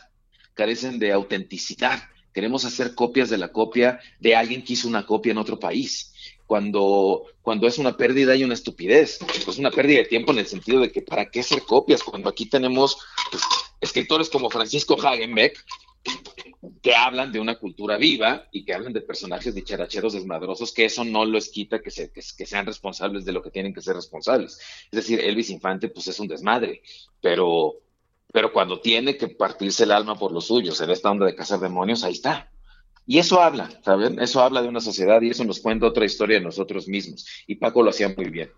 carecen 0.54 1.00
de 1.00 1.12
autenticidad. 1.12 2.04
Queremos 2.34 2.66
hacer 2.66 2.96
copias 2.96 3.30
de 3.30 3.38
la 3.38 3.50
copia 3.50 4.00
de 4.20 4.36
alguien 4.36 4.64
que 4.64 4.74
hizo 4.74 4.88
una 4.88 5.06
copia 5.06 5.32
en 5.32 5.38
otro 5.38 5.60
país. 5.60 6.14
Cuando, 6.46 7.26
cuando 7.42 7.68
es 7.68 7.78
una 7.78 7.96
pérdida 7.96 8.36
y 8.36 8.44
una 8.44 8.54
estupidez, 8.54 9.20
pues 9.46 9.58
una 9.58 9.72
pérdida 9.72 10.00
de 10.00 10.06
tiempo 10.06 10.32
en 10.32 10.40
el 10.40 10.48
sentido 10.48 10.82
de 10.82 10.92
que 10.92 11.02
para 11.02 11.30
qué 11.30 11.40
hacer 11.40 11.64
copias 11.64 12.04
cuando 12.04 12.30
aquí 12.30 12.46
tenemos 12.46 12.98
pues, 13.30 13.44
escritores 13.80 14.30
como 14.30 14.50
Francisco 14.50 14.98
Hagenbeck, 15.02 15.64
que 16.82 16.96
hablan 16.96 17.32
de 17.32 17.40
una 17.40 17.58
cultura 17.58 17.98
viva 17.98 18.48
y 18.52 18.64
que 18.64 18.74
hablan 18.74 18.94
de 18.94 19.02
personajes 19.02 19.56
dicharacheros 19.56 20.14
desmadrosos, 20.14 20.72
que 20.72 20.86
eso 20.86 21.04
no 21.04 21.26
los 21.26 21.50
quita 21.50 21.82
que, 21.82 21.92
que 22.12 22.46
sean 22.46 22.66
responsables 22.66 23.26
de 23.26 23.32
lo 23.32 23.42
que 23.42 23.52
tienen 23.52 23.74
que 23.74 23.82
ser 23.82 23.96
responsables. 23.96 24.60
Es 24.86 24.92
decir, 24.92 25.20
Elvis 25.20 25.50
Infante 25.50 25.90
pues 25.90 26.08
es 26.08 26.20
un 26.20 26.28
desmadre, 26.28 26.82
pero, 27.20 27.76
pero 28.32 28.54
cuando 28.54 28.80
tiene 28.80 29.18
que 29.18 29.28
partirse 29.28 29.84
el 29.84 29.92
alma 29.92 30.18
por 30.18 30.32
los 30.32 30.48
suyos 30.48 30.80
en 30.82 30.90
esta 30.90 31.12
onda 31.12 31.26
de 31.26 31.36
cazar 31.36 31.60
demonios, 31.60 32.04
ahí 32.04 32.14
está. 32.14 32.52
Y 33.06 33.20
eso 33.20 33.42
habla, 33.42 33.70
¿saben? 33.84 34.20
Eso 34.20 34.42
habla 34.42 34.62
de 34.62 34.70
una 34.70 34.80
sociedad 34.80 35.22
y 35.22 35.32
eso 35.32 35.44
nos 35.44 35.60
cuenta 35.60 35.88
otra 35.88 36.06
historia 36.06 36.38
de 36.38 36.46
nosotros 36.46 36.88
mismos. 36.88 37.26
Y 37.48 37.56
Paco 37.56 37.84
lo 37.84 37.90
hacía 37.90 38.14
muy 38.16 38.30
bien. 38.30 38.52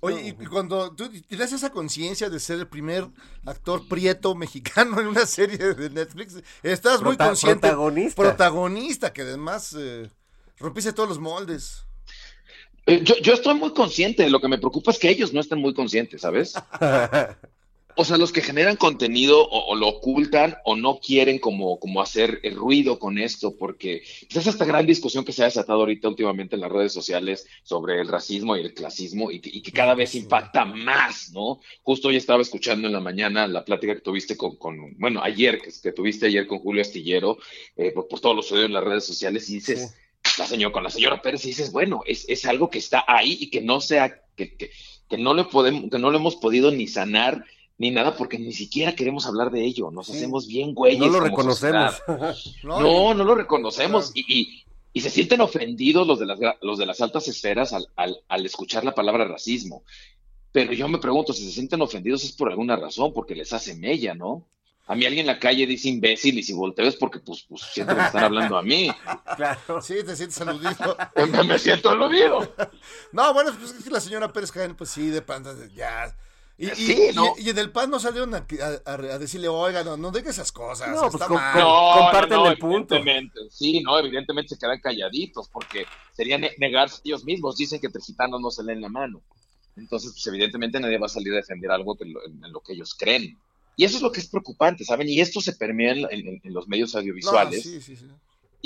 Oye, 0.00 0.36
y 0.38 0.46
cuando 0.46 0.94
tú 0.94 1.08
tienes 1.28 1.52
esa 1.52 1.70
conciencia 1.70 2.28
de 2.28 2.38
ser 2.38 2.58
el 2.58 2.66
primer 2.66 3.06
actor 3.46 3.86
prieto 3.88 4.34
mexicano 4.34 5.00
en 5.00 5.06
una 5.06 5.26
serie 5.26 5.56
de 5.56 5.90
Netflix, 5.90 6.42
estás 6.62 7.02
muy 7.02 7.16
consciente. 7.16 7.60
protagonista. 7.60 8.22
Protagonista, 8.22 9.12
que 9.12 9.22
además 9.22 9.74
eh, 9.78 10.10
rompiste 10.58 10.92
todos 10.92 11.08
los 11.08 11.18
moldes. 11.18 11.86
Eh, 12.86 13.00
yo, 13.02 13.16
yo 13.16 13.32
estoy 13.32 13.54
muy 13.54 13.72
consciente, 13.72 14.28
lo 14.28 14.40
que 14.40 14.48
me 14.48 14.58
preocupa 14.58 14.90
es 14.90 14.98
que 14.98 15.08
ellos 15.08 15.32
no 15.32 15.40
estén 15.40 15.58
muy 15.58 15.72
conscientes, 15.72 16.20
¿sabes? 16.20 16.54
O 17.96 18.04
sea, 18.04 18.16
los 18.16 18.32
que 18.32 18.40
generan 18.40 18.76
contenido 18.76 19.42
o, 19.42 19.72
o 19.72 19.76
lo 19.76 19.88
ocultan 19.88 20.56
o 20.64 20.76
no 20.76 20.98
quieren 20.98 21.38
como, 21.38 21.78
como 21.78 22.02
hacer 22.02 22.40
el 22.42 22.56
ruido 22.56 22.98
con 22.98 23.18
esto, 23.18 23.56
porque 23.56 24.02
pues, 24.32 24.46
es 24.46 24.54
esta 24.54 24.64
gran 24.64 24.86
discusión 24.86 25.24
que 25.24 25.32
se 25.32 25.42
ha 25.42 25.46
desatado 25.46 25.80
ahorita 25.80 26.08
últimamente 26.08 26.56
en 26.56 26.62
las 26.62 26.72
redes 26.72 26.92
sociales 26.92 27.46
sobre 27.62 28.00
el 28.00 28.08
racismo 28.08 28.56
y 28.56 28.60
el 28.60 28.74
clasismo 28.74 29.30
y 29.30 29.40
que, 29.40 29.50
y 29.52 29.62
que 29.62 29.72
cada 29.72 29.94
vez 29.94 30.14
impacta 30.14 30.64
más, 30.64 31.30
¿no? 31.32 31.60
Justo 31.82 32.08
hoy 32.08 32.16
estaba 32.16 32.42
escuchando 32.42 32.86
en 32.86 32.92
la 32.92 33.00
mañana 33.00 33.46
la 33.46 33.64
plática 33.64 33.94
que 33.94 34.00
tuviste 34.00 34.36
con, 34.36 34.56
con 34.56 34.98
bueno, 34.98 35.22
ayer, 35.22 35.60
que, 35.60 35.70
que 35.82 35.92
tuviste 35.92 36.26
ayer 36.26 36.46
con 36.46 36.58
Julio 36.58 36.82
Astillero, 36.82 37.38
eh, 37.76 37.92
por, 37.92 38.08
por 38.08 38.20
todo 38.20 38.34
lo 38.34 38.42
sucedido 38.42 38.66
en 38.66 38.72
las 38.72 38.84
redes 38.84 39.04
sociales 39.04 39.48
y 39.50 39.54
dices, 39.54 39.94
la 40.38 40.46
señora, 40.46 40.72
con 40.72 40.82
la 40.82 40.90
señora 40.90 41.22
Pérez 41.22 41.44
y 41.44 41.48
dices, 41.48 41.70
bueno, 41.72 42.02
es, 42.06 42.24
es 42.28 42.44
algo 42.44 42.70
que 42.70 42.78
está 42.78 43.04
ahí 43.06 43.36
y 43.40 43.50
que 43.50 43.60
no 43.60 43.80
sea, 43.80 44.20
que, 44.36 44.56
que, 44.56 44.70
que 45.08 45.18
no 45.18 45.34
le 45.34 45.44
podemos, 45.44 45.90
que 45.90 45.98
no 45.98 46.10
lo 46.10 46.18
hemos 46.18 46.36
podido 46.36 46.70
ni 46.70 46.86
sanar 46.86 47.44
ni 47.78 47.90
nada 47.90 48.16
porque 48.16 48.38
ni 48.38 48.52
siquiera 48.52 48.94
queremos 48.94 49.26
hablar 49.26 49.50
de 49.50 49.64
ello, 49.64 49.90
nos 49.90 50.08
hacemos 50.10 50.46
bien 50.46 50.74
güeyes. 50.74 51.00
No 51.00 51.08
lo 51.08 51.20
reconocemos. 51.20 52.02
No, 52.62 53.14
no 53.14 53.24
lo 53.24 53.34
reconocemos 53.34 54.12
y, 54.14 54.24
y, 54.28 54.64
y 54.92 55.00
se 55.00 55.10
sienten 55.10 55.40
ofendidos 55.40 56.06
los 56.06 56.18
de 56.18 56.26
las, 56.26 56.38
los 56.62 56.78
de 56.78 56.86
las 56.86 57.00
altas 57.00 57.28
esferas 57.28 57.72
al, 57.72 57.88
al, 57.96 58.20
al 58.28 58.46
escuchar 58.46 58.84
la 58.84 58.94
palabra 58.94 59.24
racismo. 59.26 59.82
Pero 60.52 60.72
yo 60.72 60.86
me 60.88 60.98
pregunto, 60.98 61.32
si 61.32 61.44
se 61.44 61.50
sienten 61.50 61.82
ofendidos 61.82 62.22
es 62.22 62.32
por 62.32 62.48
alguna 62.48 62.76
razón, 62.76 63.12
porque 63.12 63.34
les 63.34 63.52
hace 63.52 63.74
mella, 63.74 64.14
¿no? 64.14 64.46
A 64.86 64.94
mí 64.94 65.06
alguien 65.06 65.22
en 65.22 65.34
la 65.34 65.38
calle 65.40 65.66
dice 65.66 65.88
imbécil 65.88 66.38
y 66.38 66.42
si 66.42 66.52
volteo 66.52 66.86
es 66.86 66.94
porque 66.94 67.18
pues, 67.18 67.44
pues 67.48 67.62
siento 67.62 67.94
que 67.94 68.02
me 68.02 68.06
están 68.06 68.24
hablando 68.24 68.56
a 68.56 68.62
mí. 68.62 68.88
Claro. 69.36 69.82
Sí, 69.82 69.94
te 70.06 70.14
sientes 70.14 70.40
aludido. 70.40 70.96
Me, 71.32 71.42
me 71.42 71.58
siento 71.58 71.90
aludido. 71.90 72.54
No, 73.10 73.34
bueno, 73.34 73.50
pues 73.58 73.72
es 73.72 73.82
que 73.82 73.90
la 73.90 74.00
señora 74.00 74.32
Pérez 74.32 74.52
Jaén, 74.52 74.76
pues 74.76 74.90
sí, 74.90 75.08
de 75.08 75.22
pan, 75.22 75.44
ya. 75.74 76.14
Y, 76.56 76.66
y- 76.70 76.74
Sí, 76.74 77.08
y- 77.10 77.14
¿no? 77.14 77.34
y 77.36 77.50
en 77.50 77.58
el 77.58 77.72
pan 77.72 77.90
no 77.90 77.98
salieron 77.98 78.32
a, 78.34 78.46
a- 78.84 78.92
a 78.92 79.18
decirle, 79.18 79.48
oiga, 79.48 79.82
no, 79.82 79.96
no 79.96 80.10
diga 80.12 80.30
esas 80.30 80.52
cosas. 80.52 80.88
No, 80.90 81.02
pues 81.02 81.14
está 81.14 81.26
con- 81.26 81.36
mal". 81.36 81.52
con- 81.52 81.62
No, 81.62 81.92
comparten 81.98 82.36
no, 82.38 82.44
no, 82.44 82.50
el 82.50 82.58
punto. 82.58 82.94
evidentemente. 82.94 83.40
Sí, 83.50 83.80
no, 83.80 83.98
evidentemente 83.98 84.54
se 84.54 84.58
quedan 84.60 84.78
calladitos 84.80 85.48
porque 85.48 85.84
sería 86.16 86.38
ne- 86.38 86.52
negarse 86.58 87.00
ellos 87.04 87.24
mismos. 87.24 87.56
Dicen 87.56 87.80
que 87.80 87.86
entre 87.88 88.02
gitanos 88.02 88.40
no 88.40 88.50
se 88.50 88.62
leen 88.62 88.80
la 88.80 88.88
mano. 88.88 89.20
Entonces, 89.76 90.12
pues 90.12 90.24
evidentemente 90.28 90.78
nadie 90.78 90.98
va 90.98 91.06
a 91.06 91.08
salir 91.08 91.32
a 91.32 91.36
defender 91.36 91.70
algo 91.72 91.96
que 91.96 92.04
lo- 92.04 92.24
en, 92.24 92.44
en 92.44 92.52
lo 92.52 92.60
que 92.60 92.74
ellos 92.74 92.94
creen. 92.94 93.36
Y 93.76 93.84
eso 93.84 93.96
es 93.96 94.02
lo 94.02 94.12
que 94.12 94.20
es 94.20 94.28
preocupante, 94.28 94.84
¿saben? 94.84 95.08
Y 95.08 95.20
esto 95.20 95.40
se 95.40 95.54
permea 95.54 95.92
en, 95.94 96.06
en- 96.08 96.40
en 96.44 96.54
los 96.54 96.68
medios 96.68 96.94
No, 96.94 97.00
audiovisuales. 97.00 97.62
sí, 97.64 97.80
sí, 97.80 97.96
sí. 97.96 98.06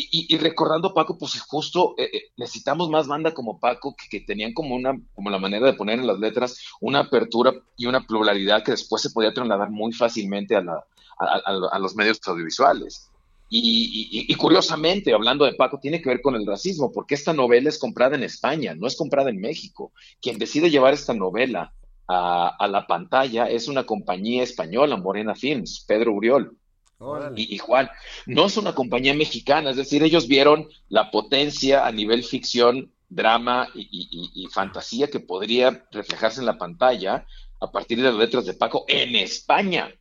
Y, 0.01 0.33
y- 0.33 0.39
recordando 0.39 0.95
Paco, 0.95 1.19
pues 1.19 1.41
justo 1.41 1.95
eh, 1.99 2.09
eh, 2.13 2.23
necesitamos 2.37 2.89
más 2.89 3.09
banda 3.09 3.35
como 3.35 3.59
Paco 3.59 3.97
que, 4.11 4.21
tenían 4.21 4.53
como 4.55 4.77
una, 4.77 4.97
como 5.13 5.29
la 5.29 5.41
manera 5.41 5.67
de 5.67 5.73
poner 5.73 5.99
en 5.99 6.07
las 6.07 6.21
letras 6.21 6.57
una 6.81 7.01
apertura 7.01 7.53
y 7.77 7.87
una 7.87 8.07
pluralidad 8.07 8.63
que 8.63 8.71
después 8.73 9.03
se 9.03 9.11
podía 9.11 9.35
trasladar 9.35 9.71
muy 9.71 9.93
fácilmente 9.93 10.55
a, 10.55 10.61
la, 10.63 10.75
a, 11.19 11.25
a- 11.45 11.69
a 11.73 11.79
los 11.81 11.97
medios 11.97 12.21
audiovisuales. 12.27 13.11
Y, 13.51 14.33
curiosamente, 14.37 15.13
hablando 15.15 15.47
de 15.47 15.55
Paco, 15.55 15.81
tiene 15.81 16.01
que 16.03 16.11
ver 16.11 16.21
con 16.21 16.35
el 16.37 16.47
racismo, 16.47 16.93
porque 16.93 17.15
esta 17.15 17.33
novela 17.33 17.71
es 17.71 17.79
comprada 17.79 18.15
en 18.15 18.23
España, 18.23 18.75
no 18.77 18.87
es 18.87 18.95
comprada 18.97 19.31
en 19.31 19.41
México. 19.41 19.93
Quien 20.21 20.39
decide 20.39 20.71
llevar 20.71 20.93
esta 20.95 21.15
novela 21.15 21.73
a 22.07 22.69
la 22.69 22.87
pantalla 22.87 23.47
es 23.51 23.67
una 23.69 23.85
compañía 23.87 24.43
española, 24.43 24.97
Morena 24.99 25.35
Films, 25.35 25.85
Pedro 25.89 26.13
Uriol 26.13 26.58
Órale. 27.01 27.41
y, 27.41 27.59
Juan, 27.59 27.89
no 28.27 28.47
es 28.47 28.57
una 28.57 28.75
compañía 28.75 29.15
mexicana, 29.15 29.71
es 29.71 29.77
decir, 29.77 30.03
ellos 30.03 30.27
vieron 30.27 30.69
la 30.89 31.11
potencia 31.11 31.87
a 31.87 31.93
nivel 31.93 32.25
ficción, 32.25 32.93
drama 33.09 33.69
y, 33.75 33.83
y- 33.83 34.09
y- 34.11 34.45
y 34.45 34.47
fantasía 34.49 35.09
que 35.09 35.21
podría 35.21 35.87
reflejarse 35.93 36.41
en 36.41 36.47
la 36.47 36.59
pantalla 36.59 37.25
a 37.61 37.71
partir 37.71 37.99
de 37.99 38.05
las 38.05 38.15
letras 38.17 38.45
de 38.47 38.55
Paco 38.55 38.85
en 38.89 39.17
España. 39.17 39.95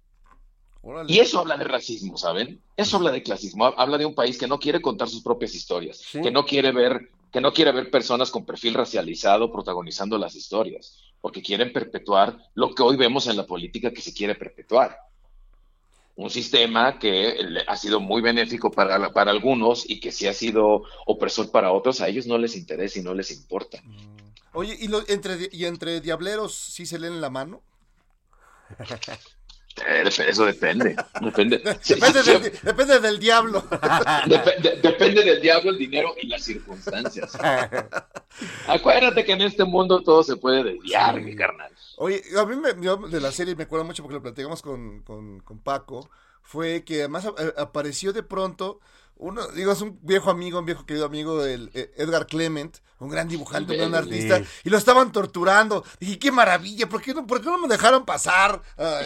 Órale. 0.81 1.11
Y 1.13 1.19
eso 1.19 1.39
habla 1.39 1.57
de 1.57 1.63
racismo, 1.65 2.17
¿saben? 2.17 2.61
Eso 2.75 2.97
habla 2.97 3.11
de 3.11 3.23
clasismo, 3.23 3.65
ha- 3.65 3.75
habla 3.77 3.97
de 3.97 4.05
un 4.05 4.15
país 4.15 4.37
que 4.37 4.47
no 4.47 4.59
quiere 4.59 4.81
contar 4.81 5.07
sus 5.09 5.21
propias 5.23 5.53
historias, 5.55 5.97
Sí. 5.97 6.21
que 6.21 6.31
no 6.31 6.45
quiere 6.45 6.71
ver, 6.71 7.11
que 7.31 7.41
no 7.41 7.51
quiere 7.53 7.71
ver 7.71 7.89
personas 7.91 8.31
con 8.31 8.45
perfil 8.45 8.73
racializado 8.73 9.51
protagonizando 9.51 10.17
las 10.17 10.35
historias, 10.35 10.97
porque 11.21 11.41
quieren 11.41 11.73
perpetuar 11.73 12.37
lo 12.55 12.73
que 12.73 12.83
hoy 12.83 12.95
vemos 12.95 13.27
en 13.27 13.37
la 13.37 13.45
política 13.45 13.91
que 13.91 14.01
se 14.01 14.13
quiere 14.13 14.35
perpetuar. 14.35 14.97
Un 16.18 16.30
sistema 16.30 16.97
que 16.99 17.38
ha 17.68 17.78
sido 17.78 17.99
muy 17.99 18.22
benéfico 18.22 18.72
para, 18.72 19.13
para 19.13 19.32
algunos 19.32 19.89
y 19.89 19.99
que 19.99 20.11
sí 20.11 20.28
ha 20.28 20.34
sido 20.34 20.82
opresor 21.05 21.51
para 21.51 21.72
otros, 21.72 22.01
a 22.01 22.07
ellos 22.09 22.26
no 22.28 22.38
les 22.38 22.55
interesa 22.55 22.99
y 22.99 23.03
no 23.03 23.13
les 23.13 23.32
importa. 23.32 23.82
Oye, 24.53 24.76
¿y, 24.80 24.88
lo- 24.88 25.07
entre, 25.07 25.47
¿y 25.51 25.65
entre 25.65 26.01
diableros 26.01 26.55
sí 26.55 26.86
se 26.86 26.97
leen 26.99 27.22
la 27.22 27.30
mano? 27.30 27.61
Eh, 29.86 30.03
Eso 30.28 30.45
depende. 30.45 30.95
Depende. 31.21 31.57
Depende, 31.59 32.23
sí, 32.23 32.32
del, 32.32 32.51
depende 32.63 32.99
del 32.99 33.19
diablo. 33.19 33.63
Dep- 33.69 34.57
de- 34.61 34.75
depende 34.82 35.23
del 35.23 35.39
diablo, 35.41 35.69
el 35.71 35.78
dinero 35.78 36.15
y 36.21 36.28
las 36.28 36.43
circunstancias. 36.43 37.38
Acuérdate 38.67 39.25
que 39.25 39.34
en 39.34 39.41
este 39.41 39.63
mundo 39.65 40.01
todo 40.01 40.23
se 40.23 40.36
puede 40.38 40.63
desviar, 40.63 41.19
mi 41.21 41.36
carnal. 41.36 41.71
Oye, 41.97 42.21
a 42.38 42.45
mí 42.45 42.55
me, 42.55 42.69
yo 42.84 42.97
de 42.97 43.19
la 43.21 43.32
serie 43.32 43.55
me 43.55 43.63
acuerdo 43.63 43.86
mucho 43.86 44.03
porque 44.03 44.15
lo 44.15 44.21
platicamos 44.21 44.61
con, 44.61 45.01
con, 45.01 45.39
con 45.39 45.59
Paco, 45.59 46.09
fue 46.41 46.84
que 46.84 46.99
además 46.99 47.25
a- 47.25 47.61
apareció 47.61 48.13
de 48.13 48.23
pronto, 48.23 48.80
uno, 49.20 49.47
digo, 49.49 49.72
es 49.72 49.82
un 49.82 49.99
viejo 50.03 50.30
amigo, 50.30 50.59
un 50.59 50.65
viejo 50.65 50.86
querido 50.86 51.05
amigo, 51.05 51.43
el 51.43 51.70
eh, 51.74 51.91
Edgar 51.97 52.28
Clement, 52.28 52.78
un 52.99 53.09
gran 53.09 53.28
dibujante, 53.28 53.74
un 53.74 53.80
gran 53.80 53.95
artista, 53.95 54.41
y 54.63 54.70
lo 54.70 54.78
estaban 54.78 55.11
torturando. 55.11 55.84
Dije, 55.99 56.20
qué 56.20 56.32
maravilla, 56.32 56.88
¿por 56.89 57.01
qué 57.01 57.13
no, 57.13 57.26
por 57.28 57.39
qué 57.41 57.47
no 57.47 57.57
me 57.57 57.68
dejaron 57.68 58.05
pasar 58.05 58.61
a, 58.78 59.01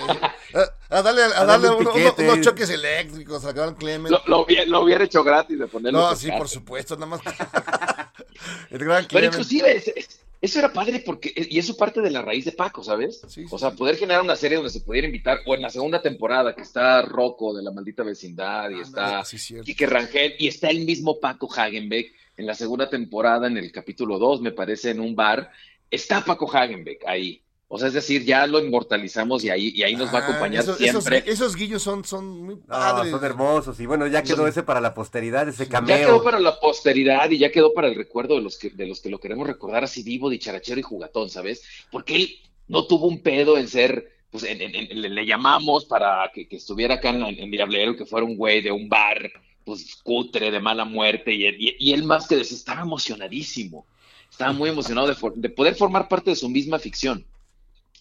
a 0.90 1.02
darle, 1.02 1.24
a 1.24 1.28
A 1.28 1.46
darle 1.46 1.68
darle 1.68 1.70
un 1.70 1.76
uno- 1.82 1.94
piquete. 1.94 2.24
unos 2.30 2.42
choques 2.46 2.70
eléctricos 2.70 3.44
al 3.46 3.54
gran 3.54 3.76
Clement? 3.76 4.12
Lo, 4.12 4.22
lo 4.28 4.46
hubie- 4.46 4.66
lo 4.66 4.82
hubiera 4.82 5.04
hecho 5.04 5.24
gratis 5.24 5.58
de 5.60 5.68
ponerlo. 5.68 6.00
No, 6.00 6.16
sí, 6.16 6.30
por 6.38 6.48
supuesto, 6.50 6.96
nada 6.96 7.08
más. 7.08 7.22
el 8.70 8.80
gran 8.80 9.06
Pero 9.06 9.08
Clement. 9.08 9.34
inclusive 9.34 9.76
es- 9.78 9.88
es- 9.96 10.20
eso 10.42 10.58
era 10.58 10.74
padre 10.74 11.04
porque, 11.06 11.32
y 11.36 11.60
eso 11.60 11.78
parte 11.78 12.02
de 12.02 12.10
la 12.10 12.24
raíz 12.24 12.46
de 12.46 12.52
Paco, 12.52 12.84
¿sabes? 12.84 13.22
Sí, 13.28 13.46
sí, 13.46 13.46
o 13.50 13.60
sea, 13.60 13.72
poder 13.72 13.96
generar 13.96 14.24
una 14.24 14.36
serie 14.36 14.58
donde 14.58 14.72
se 14.72 14.82
pudiera 14.82 15.06
invitar, 15.06 15.40
o 15.46 15.54
en 15.54 15.62
la 15.62 15.70
segunda 15.70 16.02
temporada, 16.02 16.56
que 16.56 16.64
está 16.64 17.04
Rocco 17.04 17.54
de 17.54 17.62
la 17.62 17.72
maldita 17.72 18.02
vecindad, 18.02 18.72
y 18.72 18.80
está 18.80 19.24
sí. 19.24 19.62
Quique 19.64 19.86
Rangel, 19.86 20.34
y 20.40 20.48
está 20.48 20.70
el 20.70 20.84
mismo 20.84 21.20
Paco 21.20 21.48
Hagenbeck 21.54 22.12
en 22.38 22.48
la 22.48 22.56
segunda 22.56 22.90
temporada, 22.90 23.46
en 23.46 23.58
el 23.58 23.72
capítulo 23.72 24.18
2, 24.18 24.42
me 24.42 24.52
parece, 24.52 24.90
en 24.90 25.00
un 25.00 25.16
bar, 25.16 25.52
está 25.92 26.26
Paco 26.26 26.50
Hagenbeck 26.52 27.06
ahí. 27.06 27.44
O 27.74 27.78
sea, 27.80 27.88
es 27.88 27.94
decir, 27.94 28.26
ya 28.26 28.46
lo 28.48 28.60
inmortalizamos 28.60 29.46
y 29.46 29.50
ahí, 29.50 29.72
y 29.74 29.84
ahí 29.84 29.96
nos 29.96 30.14
va 30.14 30.18
a 30.20 30.22
Ah, 30.24 30.26
acompañar 30.26 30.62
esos, 30.62 30.82
esos, 30.82 31.06
siempre. 31.06 31.32
esos 31.32 31.56
guiños 31.56 31.82
son, 31.82 32.04
son 32.04 32.42
muy 32.42 32.56
No, 32.56 32.62
padres. 32.68 33.12
son 33.12 33.24
hermosos. 33.24 33.80
Y 33.80 33.86
bueno, 33.86 34.08
ya 34.08 34.24
quedó 34.24 34.46
ese 34.46 34.62
para 34.62 34.82
la 34.82 34.94
posteridad, 34.94 35.48
ese 35.48 35.64
Ya 35.70 35.80
quedó 35.80 35.86
cameo. 35.88 36.24
para 36.24 36.40
la 36.42 36.60
posteridad 36.60 37.30
y 37.30 37.38
ya 37.38 37.50
quedó 37.50 37.74
para 37.74 37.88
el 37.88 37.96
recuerdo 37.96 38.36
de 38.36 38.42
los 38.42 38.58
que, 38.58 38.72
de 38.72 38.88
los 38.88 39.00
que 39.00 39.10
lo 39.10 39.20
queremos 39.22 39.48
recordar 39.48 39.86
así 39.86 40.04
vivo, 40.04 40.30
dicharachero 40.30 40.82
y 40.82 40.84
jugatón, 40.84 41.30
¿sabes? 41.30 41.64
Porque 41.90 42.18
él 42.18 42.40
no 42.68 42.88
tuvo 42.88 43.08
un 43.08 43.22
pedo 43.22 43.58
en 43.58 43.70
ser, 43.70 44.12
pues 44.32 44.44
en- 44.44 44.62
en- 44.62 44.76
en- 44.76 45.02
le, 45.02 45.08
le 45.08 45.26
llamamos 45.26 45.86
para 45.86 46.30
que, 46.34 46.50
que 46.50 46.58
estuviera 46.58 46.96
acá 46.96 47.12
en, 47.12 47.24
en 47.24 47.52
Diablero, 47.52 47.96
que 47.96 48.06
fuera 48.06 48.26
un 48.26 48.36
güey 48.36 48.62
de 48.62 48.72
un 48.74 48.90
bar, 48.90 49.32
pues 49.64 49.96
cutre, 50.04 50.52
de 50.52 50.60
mala 50.60 50.84
muerte, 50.84 51.32
y, 51.34 51.46
y- 51.48 51.76
y 51.80 51.94
él 51.94 52.04
más 52.04 52.28
que 52.28 52.36
decir, 52.36 52.58
estaba 52.58 52.82
emocionadísimo, 52.82 53.86
estaba 54.30 54.52
muy 54.52 54.70
emocionado 54.70 55.08
de, 55.08 55.16
for- 55.16 55.36
de 55.36 55.50
poder 55.50 55.76
formar 55.76 56.10
parte 56.10 56.32
de 56.32 56.36
su 56.36 56.50
misma 56.50 56.78
ficción. 56.78 57.26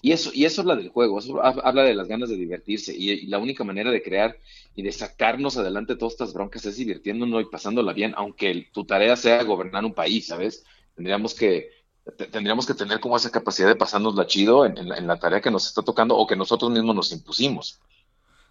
Y 0.02 0.12
eso, 0.12 0.30
y 0.32 0.44
eso 0.46 0.62
habla 0.62 0.76
del 0.76 0.88
juego, 0.88 1.18
eso 1.18 1.34
hab- 1.42 1.60
habla 1.64 1.82
de 1.82 1.94
las 1.94 2.08
ganas 2.08 2.28
de 2.30 2.36
divertirse. 2.36 2.94
Y, 2.96 3.26
la 3.26 3.38
única 3.38 3.64
manera 3.64 3.90
de 3.90 4.02
crear 4.02 4.36
y 4.74 4.82
de 4.82 4.92
sacarnos 4.92 5.56
adelante 5.56 5.96
todas 5.96 6.14
estas 6.14 6.32
broncas 6.32 6.64
es 6.66 6.76
divirtiéndonos 6.76 7.42
y 7.42 7.46
pasándola 7.50 7.92
bien, 7.92 8.14
aunque 8.16 8.68
tu 8.72 8.84
tarea 8.84 9.16
sea 9.16 9.42
gobernar 9.44 9.84
un 9.84 9.94
país, 9.94 10.26
¿sabes? 10.26 10.64
Tendríamos 10.94 11.34
que, 11.34 11.68
te- 12.16 12.26
tendríamos 12.28 12.66
que 12.66 12.74
tener 12.74 13.00
como 13.00 13.16
esa 13.16 13.30
capacidad 13.30 13.68
de 13.68 13.76
pasárnosla 13.76 14.26
chido 14.26 14.64
en 14.66 14.88
la, 14.88 14.96
en 14.96 15.06
la 15.06 15.18
tarea 15.18 15.40
que 15.40 15.50
nos 15.50 15.66
está 15.66 15.82
tocando 15.82 16.16
o 16.16 16.26
que 16.26 16.36
nosotros 16.36 16.70
mismos 16.70 16.94
nos 16.96 17.12
impusimos. 17.12 17.80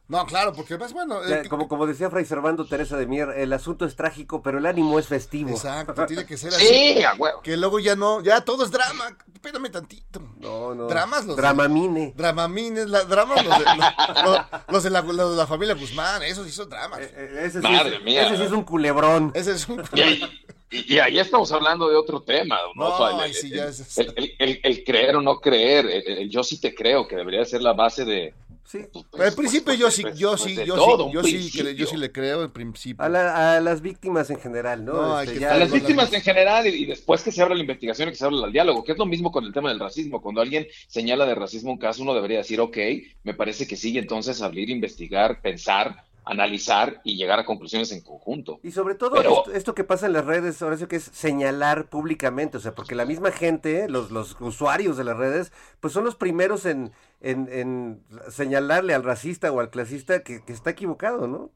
No, 0.09 0.25
claro, 0.25 0.53
porque 0.53 0.73
además, 0.73 0.91
bueno. 0.91 1.23
Eh, 1.23 1.47
como, 1.47 1.67
como 1.67 1.85
decía 1.85 2.09
Fray 2.09 2.25
Servando 2.25 2.65
Teresa 2.65 2.97
de 2.97 3.05
Mier, 3.05 3.29
el 3.37 3.53
asunto 3.53 3.85
es 3.85 3.95
trágico, 3.95 4.41
pero 4.41 4.57
el 4.57 4.65
ánimo 4.65 4.97
es 4.99 5.07
festivo. 5.07 5.51
Exacto, 5.51 6.05
tiene 6.07 6.25
que 6.25 6.35
ser 6.35 6.49
así. 6.55 6.65
Sí, 6.65 7.03
a 7.03 7.13
huevo. 7.13 7.41
Que 7.41 7.55
luego 7.55 7.79
ya 7.79 7.95
no, 7.95 8.21
ya 8.21 8.41
todo 8.41 8.65
es 8.65 8.71
drama. 8.71 9.15
Espérame 9.33 9.69
tantito. 9.71 10.19
No, 10.39 10.73
no. 10.75 10.87
Dramas 10.87 11.25
los 11.25 11.35
de- 11.35 11.41
Dramamine. 11.43 12.13
Dramamines, 12.17 12.89
la, 12.89 13.03
dramas 13.05 13.45
los 13.45 13.57
de, 13.59 13.65
los, 14.67 14.83
de 14.83 14.89
la, 14.89 15.01
los 15.03 15.31
de 15.31 15.37
la 15.37 15.47
familia 15.47 15.75
Guzmán, 15.75 16.23
esos 16.23 16.45
sí 16.45 16.51
son 16.51 16.69
dramas. 16.69 16.99
Eh, 17.01 17.13
eh, 17.15 17.41
ese, 17.45 17.61
sí 17.61 17.67
Madre 17.67 17.97
es, 17.97 18.03
mía. 18.03 18.25
ese 18.27 18.37
sí 18.37 18.43
es 18.43 18.51
un 18.51 18.63
culebrón. 18.63 19.31
Ese 19.35 19.51
es 19.53 19.69
un. 19.69 19.81
Y 19.93 20.01
ahí, 20.01 20.21
y- 20.71 20.95
y 20.95 20.99
ahí 20.99 21.19
estamos 21.19 21.51
hablando 21.51 21.87
de 21.87 21.95
otro 21.95 22.21
tema, 22.21 22.57
¿no? 22.75 22.89
No, 22.89 22.95
O 22.95 22.97
sea, 23.17 23.25
el- 23.27 23.33
sí 23.33 23.47
el- 23.51 23.53
ya 23.57 23.65
es- 23.67 23.97
el, 23.99 24.13
el- 24.17 24.35
el- 24.39 24.59
el 24.63 24.83
creer 24.83 25.15
o 25.15 25.21
no 25.21 25.39
creer, 25.39 25.85
el, 25.85 26.17
el 26.19 26.29
yo 26.29 26.43
sí 26.43 26.59
te 26.59 26.73
creo, 26.73 27.07
que 27.07 27.15
debería 27.15 27.45
ser 27.45 27.61
la 27.61 27.73
base 27.73 28.03
de, 28.05 28.33
Sí. 28.69 28.85
Pues, 28.91 29.31
al 29.31 29.35
principio 29.35 29.73
yo 29.73 29.89
sí, 29.89 30.03
yo 30.15 30.37
sí, 30.37 30.53
yo 30.53 30.77
sí, 30.77 31.11
yo 31.11 31.23
sí, 31.23 31.75
yo 31.75 31.87
sí 31.87 31.97
le 31.97 32.11
creo 32.11 32.43
en 32.43 32.51
principio. 32.51 33.03
A, 33.03 33.55
a 33.55 33.59
las 33.59 33.81
víctimas 33.81 34.29
en 34.29 34.39
general, 34.39 34.85
¿no? 34.85 35.19
Este, 35.19 35.43
a 35.43 35.57
las 35.57 35.71
víctimas 35.71 36.13
en 36.13 36.21
general 36.21 36.67
y, 36.67 36.85
después 36.85 37.23
que 37.23 37.31
se 37.31 37.41
abra 37.41 37.55
la 37.55 37.61
investigación 37.61 38.09
y 38.09 38.11
que 38.11 38.17
se 38.17 38.25
abra 38.25 38.45
el 38.45 38.51
diálogo, 38.51 38.83
que 38.83 38.91
es 38.91 38.97
lo 38.99 39.07
mismo 39.07 39.31
con 39.31 39.43
el 39.43 39.53
tema 39.53 39.69
del 39.69 39.79
racismo. 39.79 40.21
Cuando 40.21 40.41
alguien 40.41 40.67
señala 40.87 41.25
de 41.25 41.33
racismo 41.33 41.71
un 41.71 41.79
caso, 41.79 42.03
uno 42.03 42.13
debería 42.13 42.37
decir, 42.37 42.61
ok, 42.61 42.77
me 43.23 43.33
parece 43.33 43.65
que 43.65 43.75
sí, 43.75 43.97
entonces 43.97 44.39
abrir, 44.39 44.69
investigar, 44.69 45.41
pensar 45.41 46.03
analizar 46.25 47.01
y 47.03 47.15
llegar 47.15 47.39
a 47.39 47.45
conclusiones 47.45 47.91
en 47.91 48.01
conjunto. 48.01 48.59
Y 48.63 48.71
sobre 48.71 48.95
todo 48.95 49.15
esto, 49.53 49.73
que 49.73 49.83
pasa 49.83 50.05
en 50.05 50.13
las 50.13 50.25
redes, 50.25 50.61
Horacio, 50.61 50.87
que 50.87 50.97
es 50.97 51.03
señalar 51.03 51.89
públicamente, 51.89 52.57
o 52.57 52.59
sea, 52.59 52.75
porque 52.75 52.95
la 52.95 53.05
misma 53.05 53.31
gente, 53.31 53.89
los, 53.89 54.11
los 54.11 54.39
usuarios 54.39 54.97
de 54.97 55.03
las 55.03 55.17
redes, 55.17 55.51
pues 55.79 55.93
son 55.93 56.05
los 56.05 56.15
primeros 56.15 56.65
en, 56.65 56.91
en, 57.21 58.03
señalarle 58.29 58.93
al 58.93 59.03
racista 59.03 59.51
o 59.51 59.59
al 59.59 59.69
clasista 59.69 60.23
que, 60.23 60.41
está 60.47 60.71
equivocado, 60.71 61.27
¿no? 61.27 61.51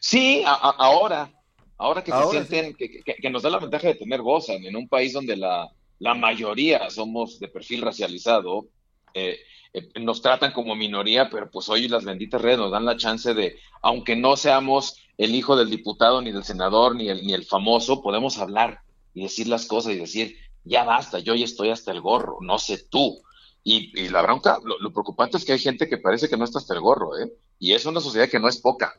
Sí, 0.00 0.42
ahora, 0.46 1.32
ahora 1.78 2.02
que 2.02 2.12
se 2.12 2.46
sienten, 2.46 2.74
que, 2.74 3.30
nos 3.30 3.42
da 3.42 3.50
la 3.50 3.58
ventaja 3.58 3.88
de 3.88 3.94
tener 3.94 4.22
voz 4.22 4.48
en, 4.48 4.74
un 4.74 4.88
país 4.88 5.12
donde 5.12 5.36
la, 5.36 5.70
la 5.98 6.14
mayoría 6.14 6.90
somos 6.90 7.38
de 7.38 7.48
perfil 7.48 7.82
racializado, 7.82 8.66
eh, 9.14 9.38
eh, 9.74 10.00
nos 10.00 10.22
tratan 10.22 10.52
como 10.52 10.76
minoría, 10.76 11.28
pero 11.28 11.50
pues 11.50 11.68
hoy 11.68 11.88
las 11.88 12.04
benditas 12.04 12.40
redes 12.40 12.58
nos 12.58 12.70
dan 12.70 12.84
la 12.84 12.96
chance 12.96 13.34
de, 13.34 13.58
aunque 13.82 14.14
no 14.14 14.36
seamos 14.36 14.96
el 15.18 15.34
hijo 15.34 15.56
del 15.56 15.68
diputado, 15.68 16.22
ni 16.22 16.30
del 16.30 16.44
senador, 16.44 16.94
ni 16.94 17.08
el, 17.08 17.26
ni 17.26 17.34
el 17.34 17.44
famoso, 17.44 18.00
podemos 18.00 18.38
hablar 18.38 18.82
y 19.14 19.22
decir 19.24 19.48
las 19.48 19.66
cosas 19.66 19.92
y 19.92 19.96
decir, 19.96 20.36
ya 20.62 20.84
basta, 20.84 21.18
yo 21.18 21.34
ya 21.34 21.44
estoy 21.44 21.70
hasta 21.70 21.90
el 21.90 22.00
gorro, 22.00 22.38
no 22.40 22.58
sé 22.58 22.86
tú. 22.88 23.20
Y, 23.66 24.08
la 24.10 24.20
bronca, 24.22 24.58
lo, 24.62 24.92
preocupante 24.92 25.38
es 25.38 25.44
que 25.44 25.52
hay 25.52 25.58
gente 25.58 25.88
que 25.88 25.96
parece 25.96 26.28
que 26.28 26.36
no 26.36 26.44
está 26.44 26.58
hasta 26.58 26.74
el 26.74 26.80
gorro, 26.80 27.18
¿eh? 27.18 27.32
Y 27.58 27.72
es 27.72 27.86
una 27.86 28.00
sociedad 28.00 28.28
que 28.28 28.38
no 28.38 28.46
es 28.46 28.58
poca. 28.58 28.92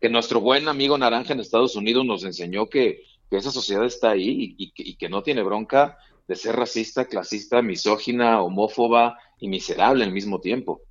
Que 0.00 0.08
nuestro 0.08 0.40
buen 0.40 0.68
amigo 0.68 0.96
Naranja 0.96 1.32
en 1.32 1.40
Estados 1.40 1.74
Unidos 1.74 2.06
nos 2.06 2.24
enseñó 2.24 2.68
que, 2.68 3.02
esa 3.30 3.50
sociedad 3.50 3.86
está 3.86 4.10
ahí 4.10 4.54
y, 4.58 4.72
y 4.76 4.94
que 4.96 5.08
no 5.08 5.22
tiene 5.22 5.42
bronca 5.42 5.96
de 6.28 6.36
ser 6.36 6.56
racista, 6.56 7.06
clasista, 7.06 7.62
misógina, 7.62 8.42
homófoba 8.42 9.18
y 9.38 9.48
miserable 9.48 10.04
al 10.04 10.12
mismo 10.12 10.40
tiempo. 10.40 10.82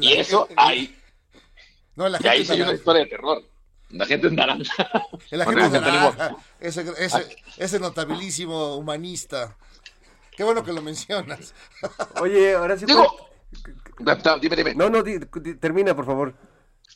y 0.00 0.12
eso 0.12 0.48
hay. 0.56 0.96
No, 1.96 2.08
la 2.08 2.18
gente 2.18 2.30
ahí 2.30 2.46
hay 2.48 2.62
una 2.62 2.74
historia 2.74 3.02
de 3.02 3.08
terror. 3.08 3.42
La 3.90 4.06
gente 4.06 4.26
es 4.26 4.32
naranja. 4.32 4.90
La 5.30 5.46
gente 5.46 5.64
es 5.64 5.72
naranja. 5.72 6.36
Ese, 6.60 6.84
ese, 6.98 7.36
ese, 7.56 7.80
notabilísimo 7.80 8.76
humanista. 8.76 9.56
Qué 10.36 10.44
bueno 10.44 10.62
que 10.62 10.72
lo 10.72 10.82
mencionas. 10.82 11.54
Oye, 12.20 12.54
ahora 12.54 12.76
sí. 12.76 12.84
Digo, 12.84 13.30
dime, 14.40 14.56
dime. 14.56 14.74
No, 14.74 14.90
no, 14.90 15.02
termina, 15.58 15.96
por 15.96 16.04
favor. 16.04 16.34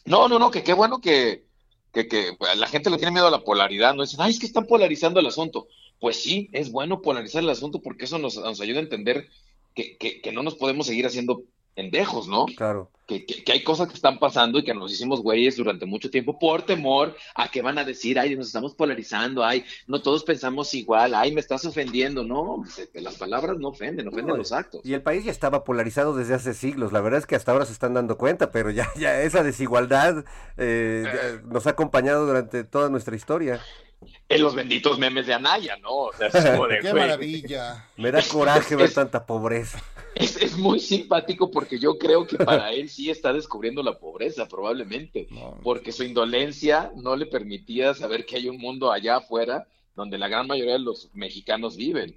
No, 0.04 0.28
no, 0.28 0.38
no, 0.38 0.50
que 0.50 0.62
qué 0.62 0.74
bueno 0.74 1.00
que, 1.00 1.46
que, 1.92 2.06
que, 2.06 2.36
la 2.56 2.68
gente 2.68 2.90
le 2.90 2.98
tiene 2.98 3.12
miedo 3.12 3.26
a 3.26 3.30
la 3.30 3.42
polaridad. 3.42 3.94
No 3.94 4.02
dicen, 4.02 4.20
ay, 4.20 4.32
es 4.32 4.38
que 4.38 4.46
están 4.46 4.66
polarizando 4.66 5.18
el 5.18 5.26
asunto 5.26 5.66
pues 6.02 6.20
sí, 6.20 6.50
es 6.52 6.72
bueno 6.72 7.00
polarizar 7.00 7.44
el 7.44 7.50
asunto 7.50 7.80
porque 7.80 8.06
eso 8.06 8.18
nos, 8.18 8.36
ayuda 8.36 8.80
a 8.80 8.82
entender 8.82 9.28
que, 9.72 9.96
que, 9.96 10.32
no 10.32 10.42
nos 10.42 10.56
podemos 10.56 10.88
seguir 10.88 11.06
haciendo 11.06 11.44
pendejos, 11.76 12.26
¿no? 12.26 12.46
Claro. 12.56 12.90
Que, 13.06 13.24
que, 13.24 13.52
hay 13.52 13.62
cosas 13.62 13.86
que 13.86 13.94
están 13.94 14.18
pasando 14.18 14.58
y 14.58 14.64
que 14.64 14.74
nos 14.74 14.92
hicimos 14.92 15.22
güeyes 15.22 15.56
durante 15.56 15.86
mucho 15.86 16.10
tiempo 16.10 16.40
por 16.40 16.62
temor 16.62 17.14
a 17.36 17.48
que 17.52 17.62
van 17.62 17.78
a 17.78 17.84
decir, 17.84 18.18
ay, 18.18 18.34
nos 18.34 18.48
estamos 18.48 18.74
polarizando, 18.74 19.44
ay, 19.44 19.64
no 19.86 20.02
todos 20.02 20.24
pensamos 20.24 20.74
igual, 20.74 21.14
ay, 21.14 21.30
me 21.32 21.40
estás 21.40 21.64
ofendiendo, 21.64 22.24
no, 22.24 22.64
las 22.94 23.14
palabras 23.14 23.58
no 23.58 23.68
ofenden, 23.68 24.08
ofenden 24.08 24.36
los 24.36 24.50
actos. 24.50 24.80
Y 24.84 24.94
el 24.94 25.02
país 25.02 25.24
ya 25.24 25.30
estaba 25.30 25.62
polarizado 25.62 26.16
desde 26.16 26.34
hace 26.34 26.52
siglos, 26.52 26.92
la 26.92 27.00
verdad 27.00 27.20
es 27.20 27.26
que 27.26 27.36
hasta 27.36 27.52
ahora 27.52 27.64
se 27.64 27.72
están 27.74 27.94
dando 27.94 28.18
cuenta, 28.18 28.50
pero 28.50 28.72
ya, 28.72 28.90
ya 28.98 29.22
esa 29.22 29.44
desigualdad 29.44 30.24
eh, 30.56 31.04
eh. 31.06 31.40
nos 31.44 31.68
ha 31.68 31.70
acompañado 31.70 32.26
durante 32.26 32.64
toda 32.64 32.88
nuestra 32.88 33.14
historia 33.14 33.60
en 34.28 34.42
los 34.42 34.54
benditos 34.54 34.98
memes 34.98 35.26
de 35.26 35.34
Anaya, 35.34 35.76
¿no? 35.78 35.90
O 35.90 36.12
sea, 36.12 36.30
Qué 36.82 36.92
maravilla. 36.92 37.88
Me 37.96 38.10
da 38.10 38.22
coraje 38.22 38.76
ver 38.76 38.92
tanta 38.92 39.24
pobreza. 39.26 39.82
Es, 40.14 40.56
muy 40.58 40.80
simpático 40.80 41.50
porque 41.50 41.78
yo 41.78 41.98
creo 41.98 42.26
que 42.26 42.36
para 42.36 42.70
él 42.72 42.88
sí 42.90 43.10
está 43.10 43.32
descubriendo 43.32 43.82
la 43.82 43.98
pobreza, 43.98 44.46
probablemente, 44.46 45.26
porque 45.62 45.92
su 45.92 46.04
indolencia 46.04 46.92
no 46.96 47.16
le 47.16 47.26
permitía 47.26 47.94
saber 47.94 48.26
que 48.26 48.36
hay 48.36 48.48
un 48.48 48.58
mundo 48.58 48.92
allá 48.92 49.16
afuera 49.16 49.66
donde 49.96 50.18
la 50.18 50.28
gran 50.28 50.46
mayoría 50.46 50.74
de 50.74 50.80
los 50.80 51.08
mexicanos 51.14 51.76
viven. 51.76 52.16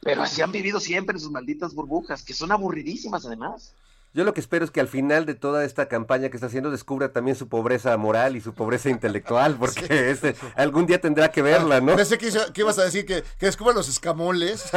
Pero 0.00 0.22
así 0.22 0.42
han 0.42 0.52
vivido 0.52 0.78
siempre 0.78 1.14
en 1.14 1.20
sus 1.20 1.30
malditas 1.30 1.74
burbujas, 1.74 2.24
que 2.24 2.34
son 2.34 2.52
aburridísimas 2.52 3.24
además. 3.26 3.74
Yo 4.16 4.24
lo 4.24 4.32
que 4.32 4.40
espero 4.40 4.64
es 4.64 4.70
que 4.70 4.80
al 4.80 4.88
final 4.88 5.26
de 5.26 5.34
toda 5.34 5.62
esta 5.66 5.88
campaña 5.88 6.30
que 6.30 6.38
está 6.38 6.46
haciendo 6.46 6.70
descubra 6.70 7.12
también 7.12 7.36
su 7.36 7.48
pobreza 7.48 7.94
moral 7.98 8.34
y 8.34 8.40
su 8.40 8.54
pobreza 8.54 8.88
intelectual, 8.88 9.56
porque 9.60 10.10
este, 10.10 10.34
algún 10.54 10.86
día 10.86 10.98
tendrá 10.98 11.30
que 11.30 11.42
verla, 11.42 11.82
¿no? 11.82 11.94
Pensé 11.94 12.16
que, 12.16 12.32
ibas 12.54 12.78
a 12.78 12.84
decir 12.84 13.04
que, 13.04 13.22
que 13.38 13.44
descubra 13.44 13.74
los 13.74 13.90
escamoles. 13.90 14.72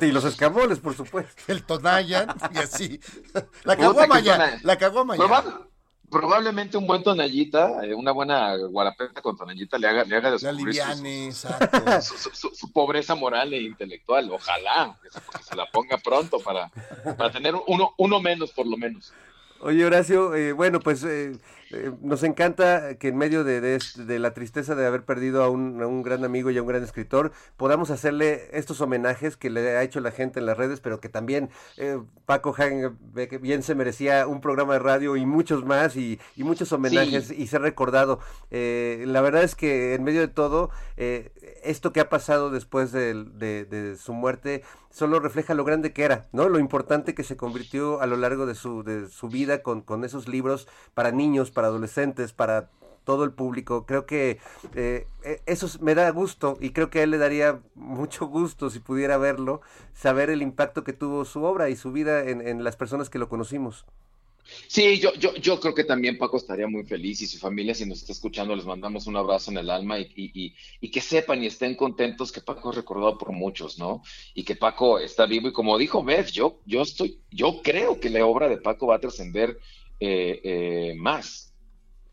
y, 0.00 0.12
los 0.12 0.24
escamoles, 0.24 0.78
por 0.78 0.94
supuesto. 0.94 1.32
El 1.48 1.64
Tonayan 1.64 2.28
y 2.54 2.58
así. 2.58 3.00
La 3.64 3.76
caguama 3.76 4.20
ya, 4.20 4.56
la 4.62 4.78
caguama 4.78 5.16
ya 5.16 5.66
probablemente 6.16 6.78
un 6.78 6.86
buen 6.86 7.02
tonallita, 7.02 7.84
eh, 7.84 7.94
una 7.94 8.12
buena 8.12 8.56
guarapeta 8.56 9.20
con 9.20 9.36
tonallita 9.36 9.76
le 9.78 9.86
haga, 9.86 10.04
le 10.04 10.16
haga 10.16 10.30
descubrir 10.30 10.74
su, 12.02 12.54
su, 12.54 12.72
pobreza 12.72 13.14
moral 13.14 13.52
e 13.52 13.60
intelectual. 13.62 14.30
Ojalá 14.32 14.96
que 15.02 15.10
se, 15.42 15.54
la 15.54 15.66
ponga 15.66 15.98
pronto 15.98 16.40
para, 16.40 16.70
para 17.16 17.30
tener 17.30 17.54
uno, 17.66 17.92
uno 17.98 18.20
menos, 18.20 18.50
por 18.52 18.66
lo 18.66 18.76
menos. 18.76 19.12
Oye, 19.60 19.84
Horacio, 19.84 20.34
eh, 20.34 20.52
bueno, 20.52 20.80
pues 20.80 21.04
eh, 21.04 21.36
eh, 21.70 21.92
nos 22.00 22.22
encanta 22.22 22.96
que 22.96 23.08
en 23.08 23.16
medio 23.16 23.44
de, 23.44 23.78
la 24.18 24.34
tristeza 24.34 24.74
de 24.74 24.86
haber 24.86 25.04
perdido 25.04 25.42
a 25.42 25.50
un, 25.50 26.02
gran 26.02 26.24
amigo 26.24 26.50
y 26.50 26.58
a 26.58 26.62
un 26.62 26.68
gran 26.68 26.82
escritor, 26.82 27.32
podamos 27.56 27.90
hacerle 27.90 28.48
estos 28.52 28.80
homenajes 28.80 29.36
que 29.36 29.50
le 29.50 29.76
ha 29.76 29.82
hecho 29.82 30.00
la 30.00 30.10
gente 30.10 30.40
en 30.40 30.46
las 30.46 30.56
redes, 30.56 30.80
pero 30.80 31.00
que 31.00 31.08
también 31.08 31.50
Paco 32.26 32.50
Hagen 32.50 32.96
bien 33.40 33.62
se 33.62 33.74
merecía 33.74 34.26
un 34.26 34.40
programa 34.40 34.74
de 34.74 34.78
radio 34.80 35.16
y 35.16 35.26
muchos 35.26 35.64
más 35.64 35.96
y, 35.96 36.18
muchos 36.36 36.72
homenajes 36.72 37.30
y 37.30 37.46
ser 37.46 37.62
recordado. 37.62 38.20
la 38.50 39.20
verdad 39.20 39.42
es 39.42 39.54
que 39.54 39.94
en 39.94 40.04
medio 40.04 40.20
de 40.20 40.28
todo, 40.28 40.70
esto 41.62 41.92
que 41.92 42.00
ha 42.00 42.08
pasado 42.08 42.50
después 42.50 42.92
de 42.92 43.96
su 43.98 44.12
muerte, 44.12 44.62
solo 44.90 45.20
refleja 45.20 45.54
lo 45.54 45.64
grande 45.64 45.92
que 45.92 46.04
era, 46.04 46.26
¿no? 46.32 46.48
Lo 46.48 46.58
importante 46.58 47.14
que 47.14 47.24
se 47.24 47.36
convirtió 47.36 48.00
a 48.00 48.06
lo 48.06 48.16
largo 48.16 48.46
de 48.46 48.54
su, 48.54 48.82
de 48.82 49.08
su 49.08 49.28
vida 49.28 49.62
con, 49.62 49.82
con 49.82 50.04
esos 50.04 50.28
libros 50.28 50.68
para 50.94 51.10
niños, 51.10 51.50
para 51.50 51.68
adolescentes, 51.68 52.32
para 52.32 52.70
todo 53.04 53.24
el 53.24 53.32
público. 53.32 53.86
Creo 53.86 54.06
que 54.06 54.38
eh, 54.74 55.06
e, 55.22 55.40
eso 55.46 55.68
me 55.80 55.94
da 55.94 56.10
gusto 56.10 56.56
y 56.60 56.70
creo 56.70 56.90
que 56.90 57.00
a 57.00 57.02
él 57.04 57.10
le 57.10 57.18
daría 57.18 57.60
mucho 57.74 58.26
gusto 58.26 58.68
si 58.68 58.80
pudiera 58.80 59.16
verlo, 59.18 59.60
saber 59.94 60.30
el 60.30 60.42
impacto 60.42 60.82
que 60.82 60.92
tuvo 60.92 61.24
su 61.24 61.44
obra 61.44 61.68
y 61.70 61.76
su 61.76 61.92
vida 61.92 62.24
en, 62.24 62.46
en 62.46 62.64
las 62.64 62.76
personas 62.76 63.08
que 63.08 63.18
lo 63.18 63.28
conocimos. 63.28 63.86
Sí, 64.68 64.98
yo, 64.98 65.12
yo, 65.14 65.34
yo 65.36 65.60
creo 65.60 65.74
que 65.74 65.84
también 65.84 66.18
Paco 66.18 66.36
estaría 66.36 66.66
muy 66.66 66.84
feliz 66.84 67.20
y 67.22 67.26
su 67.26 67.38
familia, 67.38 67.74
si 67.74 67.86
nos 67.86 67.98
está 67.98 68.12
escuchando, 68.12 68.54
les 68.54 68.64
mandamos 68.64 69.06
un 69.06 69.16
abrazo 69.16 69.50
en 69.50 69.58
el 69.58 69.70
alma 69.70 69.98
y, 69.98 70.10
y, 70.14 70.54
y, 70.80 70.90
que 70.90 71.00
sepan 71.00 71.42
y 71.42 71.46
estén 71.46 71.74
contentos 71.74 72.32
que 72.32 72.40
Paco 72.40 72.70
es 72.70 72.76
recordado 72.76 73.18
por 73.18 73.32
muchos, 73.32 73.78
¿no? 73.78 74.02
Y 74.34 74.44
que 74.44 74.56
Paco 74.56 74.98
está 74.98 75.26
vivo 75.26 75.48
y 75.48 75.52
como 75.52 75.78
dijo 75.78 76.02
Beth, 76.02 76.30
yo, 76.30 76.60
yo 76.64 76.82
estoy, 76.82 77.20
yo 77.30 77.60
creo 77.62 78.00
que 78.00 78.10
la 78.10 78.24
obra 78.26 78.48
de 78.48 78.58
Paco 78.58 78.88
va 78.88 78.96
a 78.96 79.00
trascender 79.00 79.58
eh, 80.00 80.40
eh, 80.44 80.94
más 80.96 81.45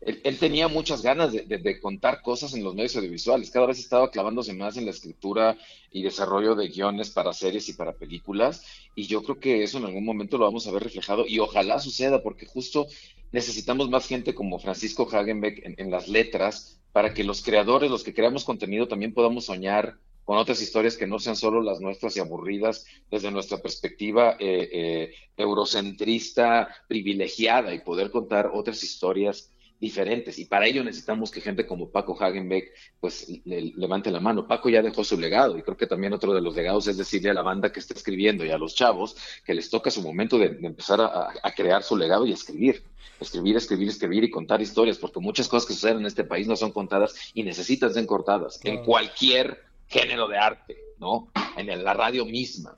él, 0.04 0.38
tenía 0.38 0.68
muchas 0.68 1.02
ganas 1.02 1.32
de, 1.32 1.80
contar 1.80 2.20
cosas 2.20 2.52
en 2.54 2.62
los 2.62 2.74
medios 2.74 2.94
audiovisuales. 2.96 3.50
Cada 3.50 3.66
vez 3.66 3.78
estaba 3.78 4.10
clavándose 4.10 4.52
más 4.52 4.76
en 4.76 4.84
la 4.84 4.90
escritura 4.90 5.56
y 5.90 6.02
desarrollo 6.02 6.54
de 6.54 6.68
guiones 6.68 7.08
para 7.08 7.32
series 7.32 7.68
y 7.70 7.72
para 7.72 7.94
películas. 7.94 8.64
Y 8.94 9.06
yo 9.06 9.22
creo 9.22 9.40
que 9.40 9.62
eso 9.62 9.78
en 9.78 9.86
algún 9.86 10.04
momento 10.04 10.36
lo 10.36 10.44
vamos 10.44 10.66
a 10.66 10.72
ver 10.72 10.82
reflejado 10.82 11.26
y 11.26 11.38
ojalá 11.38 11.78
suceda 11.80 12.22
porque 12.22 12.44
justo 12.44 12.86
necesitamos 13.32 13.88
más 13.88 14.06
gente 14.06 14.34
como 14.34 14.58
Francisco 14.58 15.08
Hagenbeck 15.10 15.62
en, 15.78 15.90
las 15.90 16.06
letras 16.06 16.78
para 16.92 17.14
que 17.14 17.24
los 17.24 17.42
creadores, 17.42 17.90
los 17.90 18.04
que 18.04 18.14
creamos 18.14 18.44
contenido, 18.44 18.86
también 18.86 19.14
podamos 19.14 19.46
soñar 19.46 19.96
con 20.24 20.36
otras 20.36 20.60
historias 20.60 20.96
que 20.96 21.06
no 21.06 21.18
sean 21.18 21.36
solo 21.36 21.62
las 21.62 21.80
nuestras 21.80 22.16
y 22.16 22.20
aburridas 22.20 22.86
desde 23.10 23.30
nuestra 23.30 23.58
perspectiva 23.58 24.36
eh, 24.38 24.68
eh, 24.72 25.14
eurocentrista, 25.36 26.68
privilegiada 26.88 27.74
y 27.74 27.80
poder 27.80 28.10
contar 28.10 28.50
otras 28.52 28.82
historias 28.82 29.50
diferentes 29.80 30.38
y 30.38 30.46
para 30.46 30.66
ello 30.66 30.82
necesitamos 30.82 31.30
que 31.30 31.40
gente 31.40 31.66
como 31.66 31.90
Paco 31.90 32.16
Hagenbeck 32.18 32.72
pues 33.00 33.26
levante 33.44 34.10
la 34.10 34.20
mano. 34.20 34.46
Paco 34.46 34.68
ya 34.68 34.82
dejó 34.82 35.04
su 35.04 35.18
legado 35.18 35.58
y 35.58 35.62
creo 35.62 35.76
que 35.76 35.86
también 35.86 36.12
otro 36.12 36.32
de 36.32 36.40
los 36.40 36.54
legados 36.54 36.86
es 36.86 36.96
decirle 36.96 37.30
a 37.30 37.34
la 37.34 37.42
banda 37.42 37.72
que 37.72 37.80
está 37.80 37.94
escribiendo 37.94 38.44
y 38.44 38.50
a 38.50 38.58
los 38.58 38.74
chavos 38.74 39.16
que 39.44 39.54
les 39.54 39.68
toca 39.70 39.90
su 39.90 40.02
momento 40.02 40.38
de, 40.38 40.58
empezar 40.62 41.00
a, 41.00 41.52
crear 41.54 41.82
su 41.82 41.96
legado 41.96 42.26
y 42.26 42.32
escribir. 42.32 42.82
Escribir, 43.20 43.56
escribir, 43.56 43.88
escribir 43.88 44.24
y 44.24 44.30
contar 44.30 44.60
historias, 44.60 44.98
porque 44.98 45.20
muchas 45.20 45.48
cosas 45.48 45.66
que 45.68 45.74
suceden 45.74 45.98
en 45.98 46.06
este 46.06 46.24
país 46.24 46.48
no 46.48 46.56
son 46.56 46.72
contadas 46.72 47.14
y 47.32 47.44
necesitan 47.44 47.94
ser 47.94 48.06
cortadas 48.06 48.60
en 48.64 48.84
cualquier 48.84 49.62
género 49.86 50.26
de 50.26 50.36
arte, 50.36 50.76
¿no? 50.98 51.28
En 51.56 51.84
la 51.84 51.94
radio 51.94 52.24
misma. 52.24 52.74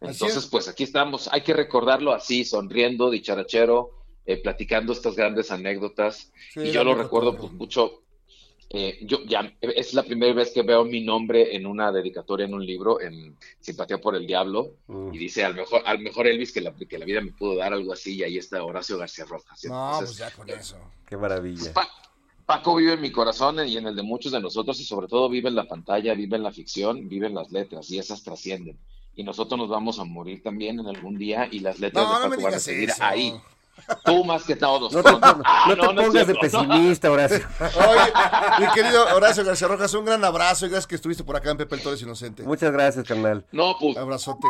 Entonces, 0.00 0.46
pues 0.46 0.68
aquí 0.68 0.84
estamos. 0.84 1.28
Hay 1.30 1.42
que 1.42 1.52
recordarlo 1.52 2.12
así, 2.12 2.44
sonriendo, 2.44 3.10
dicharachero, 3.10 3.99
eh, 4.26 4.36
platicando 4.36 4.92
estas 4.92 5.16
grandes 5.16 5.50
anécdotas. 5.50 6.32
Sí, 6.54 6.60
y 6.60 6.70
yo 6.72 6.84
lo 6.84 6.94
recuerdo 6.94 7.36
pues 7.36 7.52
mucho. 7.52 8.02
eh, 8.72 8.98
yo 9.02 9.24
ya 9.24 9.52
es 9.60 9.94
la 9.94 10.04
primera 10.04 10.32
vez 10.32 10.52
que 10.52 10.62
veo 10.62 10.84
mi 10.84 11.00
nombre 11.00 11.56
en 11.56 11.66
una 11.66 11.90
dedicatoria 11.90 12.46
en 12.46 12.54
un 12.54 12.64
libro, 12.64 13.00
en 13.00 13.36
Simpatía 13.58 13.98
por 14.00 14.14
el 14.14 14.26
Diablo, 14.28 14.74
Mm. 14.86 15.12
y 15.12 15.18
dice 15.18 15.44
al 15.44 15.54
mejor, 15.56 15.82
al 15.84 15.98
mejor 15.98 16.28
Elvis 16.28 16.52
que 16.52 16.60
la, 16.60 16.72
que 16.72 16.98
la 16.98 17.04
vida 17.04 17.20
me 17.20 17.32
pudo 17.32 17.56
dar, 17.56 17.72
algo 17.72 17.92
así, 17.92 18.14
y 18.16 18.22
ahí 18.22 18.38
está 18.38 18.62
Horacio 18.62 18.96
García 18.96 19.24
Rojas. 19.24 19.64
No, 19.64 19.94
Entonces, 19.94 20.08
pues 20.08 20.18
ya 20.18 20.30
con 20.36 20.48
eso. 20.50 20.76
Qué 21.08 21.16
maravilla. 21.16 21.72
Pa- 21.72 21.88
Paco 22.46 22.76
vive 22.76 22.92
en 22.94 23.00
mi 23.00 23.10
corazón 23.12 23.66
y 23.66 23.76
en 23.76 23.86
el 23.86 23.94
de 23.96 24.02
muchos 24.02 24.30
de 24.32 24.40
nosotros 24.40 24.78
y 24.80 24.84
sobre 24.84 25.06
todo 25.08 25.28
vive 25.28 25.48
en 25.48 25.54
la 25.56 25.64
pantalla, 25.68 26.14
vive 26.14 26.36
en 26.36 26.42
la 26.44 26.52
ficción, 26.52 27.08
vive 27.08 27.26
en 27.28 27.34
las 27.34 27.50
letras 27.52 27.90
y 27.90 27.98
esas 27.98 28.22
trascienden. 28.22 28.76
Y 29.16 29.22
nosotros 29.24 29.58
nos 29.58 29.68
vamos 29.68 29.98
a 29.98 30.04
morir 30.04 30.42
también 30.44 30.78
en 30.78 30.86
algún 30.86 31.16
día 31.18 31.48
y 31.50 31.58
las 31.60 31.78
letras 31.80 32.04
No, 32.08 32.18
de 32.20 32.24
no 32.26 32.30
Paco 32.30 32.42
van 32.42 32.54
a 32.54 32.58
seguir 32.60 32.90
eso. 32.90 33.02
ahí. 33.04 33.34
Tú 34.04 34.24
más 34.24 34.44
que 34.44 34.56
todos. 34.56 34.92
No 34.92 35.02
te, 35.02 35.08
pronto. 35.08 35.34
no 35.36 35.42
Ah, 35.44 35.64
te 35.68 35.76
no, 35.76 35.92
no 35.92 36.00
es 36.02 36.06
pongas 36.08 36.26
de 36.26 36.34
pesimista, 36.34 37.10
Horacio. 37.10 37.38
Oye, 37.60 38.12
mi 38.66 38.72
querido 38.72 39.16
Horacio 39.16 39.44
García 39.44 39.68
Rojas, 39.68 39.94
un 39.94 40.04
gran 40.04 40.24
abrazo 40.24 40.66
y 40.66 40.68
gracias 40.68 40.86
que 40.86 40.94
estuviste 40.96 41.24
por 41.24 41.36
acá 41.36 41.50
en 41.50 41.56
Pepe 41.56 41.76
el 41.76 41.82
Torres 41.82 42.02
Inocente. 42.02 42.42
Muchas 42.42 42.72
gracias, 42.72 43.06
carnal. 43.06 43.44
No, 43.52 43.76
pues, 43.80 43.96
Abrazote. 43.96 44.46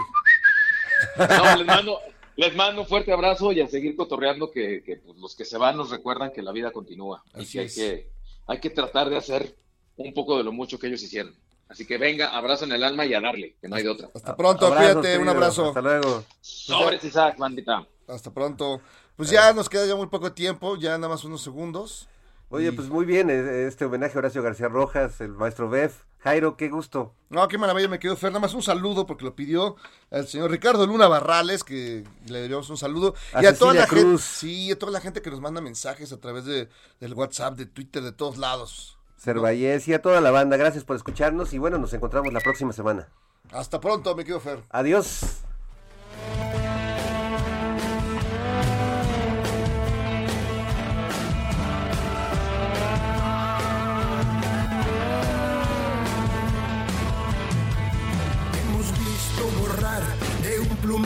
no, 1.17 1.57
les 1.57 1.67
mando, 1.67 2.01
les 2.37 2.57
mando 2.57 2.83
un 2.83 2.89
fuerte 2.89 3.13
abrazo 3.13 3.53
y 3.53 3.61
a 3.61 3.69
seguir 3.69 3.97
cotorreando 3.97 4.51
que, 4.51 4.83
que, 4.85 4.97
pues, 4.97 5.17
los 5.19 5.35
que 5.37 5.45
se 5.45 5.59
van 5.59 5.77
nos 5.77 5.91
recuerdan 5.91 6.33
que 6.33 6.43
la 6.43 6.53
vida 6.53 6.71
continúa 6.73 7.23
y 7.37 7.47
que 7.47 7.61
hay, 7.61 7.69
que 7.69 8.11
hay 8.47 8.59
que 8.61 8.71
tratar 8.71 9.09
de 9.11 9.17
hacer 9.17 9.55
un 9.97 10.13
poco 10.13 10.37
de 10.39 10.45
lo 10.45 10.53
mucho 10.53 10.79
que 10.79 10.89
ellos 10.89 11.03
hicieron. 11.03 11.35
Así 11.69 11.87
que 11.87 11.99
venga, 11.99 12.37
abrazo 12.37 12.65
en 12.65 12.73
el 12.73 12.83
alma 12.83 13.07
y 13.07 13.15
a 13.15 13.21
darle, 13.21 13.55
que 13.61 13.69
no 13.69 13.77
hay 13.77 13.85
de 13.85 13.91
otra. 13.91 14.09
Hasta 14.13 14.37
pronto, 14.37 14.67
Abrazos, 14.67 14.93
cuídate, 14.95 15.19
un 15.19 15.29
abrazo. 15.29 15.69
Hasta 15.69 15.81
luego. 15.81 16.25
Sobres, 16.41 17.05
Isaac, 17.05 17.39
bandita. 17.39 17.87
Hasta 18.09 18.33
pronto. 18.33 18.81
Pues 19.21 19.29
ya 19.29 19.53
nos 19.53 19.69
queda 19.69 19.85
ya 19.85 19.95
muy 19.97 20.07
poco 20.07 20.33
tiempo, 20.33 20.77
ya 20.77 20.97
nada 20.97 21.11
más 21.11 21.25
unos 21.25 21.43
segundos. 21.43 22.09
Oye, 22.49 22.73
pues 22.73 22.89
muy 22.89 23.05
bien, 23.05 23.29
eh, 23.29 23.67
este 23.67 23.85
homenaje 23.85 24.15
a 24.17 24.21
Horacio 24.21 24.43
García 24.43 24.69
Rojas, 24.69 25.21
el 25.21 25.33
maestro 25.33 25.69
Bef. 25.69 26.05
Jairo, 26.21 26.57
qué 26.57 26.71
gusto. 26.71 27.13
No, 27.29 27.47
qué 27.47 27.59
maravilla 27.59 27.87
me 27.87 27.99
quedó 27.99 28.17
Fer. 28.17 28.31
Nada 28.31 28.41
más 28.41 28.55
un 28.55 28.63
saludo 28.63 29.05
porque 29.07 29.27
lo 29.27 29.37
pidió 29.37 29.77
el 30.11 30.27
señor 30.27 30.51
Ricardo 30.51 30.87
Luna 30.87 31.07
Barrales, 31.07 31.65
que 31.65 32.03
le 32.29 32.39
debemos 32.41 32.71
un 32.71 32.79
saludo. 32.79 33.15
A 33.35 33.43
y 33.43 33.47
a 33.47 33.55
toda 33.55 33.75
la 33.75 33.87
gente, 33.87 34.17
sí, 34.23 34.73
a 34.73 34.79
toda 34.79 34.91
la 34.91 35.03
gente 35.03 35.21
que 35.21 35.31
nos 35.31 35.43
manda 35.43 35.61
mensajes 35.61 36.15
a 36.15 36.19
través 36.19 36.47
de, 36.47 36.71
del 36.99 37.13
WhatsApp, 37.13 37.59
de 37.59 37.67
Twitter, 37.67 38.03
de 38.03 38.13
todos 38.13 38.39
lados. 38.39 38.97
Cervallés 39.19 39.87
y 39.87 39.93
a 39.93 40.01
toda 40.01 40.23
la 40.23 40.31
banda, 40.31 40.57
gracias 40.57 40.85
por 40.85 40.97
escucharnos 40.97 41.53
y 41.53 41.59
bueno, 41.59 41.77
nos 41.77 41.93
encontramos 41.93 42.33
la 42.33 42.41
próxima 42.41 42.73
semana. 42.73 43.11
Hasta 43.53 43.83
pronto, 43.83 44.17
me 44.17 44.25
quedo 44.25 44.41
Fer. 44.41 44.65
Adiós. 44.71 45.43